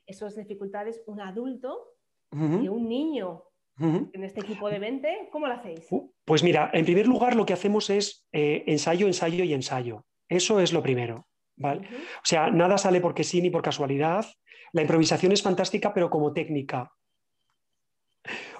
esas 0.07 0.35
dificultades, 0.35 1.03
un 1.07 1.19
adulto 1.19 1.97
y 2.31 2.69
un 2.69 2.87
niño 2.87 3.43
en 3.79 4.23
este 4.23 4.39
equipo 4.39 4.69
de 4.69 4.79
20, 4.79 5.29
¿cómo 5.31 5.47
lo 5.47 5.53
hacéis? 5.53 5.85
Uh, 5.89 6.11
pues 6.23 6.43
mira, 6.43 6.69
en 6.73 6.85
primer 6.85 7.07
lugar 7.07 7.35
lo 7.35 7.45
que 7.45 7.53
hacemos 7.53 7.89
es 7.89 8.25
eh, 8.31 8.63
ensayo, 8.67 9.07
ensayo 9.07 9.43
y 9.43 9.53
ensayo. 9.53 10.05
Eso 10.29 10.59
es 10.59 10.71
lo 10.71 10.81
primero. 10.81 11.27
¿vale? 11.57 11.81
O 11.81 12.25
sea, 12.25 12.49
nada 12.49 12.77
sale 12.77 13.01
porque 13.01 13.23
sí 13.23 13.41
ni 13.41 13.49
por 13.49 13.61
casualidad. 13.61 14.25
La 14.71 14.81
improvisación 14.81 15.31
es 15.31 15.41
fantástica, 15.41 15.93
pero 15.93 16.09
como 16.09 16.33
técnica. 16.33 16.91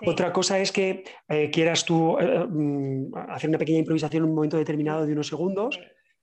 Otra 0.06 0.32
cosa 0.32 0.60
es 0.60 0.72
que 0.72 1.04
eh, 1.28 1.50
quieras 1.50 1.86
tú 1.86 2.20
eh, 2.20 2.46
mm, 2.48 3.16
hacer 3.30 3.50
una 3.50 3.58
pequeña 3.58 3.80
improvisación 3.80 4.24
en 4.24 4.30
un 4.30 4.36
momento 4.36 4.58
determinado 4.58 5.06
de 5.06 5.14
unos 5.14 5.28
segundos, 5.28 5.80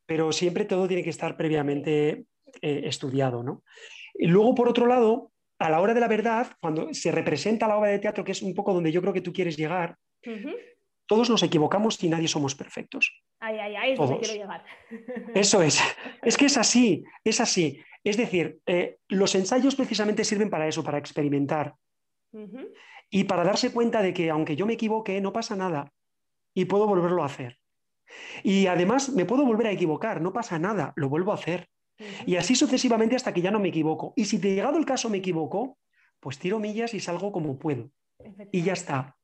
pero 0.06 0.32
siempre 0.32 0.64
todo 0.64 0.86
tiene 0.86 1.02
que 1.02 1.10
estar 1.10 1.36
previamente 1.36 2.26
estudiado. 2.60 3.42
¿no? 3.42 3.64
Y 4.14 4.26
luego, 4.26 4.54
por 4.54 4.68
otro 4.68 4.86
lado, 4.86 5.31
a 5.62 5.70
la 5.70 5.80
hora 5.80 5.94
de 5.94 6.00
la 6.00 6.08
verdad, 6.08 6.48
cuando 6.60 6.92
se 6.92 7.12
representa 7.12 7.68
la 7.68 7.76
obra 7.76 7.90
de 7.90 7.98
teatro, 7.98 8.24
que 8.24 8.32
es 8.32 8.42
un 8.42 8.54
poco 8.54 8.74
donde 8.74 8.90
yo 8.90 9.00
creo 9.00 9.12
que 9.12 9.20
tú 9.20 9.32
quieres 9.32 9.56
llegar, 9.56 9.96
todos 11.06 11.30
nos 11.30 11.42
equivocamos 11.42 12.02
y 12.02 12.08
nadie 12.08 12.26
somos 12.26 12.54
perfectos. 12.54 13.22
Ay, 13.38 13.58
ay, 13.58 13.76
ay, 13.76 13.92
es 13.92 13.98
donde 13.98 14.18
quiero 14.18 14.34
llegar. 14.34 14.64
Eso 15.34 15.62
es. 15.62 15.80
Es 16.22 16.36
que 16.36 16.46
es 16.46 16.56
así, 16.56 17.04
es 17.24 17.40
así. 17.40 17.80
Es 18.04 18.16
decir, 18.16 18.58
eh, 18.66 18.96
los 19.08 19.34
ensayos 19.34 19.76
precisamente 19.76 20.24
sirven 20.24 20.50
para 20.50 20.66
eso, 20.66 20.82
para 20.82 20.98
experimentar. 20.98 21.74
Y 23.10 23.24
para 23.24 23.44
darse 23.44 23.72
cuenta 23.72 24.02
de 24.02 24.12
que 24.12 24.30
aunque 24.30 24.56
yo 24.56 24.66
me 24.66 24.72
equivoque, 24.72 25.20
no 25.20 25.32
pasa 25.32 25.54
nada 25.54 25.92
y 26.54 26.64
puedo 26.64 26.86
volverlo 26.86 27.22
a 27.22 27.26
hacer. 27.26 27.58
Y 28.42 28.66
además 28.66 29.10
me 29.10 29.24
puedo 29.24 29.44
volver 29.44 29.68
a 29.68 29.72
equivocar, 29.72 30.20
no 30.20 30.32
pasa 30.32 30.58
nada, 30.58 30.92
lo 30.96 31.08
vuelvo 31.08 31.30
a 31.30 31.36
hacer. 31.36 31.68
Y 32.26 32.36
así 32.36 32.54
sucesivamente 32.54 33.16
hasta 33.16 33.32
que 33.32 33.42
ya 33.42 33.50
no 33.50 33.60
me 33.60 33.68
equivoco. 33.68 34.12
Y 34.16 34.24
si 34.24 34.38
de 34.38 34.54
llegado 34.54 34.78
el 34.78 34.86
caso 34.86 35.10
me 35.10 35.18
equivoco, 35.18 35.78
pues 36.20 36.38
tiro 36.38 36.58
millas 36.58 36.94
y 36.94 37.00
salgo 37.00 37.32
como 37.32 37.58
puedo. 37.58 37.90
Y 38.52 38.62
ya 38.62 38.74
está. 38.74 39.16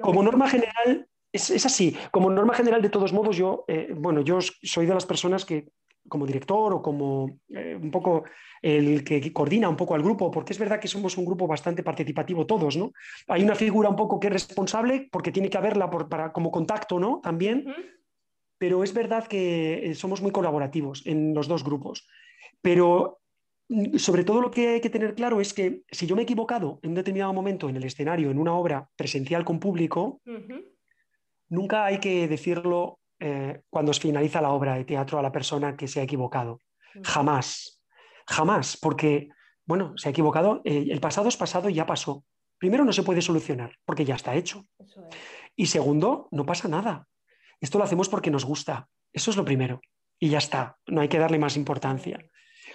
Como 0.00 0.22
norma 0.22 0.48
general, 0.48 1.06
es, 1.32 1.66
así. 1.66 1.96
Como 2.10 2.30
norma 2.30 2.54
general, 2.54 2.82
de 2.82 2.88
todos 2.88 3.12
modos, 3.12 3.36
yo, 3.36 3.64
eh, 3.68 3.92
bueno, 3.94 4.22
yo 4.22 4.38
soy 4.40 4.86
de 4.86 4.94
las 4.94 5.06
personas 5.06 5.44
que, 5.44 5.68
como 6.08 6.26
director 6.26 6.72
o 6.72 6.82
como 6.82 7.38
eh, 7.50 7.78
un 7.80 7.90
poco 7.90 8.24
el 8.62 9.04
que 9.04 9.32
coordina 9.32 9.68
un 9.68 9.76
poco 9.76 9.94
al 9.94 10.02
grupo, 10.02 10.30
porque 10.30 10.52
es 10.52 10.58
verdad 10.58 10.80
que 10.80 10.88
somos 10.88 11.16
un 11.16 11.24
grupo 11.24 11.46
bastante 11.46 11.82
participativo 11.82 12.46
todos, 12.46 12.76
¿no? 12.76 12.92
Hay 13.28 13.42
una 13.42 13.54
figura 13.54 13.88
un 13.88 13.96
poco 13.96 14.18
que 14.18 14.26
es 14.26 14.32
responsable 14.32 15.08
porque 15.10 15.32
tiene 15.32 15.48
que 15.48 15.58
haberla 15.58 15.88
para, 15.88 16.32
como 16.32 16.50
contacto, 16.50 16.98
¿no? 16.98 17.20
También 17.22 17.64
pero 18.60 18.84
es 18.84 18.92
verdad 18.92 19.26
que 19.26 19.90
eh, 19.90 19.94
somos 19.94 20.20
muy 20.20 20.32
colaborativos 20.32 21.02
en 21.06 21.32
los 21.32 21.48
dos 21.48 21.64
grupos. 21.64 22.06
Pero 22.60 23.20
mm, 23.70 23.96
sobre 23.96 24.22
todo 24.22 24.42
lo 24.42 24.50
que 24.50 24.68
hay 24.68 24.80
que 24.82 24.90
tener 24.90 25.14
claro 25.14 25.40
es 25.40 25.54
que 25.54 25.82
si 25.90 26.06
yo 26.06 26.14
me 26.14 26.22
he 26.22 26.24
equivocado 26.24 26.78
en 26.82 26.90
un 26.90 26.94
determinado 26.94 27.32
momento 27.32 27.70
en 27.70 27.76
el 27.76 27.84
escenario, 27.84 28.30
en 28.30 28.38
una 28.38 28.52
obra 28.52 28.86
presencial 28.96 29.46
con 29.46 29.60
público, 29.60 30.20
nunca 31.48 31.86
hay 31.86 32.00
que 32.00 32.28
decirlo 32.28 33.00
eh, 33.18 33.62
cuando 33.70 33.94
se 33.94 34.02
finaliza 34.02 34.42
la 34.42 34.50
obra 34.50 34.74
de 34.74 34.84
teatro 34.84 35.18
a 35.18 35.22
la 35.22 35.32
persona 35.32 35.74
que 35.74 35.88
se 35.88 36.00
ha 36.00 36.02
equivocado. 36.02 36.60
Jamás, 37.02 37.82
jamás, 38.26 38.76
porque, 38.76 39.30
bueno, 39.64 39.96
se 39.96 40.08
ha 40.08 40.10
equivocado, 40.10 40.60
eh, 40.66 40.88
el 40.90 41.00
pasado 41.00 41.30
es 41.30 41.36
pasado 41.38 41.70
y 41.70 41.74
ya 41.74 41.86
pasó. 41.86 42.26
Primero, 42.58 42.84
no 42.84 42.92
se 42.92 43.04
puede 43.04 43.22
solucionar 43.22 43.78
porque 43.86 44.04
ya 44.04 44.16
está 44.16 44.34
hecho. 44.34 44.66
Y 45.56 45.64
segundo, 45.64 46.28
no 46.30 46.44
pasa 46.44 46.68
nada. 46.68 47.08
Esto 47.60 47.78
lo 47.78 47.84
hacemos 47.84 48.08
porque 48.08 48.30
nos 48.30 48.44
gusta. 48.44 48.88
Eso 49.12 49.30
es 49.30 49.36
lo 49.36 49.44
primero. 49.44 49.80
Y 50.18 50.28
ya 50.28 50.38
está. 50.38 50.76
No 50.86 51.00
hay 51.00 51.08
que 51.08 51.18
darle 51.18 51.38
más 51.38 51.56
importancia. 51.56 52.18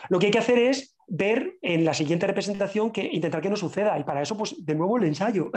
Lo 0.09 0.19
que 0.19 0.27
hay 0.27 0.31
que 0.31 0.39
hacer 0.39 0.59
es 0.59 0.95
ver 1.07 1.57
en 1.61 1.85
la 1.85 1.93
siguiente 1.93 2.25
representación 2.25 2.91
que 2.91 3.03
intentar 3.11 3.41
que 3.41 3.49
no 3.49 3.55
suceda. 3.55 3.97
Y 3.99 4.03
para 4.03 4.21
eso, 4.21 4.37
pues, 4.37 4.65
de 4.65 4.75
nuevo 4.75 4.97
el 4.97 5.03
ensayo. 5.03 5.51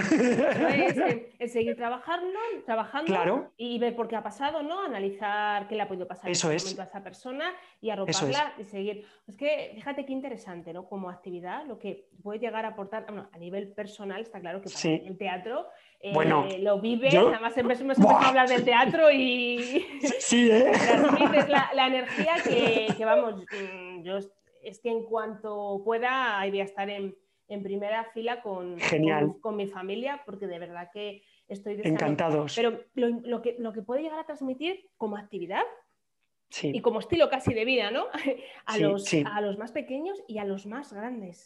Es, 1.39 1.53
seguir 1.53 1.77
trabajando, 1.77 2.39
trabajando 2.67 3.53
y 3.57 3.79
ver 3.79 3.97
por 3.97 4.09
qué 4.09 4.17
ha 4.17 4.23
pasado, 4.23 4.63
¿no? 4.63 4.83
Analizar 4.83 5.67
qué 5.69 5.75
le 5.75 5.83
ha 5.83 5.89
podido 5.89 6.07
pasar 6.07 6.31
eso 6.31 6.49
a 6.49 6.55
esa 6.55 7.03
persona 7.03 7.53
y 7.81 7.91
arroparla 7.91 8.55
y 8.59 8.65
seguir. 8.65 9.07
Es 9.27 9.37
que 9.37 9.73
fíjate 9.75 10.05
qué 10.05 10.13
interesante, 10.13 10.73
¿no? 10.73 10.87
Como 10.87 11.09
actividad, 11.09 11.65
lo 11.67 11.79
que 11.79 12.09
puede 12.23 12.39
llegar 12.39 12.65
a 12.65 12.69
aportar, 12.69 13.07
a 13.33 13.39
nivel 13.39 13.73
personal, 13.73 14.21
está 14.21 14.41
claro 14.41 14.61
que 14.61 14.71
para 14.71 14.95
el 14.95 15.17
teatro 15.17 15.67
eh, 16.01 16.13
bueno, 16.15 16.47
lo 16.61 16.81
vive, 16.81 17.09
además 17.09 17.57
hemos 17.59 17.81
empezado 17.81 18.11
a 18.11 18.29
hablar 18.29 18.49
del 18.49 18.65
teatro 18.65 19.11
y 19.11 19.85
sí, 20.21 20.49
¿eh? 20.51 20.71
la, 21.49 21.71
la, 21.75 21.87
energía 21.89 22.35
que, 22.45 22.87
que, 22.97 23.05
vamos, 23.05 23.43
mm, 23.43 24.03
yo 24.03 24.19
es 24.63 24.81
que 24.81 24.91
en 24.91 25.05
cuanto 25.05 25.83
pueda, 25.85 26.39
voy 26.49 26.61
a 26.61 26.65
estar 26.65 26.89
en, 26.89 27.17
primera 27.63 28.05
fila 28.13 28.43
con, 28.43 28.77
con, 29.41 29.57
mi 29.57 29.67
familia, 29.67 30.23
porque 30.27 30.47
de 30.47 30.59
verdad 30.59 30.91
que 30.93 31.23
estoy 31.49 31.81
encantados. 31.83 32.55
Pero 32.55 32.85
lo, 32.95 33.41
que, 33.41 33.57
lo 33.59 33.73
que 33.73 33.81
puede 33.81 34.03
llegar 34.03 34.19
a 34.19 34.27
transmitir 34.27 34.91
como 34.99 35.17
actividad 35.17 35.63
y 36.63 36.81
como 36.81 37.01
estilo 37.01 37.31
casi 37.31 37.55
de 37.55 37.65
vida, 37.65 37.91
¿no? 37.91 38.07
A, 38.67 38.79
los, 38.79 39.13
a 39.15 39.41
los 39.41 39.59
más 39.59 39.73
pequeños 39.73 40.23
y 40.29 40.39
a 40.39 40.45
los 40.45 40.67
más 40.67 40.93
grandes. 40.93 41.45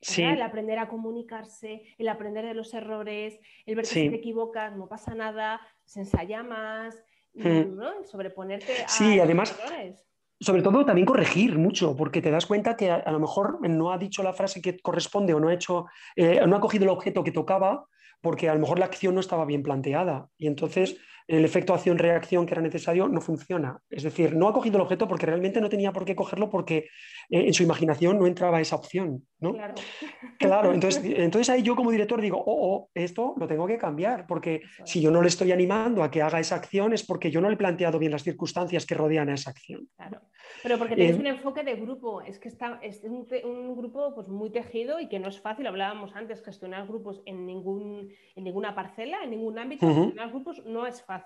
El 0.00 0.42
aprender 0.42 0.78
a 0.78 0.88
comunicarse, 0.88 1.82
el 1.98 2.08
aprender 2.08 2.46
de 2.46 2.54
los 2.54 2.72
errores, 2.72 3.38
el 3.66 3.74
ver 3.74 3.84
que 3.84 3.90
si 3.90 4.08
te 4.10 4.16
equivocas 4.16 4.76
no 4.76 4.88
pasa 4.88 5.14
nada, 5.14 5.60
se 5.84 6.00
ensaya 6.00 6.42
más, 6.42 7.02
hmm. 7.34 7.76
¿no? 7.76 8.04
sobreponerte 8.04 8.84
a 8.84 8.88
sí, 8.88 9.18
además, 9.18 9.58
errores 9.58 10.08
sobre 10.40 10.62
todo 10.62 10.84
también 10.84 11.06
corregir 11.06 11.58
mucho, 11.58 11.96
porque 11.96 12.22
te 12.22 12.30
das 12.30 12.46
cuenta 12.46 12.76
que 12.76 12.90
a, 12.90 13.10
lo 13.10 13.18
mejor 13.18 13.58
no 13.68 13.92
ha 13.92 13.98
dicho 13.98 14.22
la 14.22 14.32
frase 14.32 14.62
que 14.62 14.78
corresponde 14.78 15.34
o 15.34 15.40
no 15.40 15.48
ha 15.48 15.54
hecho, 15.54 15.86
eh, 16.14 16.40
no 16.46 16.56
ha 16.56 16.60
cogido 16.60 16.84
el 16.84 16.90
objeto 16.90 17.24
que 17.24 17.32
tocaba, 17.32 17.86
porque 18.20 18.48
a 18.48 18.54
lo 18.54 18.60
mejor 18.60 18.78
la 18.78 18.86
acción 18.86 19.14
no 19.14 19.20
estaba 19.20 19.44
bien 19.44 19.62
planteada. 19.62 20.28
Y 20.38 20.46
entonces 20.46 20.96
el 21.28 21.44
efecto 21.44 21.74
acción-reacción 21.74 22.46
que 22.46 22.54
era 22.54 22.62
necesario 22.62 23.06
no 23.06 23.20
funciona. 23.20 23.78
Es 23.90 24.02
decir, 24.02 24.34
no 24.34 24.48
ha 24.48 24.52
cogido 24.54 24.76
el 24.76 24.82
objeto 24.82 25.06
porque 25.06 25.26
realmente 25.26 25.60
no 25.60 25.68
tenía 25.68 25.92
por 25.92 26.06
qué 26.06 26.16
cogerlo 26.16 26.48
porque 26.48 26.88
eh, 27.28 27.46
en 27.46 27.52
su 27.52 27.62
imaginación 27.62 28.18
no 28.18 28.26
entraba 28.26 28.62
esa 28.62 28.76
opción. 28.76 29.26
¿no? 29.38 29.52
Claro. 29.52 29.74
claro, 30.38 30.72
entonces, 30.72 31.04
entonces 31.04 31.50
ahí 31.50 31.62
yo 31.62 31.76
como 31.76 31.90
director 31.90 32.20
digo, 32.20 32.38
oh, 32.38 32.44
oh, 32.46 32.90
esto 32.94 33.34
lo 33.36 33.46
tengo 33.46 33.66
que 33.66 33.76
cambiar, 33.76 34.26
porque 34.26 34.62
si 34.84 35.02
yo 35.02 35.10
no 35.10 35.20
le 35.20 35.28
estoy 35.28 35.52
animando 35.52 36.02
a 36.02 36.10
que 36.10 36.22
haga 36.22 36.40
esa 36.40 36.56
acción 36.56 36.94
es 36.94 37.04
porque 37.04 37.30
yo 37.30 37.42
no 37.42 37.48
le 37.48 37.54
he 37.54 37.58
planteado 37.58 37.98
bien 37.98 38.12
las 38.12 38.22
circunstancias 38.22 38.86
que 38.86 38.94
rodean 38.94 39.28
a 39.28 39.34
esa 39.34 39.50
acción. 39.50 39.86
Claro, 39.96 40.22
pero 40.62 40.78
porque 40.78 40.96
tienes 40.96 41.16
eh, 41.16 41.20
un 41.20 41.26
enfoque 41.26 41.62
de 41.62 41.74
grupo, 41.74 42.22
es 42.22 42.38
que 42.38 42.48
está, 42.48 42.80
es 42.82 43.04
un, 43.04 43.76
grupo 43.76 44.14
pues, 44.14 44.28
muy 44.28 44.50
tejido 44.50 44.98
y 44.98 45.08
que 45.08 45.18
no 45.18 45.28
es 45.28 45.38
fácil, 45.40 45.66
hablábamos 45.66 46.16
antes, 46.16 46.42
gestionar 46.42 46.86
grupos 46.86 47.20
en, 47.26 47.44
ningún, 47.44 48.10
en 48.34 48.44
ninguna 48.44 48.74
parcela, 48.74 49.22
en 49.22 49.30
ningún 49.30 49.58
ámbito, 49.58 49.86
gestionar 49.86 50.30
grupos 50.30 50.64
no 50.64 50.86
es 50.86 51.02
fácil 51.02 51.17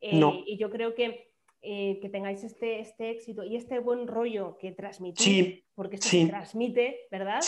eh, 0.00 0.20
y 0.46 0.56
yo 0.56 0.70
creo 0.70 0.94
que, 0.94 1.32
eh, 1.62 1.98
que 2.00 2.08
tengáis 2.08 2.42
este, 2.42 2.80
este 2.80 3.10
éxito 3.10 3.44
y 3.44 3.56
este 3.56 3.78
buen 3.78 4.06
rollo 4.06 4.56
que 4.58 4.72
transmitís, 4.72 5.62
porque 5.74 5.96
esto 5.96 6.08
se 6.08 6.26
transmite, 6.26 7.00
¿verdad? 7.10 7.40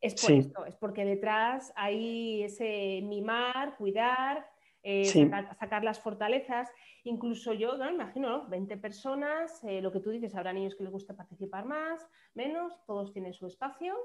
Es 0.00 0.20
por 0.20 0.32
esto, 0.32 0.66
es 0.66 0.76
porque 0.76 1.04
detrás 1.04 1.72
hay 1.76 2.42
ese 2.42 3.00
mimar, 3.02 3.76
cuidar, 3.76 4.46
eh, 4.82 5.04
sacar, 5.04 5.84
las 5.84 6.00
fortalezas. 6.00 6.68
Incluso 7.04 7.52
yo, 7.52 7.76
¿no? 7.76 7.90
imagino, 7.90 8.48
20 8.48 8.76
personas, 8.78 9.60
lo 9.62 9.92
que 9.92 10.00
tú 10.00 10.10
dices, 10.10 10.34
habrá 10.34 10.52
niños 10.52 10.74
que 10.74 10.84
les 10.84 10.92
gusta 10.92 11.16
participar 11.16 11.64
más, 11.64 12.04
menos, 12.34 12.84
todos 12.86 13.12
tienen 13.12 13.32
su 13.32 13.46
espacio 13.46 13.96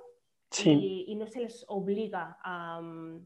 y, 0.63 1.15
no 1.15 1.27
se 1.27 1.41
les 1.41 1.65
obliga, 1.67 2.37
a, 2.43 2.79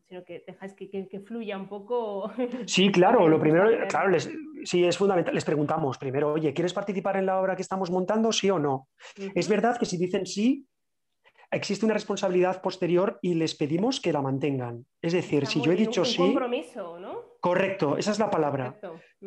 sino 0.07 0.23
que 0.23 0.43
dejáis 0.45 0.73
que, 0.73 1.21
fluya 1.25 1.57
un 1.57 1.67
poco. 1.67 2.31
Sí, 2.65 2.91
claro, 2.91 3.27
lo 3.27 3.39
primero, 3.39 3.69
claro, 3.87 4.09
les, 4.09 4.29
sí, 4.63 4.85
es 4.85 4.97
fundamental. 4.97 5.33
Les 5.33 5.45
preguntamos 5.45 5.97
primero, 5.97 6.33
oye, 6.33 6.53
¿quieres 6.53 6.73
participar 6.73 7.17
en 7.17 7.25
la 7.25 7.39
obra 7.39 7.55
que 7.55 7.61
estamos 7.61 7.91
montando, 7.91 8.31
sí 8.31 8.49
o 8.49 8.59
no? 8.59 8.87
Es 9.35 9.47
verdad 9.47 9.77
que 9.77 9.85
si 9.85 9.97
dicen 9.97 10.25
sí, 10.25 10.65
existe 11.51 11.85
una 11.85 11.93
responsabilidad 11.93 12.61
posterior 12.61 13.19
y 13.21 13.35
les 13.35 13.55
pedimos 13.55 13.99
que 13.99 14.13
la 14.13 14.21
mantengan. 14.21 14.85
Es 15.01 15.13
decir, 15.13 15.45
si 15.45 15.61
yo 15.61 15.71
he 15.71 15.75
dicho 15.75 16.05
sí. 16.05 16.17
compromiso, 16.17 16.99
¿no? 16.99 17.31
Correcto, 17.39 17.97
esa 17.97 18.11
es 18.11 18.19
la 18.19 18.29
palabra. 18.29 18.79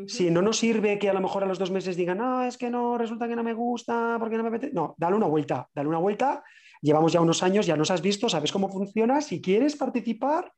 Si 0.07 0.31
no 0.31 0.43
nos 0.43 0.59
sirve 0.59 0.99
que 0.99 1.11
a 1.11 1.13
lo 1.13 1.21
mejor 1.21 1.45
a 1.45 1.47
los 1.47 1.59
dos 1.59 1.71
meses 1.71 1.97
digan, 1.97 2.19
no, 2.19 2.45
es 2.45 2.57
que 2.57 2.71
no, 2.71 2.99
resulta 2.99 3.29
que 3.29 3.37
no 3.37 3.45
me 3.45 3.55
gusta, 3.55 4.17
porque 4.19 4.37
no 4.37 4.43
me 4.43 4.49
apetece. 4.49 4.73
No, 4.73 4.95
dale 4.99 5.17
una 5.17 5.27
vuelta, 5.27 5.69
dale 5.75 5.89
una 5.89 5.99
vuelta 5.99 6.43
llevamos 6.85 7.13
ya 7.13 7.21
unos 7.21 7.43
años, 7.43 7.67
ya 7.67 7.77
nos 7.77 7.91
has 7.91 8.03
visto, 8.03 8.29
sabes 8.29 8.53
cómo 8.53 8.69
funciona, 8.69 9.23
si 9.23 9.41
quieres 9.41 9.75
participar, 9.75 10.53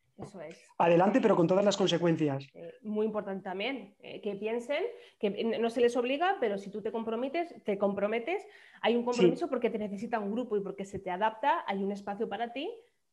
adelante, 0.77 1.21
pero 1.21 1.37
con 1.37 1.47
todas 1.47 1.65
las 1.65 1.77
consecuencias. 1.77 2.49
Eh, 2.53 2.75
muy 2.83 3.07
importante 3.07 3.45
también 3.45 3.95
eh, 4.01 4.21
que 4.21 4.35
piensen 4.35 4.83
que 5.21 5.31
no 5.31 5.71
se 5.71 5.81
les 5.81 5.97
obliga, 5.97 6.37
pero 6.41 6.59
si 6.59 6.71
tú 6.71 6.83
te 6.83 6.91
comprometes, 6.91 7.55
te 7.65 7.79
comprometes, 7.79 8.43
hay 8.81 8.97
un 8.97 9.05
compromiso 9.05 9.49
porque 9.49 9.71
te 9.71 9.79
necesita 9.79 10.19
un 10.19 10.33
grupo 10.33 10.57
y 10.57 10.61
porque 10.61 10.85
se 10.85 10.99
te 10.99 11.11
adapta, 11.11 11.65
hay 11.67 11.83
un 11.83 11.93
espacio 11.93 12.29
para 12.29 12.53
ti 12.53 12.69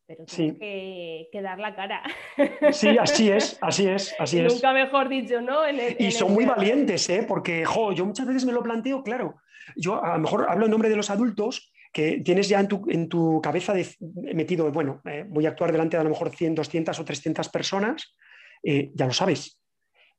pero 0.06 0.26
tienes 0.26 0.58
que, 0.58 1.42
dar 1.42 1.60
la 1.60 1.74
cara. 1.76 2.04
Sí, 2.74 2.98
así 2.98 3.32
es, 3.32 3.58
así 3.62 3.88
es, 3.88 4.14
así 4.20 4.38
es. 4.42 4.54
Nunca 4.54 4.74
mejor 4.74 5.08
dicho, 5.08 5.40
¿no? 5.40 5.62
y 5.98 6.12
son 6.12 6.34
muy 6.34 6.46
valientes, 6.46 7.10
¿eh? 7.10 7.24
Porque, 7.26 7.64
jo, 7.64 7.94
yo 7.94 8.06
muchas 8.06 8.28
veces 8.28 8.44
me 8.44 8.52
lo 8.52 8.62
planteo, 8.62 9.02
claro, 9.02 9.36
yo 9.78 10.04
a 10.04 10.18
lo 10.18 10.24
mejor 10.24 10.46
hablo 10.50 10.66
en 10.66 10.72
nombre 10.72 10.90
de 10.90 10.98
los 10.98 11.10
adultos 11.10 11.73
que 11.94 12.22
tienes 12.22 12.50
ya 12.50 12.60
en 12.60 12.68
tu, 12.68 12.84
en 12.90 13.08
tu 13.08 13.40
cabeza 13.42 13.74
metido, 14.34 14.70
bueno, 14.72 15.02
eh, 15.06 15.26
voy 15.28 15.46
a 15.46 15.50
actuar 15.50 15.72
delante 15.72 15.96
de 15.96 16.02
a 16.02 16.04
lo 16.04 16.10
mejor 16.10 16.36
100, 16.36 16.56
200 16.56 17.00
o 17.00 17.06
300 17.06 17.50
personas, 17.50 18.16
eh, 18.64 18.92
ya 18.96 19.06
lo 19.06 19.14
sabes. 19.14 19.60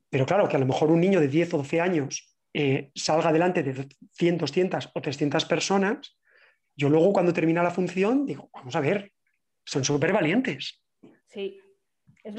Pero 0.09 0.25
claro, 0.25 0.47
que 0.47 0.55
a 0.55 0.59
lo 0.59 0.65
mejor 0.65 0.89
un 0.89 1.01
niño 1.01 1.19
de 1.19 1.27
10 1.27 1.53
o 1.53 1.57
12 1.57 1.81
años 1.81 2.33
eh, 2.53 2.91
salga 2.95 3.33
delante 3.33 3.61
de 3.61 3.87
100, 4.13 4.37
200 4.37 4.91
o 4.93 5.01
300 5.01 5.43
personas, 5.45 6.17
yo 6.77 6.89
luego 6.89 7.11
cuando 7.11 7.33
termina 7.33 7.61
la 7.61 7.71
función 7.71 8.25
digo, 8.25 8.49
vamos 8.53 8.75
a 8.75 8.79
ver, 8.79 9.11
son 9.65 9.83
súper 9.83 10.13
valientes. 10.13 10.81
Sí. 11.27 11.59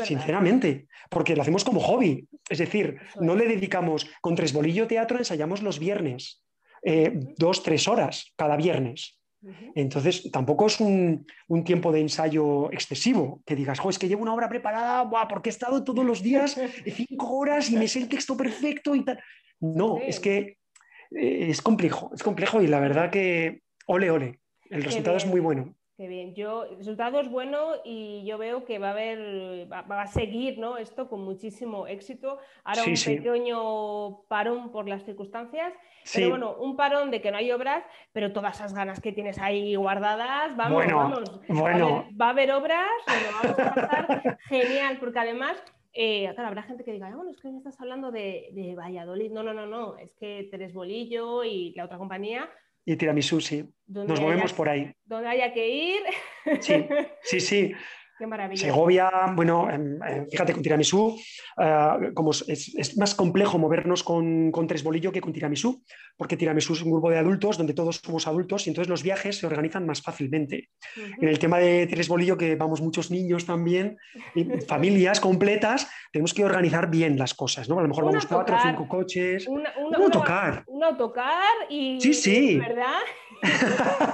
Sinceramente, 0.05 0.89
porque 1.11 1.37
lo 1.37 1.43
hacemos 1.43 1.64
como 1.64 1.80
hobby. 1.80 2.26
Es 2.49 2.59
decir, 2.59 2.99
no 3.20 3.37
le 3.37 3.47
dedicamos 3.47 4.09
con 4.20 4.34
tres 4.34 4.53
bolillo 4.53 4.87
teatro, 4.87 5.18
ensayamos 5.18 5.62
los 5.62 5.78
viernes, 5.78 6.43
eh, 6.82 7.12
dos, 7.37 7.62
tres 7.62 7.87
horas 7.87 8.32
cada 8.37 8.57
viernes. 8.57 9.20
Entonces, 9.75 10.31
tampoco 10.31 10.67
es 10.67 10.81
un, 10.81 11.27
tiempo 11.65 11.93
de 11.93 12.01
ensayo 12.01 12.71
excesivo, 12.73 13.43
que 13.47 13.57
digas, 13.57 13.79
es 13.89 13.99
que 13.99 14.09
llevo 14.09 14.23
una 14.23 14.35
obra 14.35 14.49
preparada, 14.49 15.03
Buah, 15.03 15.29
porque 15.29 15.51
he 15.51 15.53
estado 15.53 15.85
todos 15.85 16.05
los 16.05 16.23
días 16.23 16.57
cinco 16.87 17.37
horas 17.37 17.71
y 17.71 17.77
me 17.77 17.89
sé 17.89 18.01
el 18.01 18.09
texto 18.09 18.37
perfecto 18.37 18.95
y 18.95 19.05
tal. 19.05 19.21
No, 19.61 19.99
es 19.99 20.21
que 20.21 20.59
eh, 21.11 21.47
es 21.49 21.63
complejo, 21.63 22.11
es 22.15 22.23
complejo 22.23 22.63
y 22.63 22.67
la 22.67 22.81
verdad 22.81 23.11
que, 23.11 23.63
ole, 23.87 24.11
ole, 24.11 24.41
el 24.71 24.83
resultado 24.83 25.17
es 25.17 25.27
muy 25.27 25.41
bueno. 25.41 25.77
Qué 25.97 26.09
bien, 26.09 26.35
yo, 26.35 26.65
el 26.65 26.77
resultado 26.77 27.21
es 27.21 27.31
bueno 27.31 27.69
y 27.83 28.23
yo 28.27 28.37
veo 28.37 28.67
que 28.67 28.79
va 28.79 28.89
a 28.89 28.91
haber, 28.91 29.67
va, 29.73 30.03
a 30.03 30.07
seguir 30.07 30.59
¿no? 30.59 30.77
esto 30.77 31.09
con 31.09 31.25
muchísimo 31.25 31.87
éxito. 31.87 32.39
Ahora 32.65 32.83
un 32.83 32.95
pequeño 33.03 34.21
parón 34.29 34.71
por 34.73 34.87
las 34.87 35.05
circunstancias, 35.05 35.73
pero 36.13 36.29
bueno, 36.29 36.55
un 36.59 36.77
parón 36.77 37.11
de 37.11 37.23
que 37.23 37.31
no 37.31 37.39
hay 37.39 37.51
obras, 37.51 37.83
pero 38.13 38.35
todas 38.35 38.57
esas 38.57 38.75
ganas 38.75 39.01
que 39.01 39.13
tienes 39.13 39.39
ahí 39.39 39.75
guardadas, 39.75 40.55
vamos, 40.55 40.85
vamos. 40.87 41.41
Bueno. 41.49 42.07
Va, 42.21 42.27
a 42.27 42.31
haber, 42.31 42.53
obras, 42.53 42.91
vamos 43.43 43.59
a 43.59 43.75
pasar 43.75 44.39
genial, 44.51 44.99
porque 45.01 45.19
además 45.19 45.57
eh, 45.95 46.31
claro, 46.35 46.49
habrá 46.49 46.63
gente 46.65 46.85
que 46.85 46.93
diga, 46.93 47.09
bueno, 47.17 47.31
es 47.31 47.41
que 47.41 47.49
me 47.49 47.57
estás 47.57 47.81
hablando 47.81 48.13
de, 48.13 48.51
de, 48.53 48.75
Valladolid. 48.75 49.33
No, 49.33 49.43
no, 49.43 49.55
no, 49.55 49.67
no, 49.67 49.97
es 49.97 50.13
que 50.17 50.47
Teres 50.51 50.75
Bolillo 50.75 51.43
y 51.43 51.73
la 51.73 51.87
otra 51.87 51.97
compañía 51.97 52.51
y 52.87 52.97
tiramisú, 52.97 53.41
sí. 53.41 53.68
Nos 53.89 54.20
movemos 54.20 54.53
por 54.53 54.68
ahí. 54.68 54.95
Donde 55.05 55.28
haya 55.28 55.53
que 55.53 55.68
ir. 55.68 56.03
Sí, 56.61 56.87
sí, 57.22 57.41
sí. 57.41 57.72
Qué 58.19 58.27
maravilla. 58.27 58.62
Segovia, 58.62 59.11
bueno, 59.35 59.69
em, 59.71 60.01
em, 60.03 60.27
fíjate 60.31 60.55
con 60.55 60.62
tiramisú, 60.62 61.19
eh, 61.61 62.12
como 62.14 62.31
es, 62.31 62.97
más 62.97 63.14
complejo 63.14 63.59
movernos 63.59 64.03
con, 64.03 64.51
con, 64.51 64.67
tres 64.67 64.83
bolillo 64.83 65.12
que 65.12 65.21
con 65.21 65.35
tiramisú, 65.35 65.83
porque 66.17 66.37
tiramisú 66.37 66.73
es 66.73 66.83
un 66.83 66.93
grupo 66.93 67.11
de 67.11 67.19
adultos 67.19 67.59
donde 67.59 67.75
todos 67.75 68.01
somos 68.03 68.27
adultos 68.27 68.67
y 68.67 68.71
entonces 68.71 68.89
los 68.89 69.03
viajes 69.03 69.39
se 69.39 69.47
organizan 69.47 69.85
más 69.85 70.01
fácilmente. 70.01 70.71
En 71.21 71.29
el 71.29 71.39
tema 71.39 71.59
de 71.59 71.87
tres 71.87 72.09
bolillo, 72.09 72.39
que 72.39 72.57
vamos 72.57 72.81
muchos 72.81 73.11
niños 73.11 73.45
también, 73.45 73.99
y 74.35 74.45
familias 74.67 75.21
completas, 75.21 75.91
tenemos 76.11 76.33
que 76.33 76.45
organizar 76.45 76.89
bien 76.89 77.19
las 77.19 77.35
cosas, 77.35 77.69
¿no? 77.69 77.79
A 77.79 77.83
lo 77.83 77.89
mejor 77.89 78.07
vamos 78.07 78.25
cuatro 78.25 78.57
o 78.57 78.61
cinco 78.62 78.89
coches. 78.89 79.47
un 79.47 79.67
autocar. 79.95 80.64
Un 80.69 80.85
autocar 80.85 81.55
y. 81.69 82.01
Sí, 82.01 82.14
sí. 82.14 82.57
¿Verdad? 82.57 83.03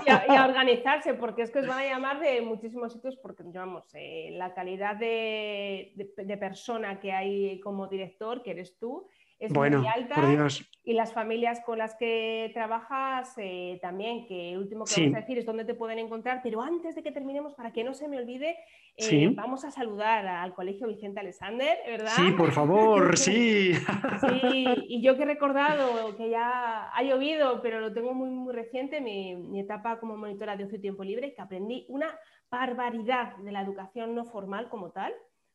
Y, 0.07 0.11
a, 0.11 0.47
organizarse, 0.47 1.15
porque 1.15 1.43
es 1.43 1.51
que 1.51 1.61
os 1.61 1.67
van 1.67 1.79
a 1.81 1.85
llamar 1.85 2.21
de 2.21 2.41
muchísimos 2.43 2.93
sitios, 2.93 3.17
porque 3.17 3.43
vamos, 3.45 3.85
eh, 3.95 4.31
la 4.33 4.55
calidad 4.55 4.97
de, 4.97 5.93
persona 6.39 7.01
que 7.01 7.13
hay 7.13 7.61
como 7.61 7.87
director, 7.87 8.43
que 8.43 8.53
eres 8.53 8.79
tú, 8.79 9.09
es 9.43 9.53
muy 9.53 9.67
alta. 9.67 10.49
Y 10.85 10.95
las 10.95 11.13
familias 11.13 11.61
con 11.65 11.79
las 11.79 11.95
que 11.97 12.51
trabajas 12.55 13.35
eh, 13.39 13.79
también, 13.83 14.27
que 14.27 14.53
el 14.53 14.59
último 14.59 14.85
que 14.85 15.01
vamos 15.01 15.17
a 15.17 15.21
decir 15.21 15.39
es 15.39 15.47
dónde 15.47 15.65
te 15.65 15.75
pueden 15.75 15.99
encontrar, 15.99 16.41
pero 16.43 16.63
antes 16.63 16.95
de 16.95 17.03
que 17.03 17.13
terminemos, 17.13 17.55
para 17.55 17.73
que 17.73 17.83
no 17.83 17.95
se 17.95 18.09
me 18.09 18.19
olvide, 18.19 18.57
eh, 18.97 19.31
vamos 19.35 19.65
a 19.65 19.71
saludar 19.71 20.27
al 20.27 20.55
Colegio 20.55 20.87
Vicente 20.87 21.21
Alexander, 21.21 21.77
¿verdad? 21.87 22.13
Sí, 22.15 22.33
por 22.33 22.53
favor, 22.53 23.17
sí. 23.19 23.75
sí, 23.75 24.65
y 24.89 25.03
yo 25.03 25.17
que 25.17 25.23
he 25.23 25.27
recordado 25.27 26.17
que 26.17 26.31
ya 26.31 26.91
ha 26.91 27.03
llovido, 27.03 27.63
pero 27.63 27.81
lo 27.81 27.93
tengo 27.93 28.15
muy, 28.15 28.31
muy 28.31 28.53
reciente, 28.53 29.01
mi, 29.01 29.35
mi 29.35 29.61
etapa 29.61 29.99
como 29.99 30.17
monitora 30.17 30.57
de 30.57 30.65
ocio 30.65 30.79
y 30.79 30.83
tiempo 30.83 31.05
libre, 31.05 31.35
que 31.35 31.43
aprendí 31.43 31.85
una 31.89 32.09
barbaridad 32.51 33.37
de 33.39 33.51
la 33.51 33.63
educación 33.63 34.15
no 34.15 34.25
formal 34.25 34.69
como 34.69 34.91
tal 34.91 35.13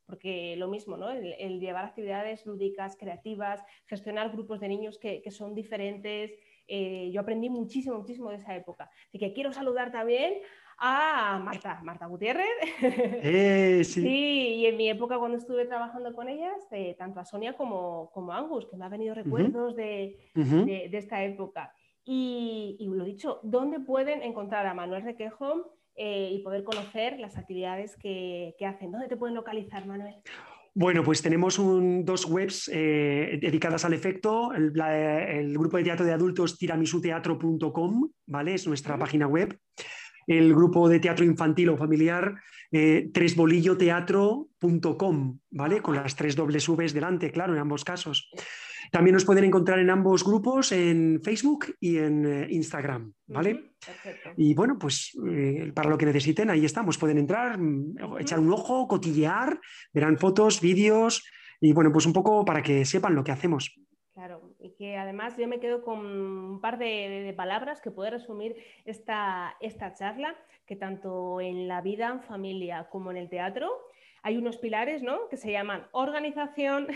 porque 0.08 0.56
lo 0.56 0.70
mismo, 0.70 0.98
¿no? 0.98 1.12
El, 1.12 1.60
llevar 1.60 1.86
actividades 1.86 2.46
lúdicas, 2.46 2.96
creativas, 2.96 3.62
gestionar 3.86 4.32
grupos 4.32 4.60
de 4.62 4.70
niños 4.70 4.98
que, 4.98 5.22
son 5.30 5.54
diferentes. 5.54 6.32
Eh, 6.68 7.12
yo 7.14 7.22
aprendí 7.22 7.50
muchísimo, 7.50 7.98
muchísimo 7.98 8.30
de 8.30 8.38
esa 8.38 8.56
época. 8.56 8.90
Así 9.08 9.20
que 9.20 9.34
quiero 9.34 9.52
saludar 9.52 9.92
también 9.92 10.36
a 10.78 11.40
Marta, 11.44 11.82
Marta 11.84 12.06
Gutiérrez. 12.08 12.48
Eh, 13.30 13.84
sí. 13.84 14.02
sí. 14.02 14.56
y 14.56 14.66
en 14.66 14.78
mi 14.78 14.90
época 14.90 15.20
cuando 15.20 15.38
estuve 15.38 15.66
trabajando 15.66 16.14
con 16.14 16.30
ellas, 16.30 16.56
tanto 16.98 17.20
a 17.20 17.26
Sonia 17.26 17.54
como, 17.54 18.10
como 18.14 18.32
a 18.32 18.38
Angus, 18.38 18.66
que 18.66 18.78
me 18.78 18.86
ha 18.86 18.90
venido 18.90 19.14
recuerdos 19.14 19.76
de, 19.76 20.18
esta 20.34 21.24
época. 21.24 21.74
Y, 22.06 22.78
y, 22.80 22.88
lo 22.88 23.04
dicho, 23.04 23.42
¿dónde 23.44 23.82
pueden 23.82 24.24
encontrar 24.24 24.66
a 24.66 24.74
Manuel 24.74 25.04
Requejo 25.04 25.77
eh, 26.00 26.30
y 26.32 26.44
poder 26.44 26.64
conocer 26.64 27.20
las 27.20 27.38
actividades 27.38 27.98
que, 27.98 28.54
hacen. 28.68 28.92
¿Dónde 28.92 29.08
te 29.08 29.18
pueden 29.18 29.34
localizar, 29.34 29.88
Manuel? 29.88 30.14
Bueno, 30.76 31.04
pues 31.04 31.24
tenemos 31.24 31.60
dos 32.06 32.26
webs 32.26 32.70
eh, 32.72 33.40
dedicadas 33.42 33.84
al 33.84 33.94
efecto. 33.94 34.54
El, 34.54 34.74
grupo 35.58 35.78
de 35.78 35.84
teatro 35.84 36.06
de 36.06 36.14
adultos 36.14 36.60
tiramisuteatro.com, 36.60 38.12
¿vale? 38.28 38.54
Es 38.54 38.68
nuestra 38.68 39.00
página 39.00 39.26
web. 39.26 39.58
El 40.28 40.54
grupo 40.54 40.88
de 40.88 41.00
teatro 41.00 41.26
infantil 41.26 41.70
o 41.70 41.78
familiar 41.78 42.36
eh, 42.72 43.10
tresbolilloteatro.com, 43.12 45.40
¿vale? 45.50 45.82
Con 45.82 45.96
las 45.96 46.16
tres 46.16 46.36
dobles 46.36 46.68
Vs 46.68 46.94
delante, 46.94 47.32
claro, 47.32 47.54
en 47.54 47.60
ambos 47.60 47.84
casos. 47.84 48.30
También 48.92 49.14
nos 49.14 49.26
pueden 49.26 49.44
encontrar 49.44 49.80
en 49.80 49.90
ambos 49.90 50.24
grupos, 50.24 50.72
en 50.72 51.22
Facebook 51.24 51.76
y 51.80 51.98
en 51.98 52.26
eh, 52.26 52.48
Instagram, 52.50 53.14
¿vale? 53.28 53.74
Y 54.36 54.54
bueno, 54.54 54.78
pues 54.80 55.18
eh, 55.28 55.72
para 55.74 55.90
lo 55.90 55.98
que 55.98 56.06
necesiten, 56.06 56.50
ahí 56.50 56.66
estamos. 56.66 56.98
Pueden 56.98 57.18
entrar, 57.18 57.58
mm, 57.58 58.18
echar 58.20 58.40
un 58.40 58.52
ojo, 58.52 58.88
cotillear, 58.88 59.60
verán 59.94 60.18
fotos, 60.18 60.62
vídeos 60.62 61.24
y 61.60 61.74
bueno, 61.74 61.92
pues 61.92 62.06
un 62.06 62.14
poco 62.14 62.46
para 62.46 62.62
que 62.62 62.86
sepan 62.86 63.16
lo 63.16 63.24
que 63.24 63.32
hacemos. 63.32 63.76
Claro, 64.14 64.56
y 64.60 64.72
que 64.72 64.98
además 64.98 65.38
yo 65.38 65.48
me 65.48 65.60
quedo 65.60 65.84
con 65.84 66.00
un 66.00 66.60
par 66.60 66.80
de, 66.80 67.34
palabras 67.38 67.82
que 67.82 67.92
puede 67.92 68.10
resumir 68.10 68.56
esta, 68.86 69.56
esta 69.62 69.94
charla, 69.94 70.36
que 70.66 70.76
tanto 70.76 71.40
en 71.40 71.68
la 71.68 71.82
vida 71.82 72.10
en 72.10 72.22
familia 72.22 72.88
como 72.90 73.12
en 73.12 73.18
el 73.18 73.30
teatro 73.30 73.70
hay 74.24 74.38
unos 74.38 74.58
pilares 74.58 75.04
¿no? 75.04 75.30
que 75.30 75.38
se 75.38 75.52
llaman 75.52 75.88
organización, 75.92 76.88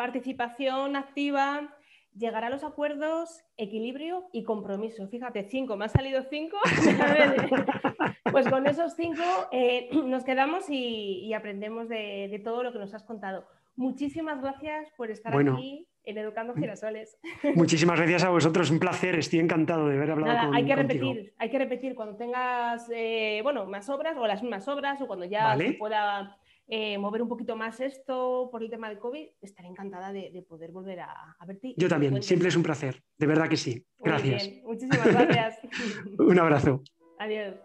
participación 0.00 0.96
activa, 0.96 1.76
llegar 2.16 2.42
a 2.42 2.48
los 2.48 2.64
acuerdos, 2.64 3.44
equilibrio 3.58 4.30
y 4.32 4.44
compromiso. 4.44 5.06
Fíjate, 5.08 5.44
cinco, 5.50 5.76
me 5.76 5.84
han 5.84 5.90
salido 5.90 6.22
cinco. 6.30 6.56
pues 8.32 8.48
con 8.48 8.66
esos 8.66 8.94
cinco 8.94 9.22
eh, 9.52 9.90
nos 9.92 10.24
quedamos 10.24 10.70
y, 10.70 11.34
aprendemos 11.34 11.90
de, 11.90 12.40
todo 12.42 12.62
lo 12.62 12.72
que 12.72 12.78
nos 12.78 12.94
has 12.94 13.04
contado. 13.04 13.44
Muchísimas 13.76 14.40
gracias 14.40 14.88
por 14.96 15.10
estar 15.10 15.36
aquí 15.36 15.86
en 16.04 16.16
Educando 16.16 16.54
Girasoles. 16.54 17.18
Muchísimas 17.54 17.98
gracias 17.98 18.24
a 18.24 18.30
vosotros, 18.30 18.70
un 18.70 18.78
placer, 18.78 19.16
estoy 19.16 19.40
encantado 19.40 19.86
de 19.86 19.96
haber 19.96 20.12
hablado 20.12 20.32
Nada, 20.32 20.56
hay 20.56 20.64
que 20.64 20.76
repetir, 20.76 21.34
hay 21.36 21.50
que 21.50 21.58
repetir 21.58 21.94
cuando 21.94 22.16
tengas, 22.16 22.90
eh, 22.90 23.40
bueno, 23.42 23.66
más 23.66 23.90
obras 23.90 24.16
o 24.16 24.26
las 24.26 24.40
mismas 24.40 24.66
obras 24.66 24.98
o 25.02 25.06
cuando 25.06 25.26
ya 25.26 25.54
se 25.58 25.74
pueda 25.74 26.39
eh, 26.72 26.96
mover 26.98 27.20
un 27.20 27.28
poquito 27.28 27.56
más 27.56 27.80
esto 27.80 28.48
por 28.52 28.62
el 28.62 28.70
tema 28.70 28.88
del 28.88 29.00
COVID, 29.00 29.26
estaré 29.40 29.66
encantada 29.66 30.12
de, 30.12 30.44
poder 30.48 30.70
volver 30.70 31.00
a, 31.00 31.36
verte. 31.44 31.74
Yo 31.76 31.88
también, 31.88 32.22
siempre 32.22 32.48
es 32.48 32.54
un 32.54 32.62
placer, 32.62 33.02
de 33.18 33.26
verdad 33.26 33.48
que 33.48 33.56
sí. 33.56 33.84
Gracias. 33.98 34.48
Muchísimas 34.62 35.04
gracias. 35.04 35.58
un 36.18 36.38
abrazo. 36.38 36.82
Adiós. 37.18 37.56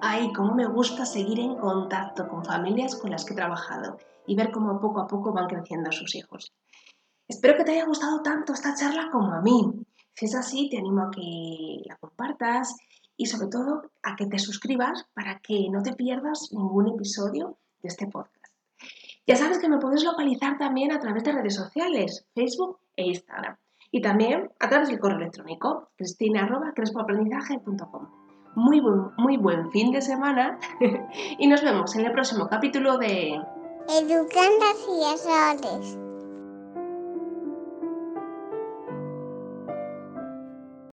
Ay, 0.00 0.32
cómo 0.32 0.56
me 0.56 0.66
gusta 0.66 1.06
seguir 1.06 1.38
en 1.38 1.54
contacto 1.54 2.26
con 2.26 2.44
familias 2.44 2.96
con 2.96 3.12
las 3.12 3.24
que 3.24 3.34
he 3.34 3.36
trabajado 3.36 3.98
y 4.26 4.34
ver 4.34 4.50
cómo 4.50 4.80
poco 4.80 5.02
a 5.02 5.06
poco 5.06 5.32
van 5.32 5.46
creciendo 5.46 5.92
sus 5.92 6.16
hijos. 6.16 6.52
Espero 7.28 7.56
que 7.56 7.62
te 7.62 7.70
haya 7.70 7.86
gustado 7.86 8.22
tanto 8.22 8.54
esta 8.54 8.74
charla 8.74 9.08
como 9.12 9.32
a 9.32 9.40
mí. 9.40 9.86
Si 10.14 10.24
es 10.24 10.34
así, 10.34 10.68
te 10.68 10.78
animo 10.78 11.02
a 11.02 11.10
que 11.12 11.80
la 11.86 11.96
compartas 11.98 12.76
y 13.16 13.26
sobre 13.26 13.48
todo 13.48 13.90
a 14.02 14.16
que 14.16 14.26
te 14.26 14.38
suscribas 14.38 15.06
para 15.14 15.40
que 15.40 15.68
no 15.70 15.82
te 15.82 15.94
pierdas 15.94 16.50
ningún 16.52 16.88
episodio 16.88 17.56
de 17.82 17.88
este 17.88 18.06
podcast. 18.06 18.52
Ya 19.26 19.36
sabes 19.36 19.58
que 19.58 19.68
me 19.68 19.78
puedes 19.78 20.04
localizar 20.04 20.56
también 20.58 20.92
a 20.92 20.98
través 20.98 21.24
de 21.24 21.32
redes 21.32 21.54
sociales, 21.54 22.26
Facebook 22.34 22.78
e 22.96 23.06
Instagram. 23.06 23.56
Y 23.90 24.00
también 24.00 24.50
a 24.58 24.68
través 24.68 24.88
del 24.88 24.98
correo 24.98 25.18
electrónico, 25.18 25.90
cristina.crespoaprendizaje.com. 25.96 28.08
muy 28.54 28.80
buen, 28.80 29.12
muy 29.16 29.36
buen 29.36 29.70
fin 29.70 29.92
de 29.92 30.00
semana 30.00 30.58
y 31.38 31.46
nos 31.46 31.62
vemos 31.62 31.94
en 31.94 32.06
el 32.06 32.12
próximo 32.12 32.48
capítulo 32.48 32.96
de 32.98 33.38
Educando 33.88 34.64
a 34.64 34.74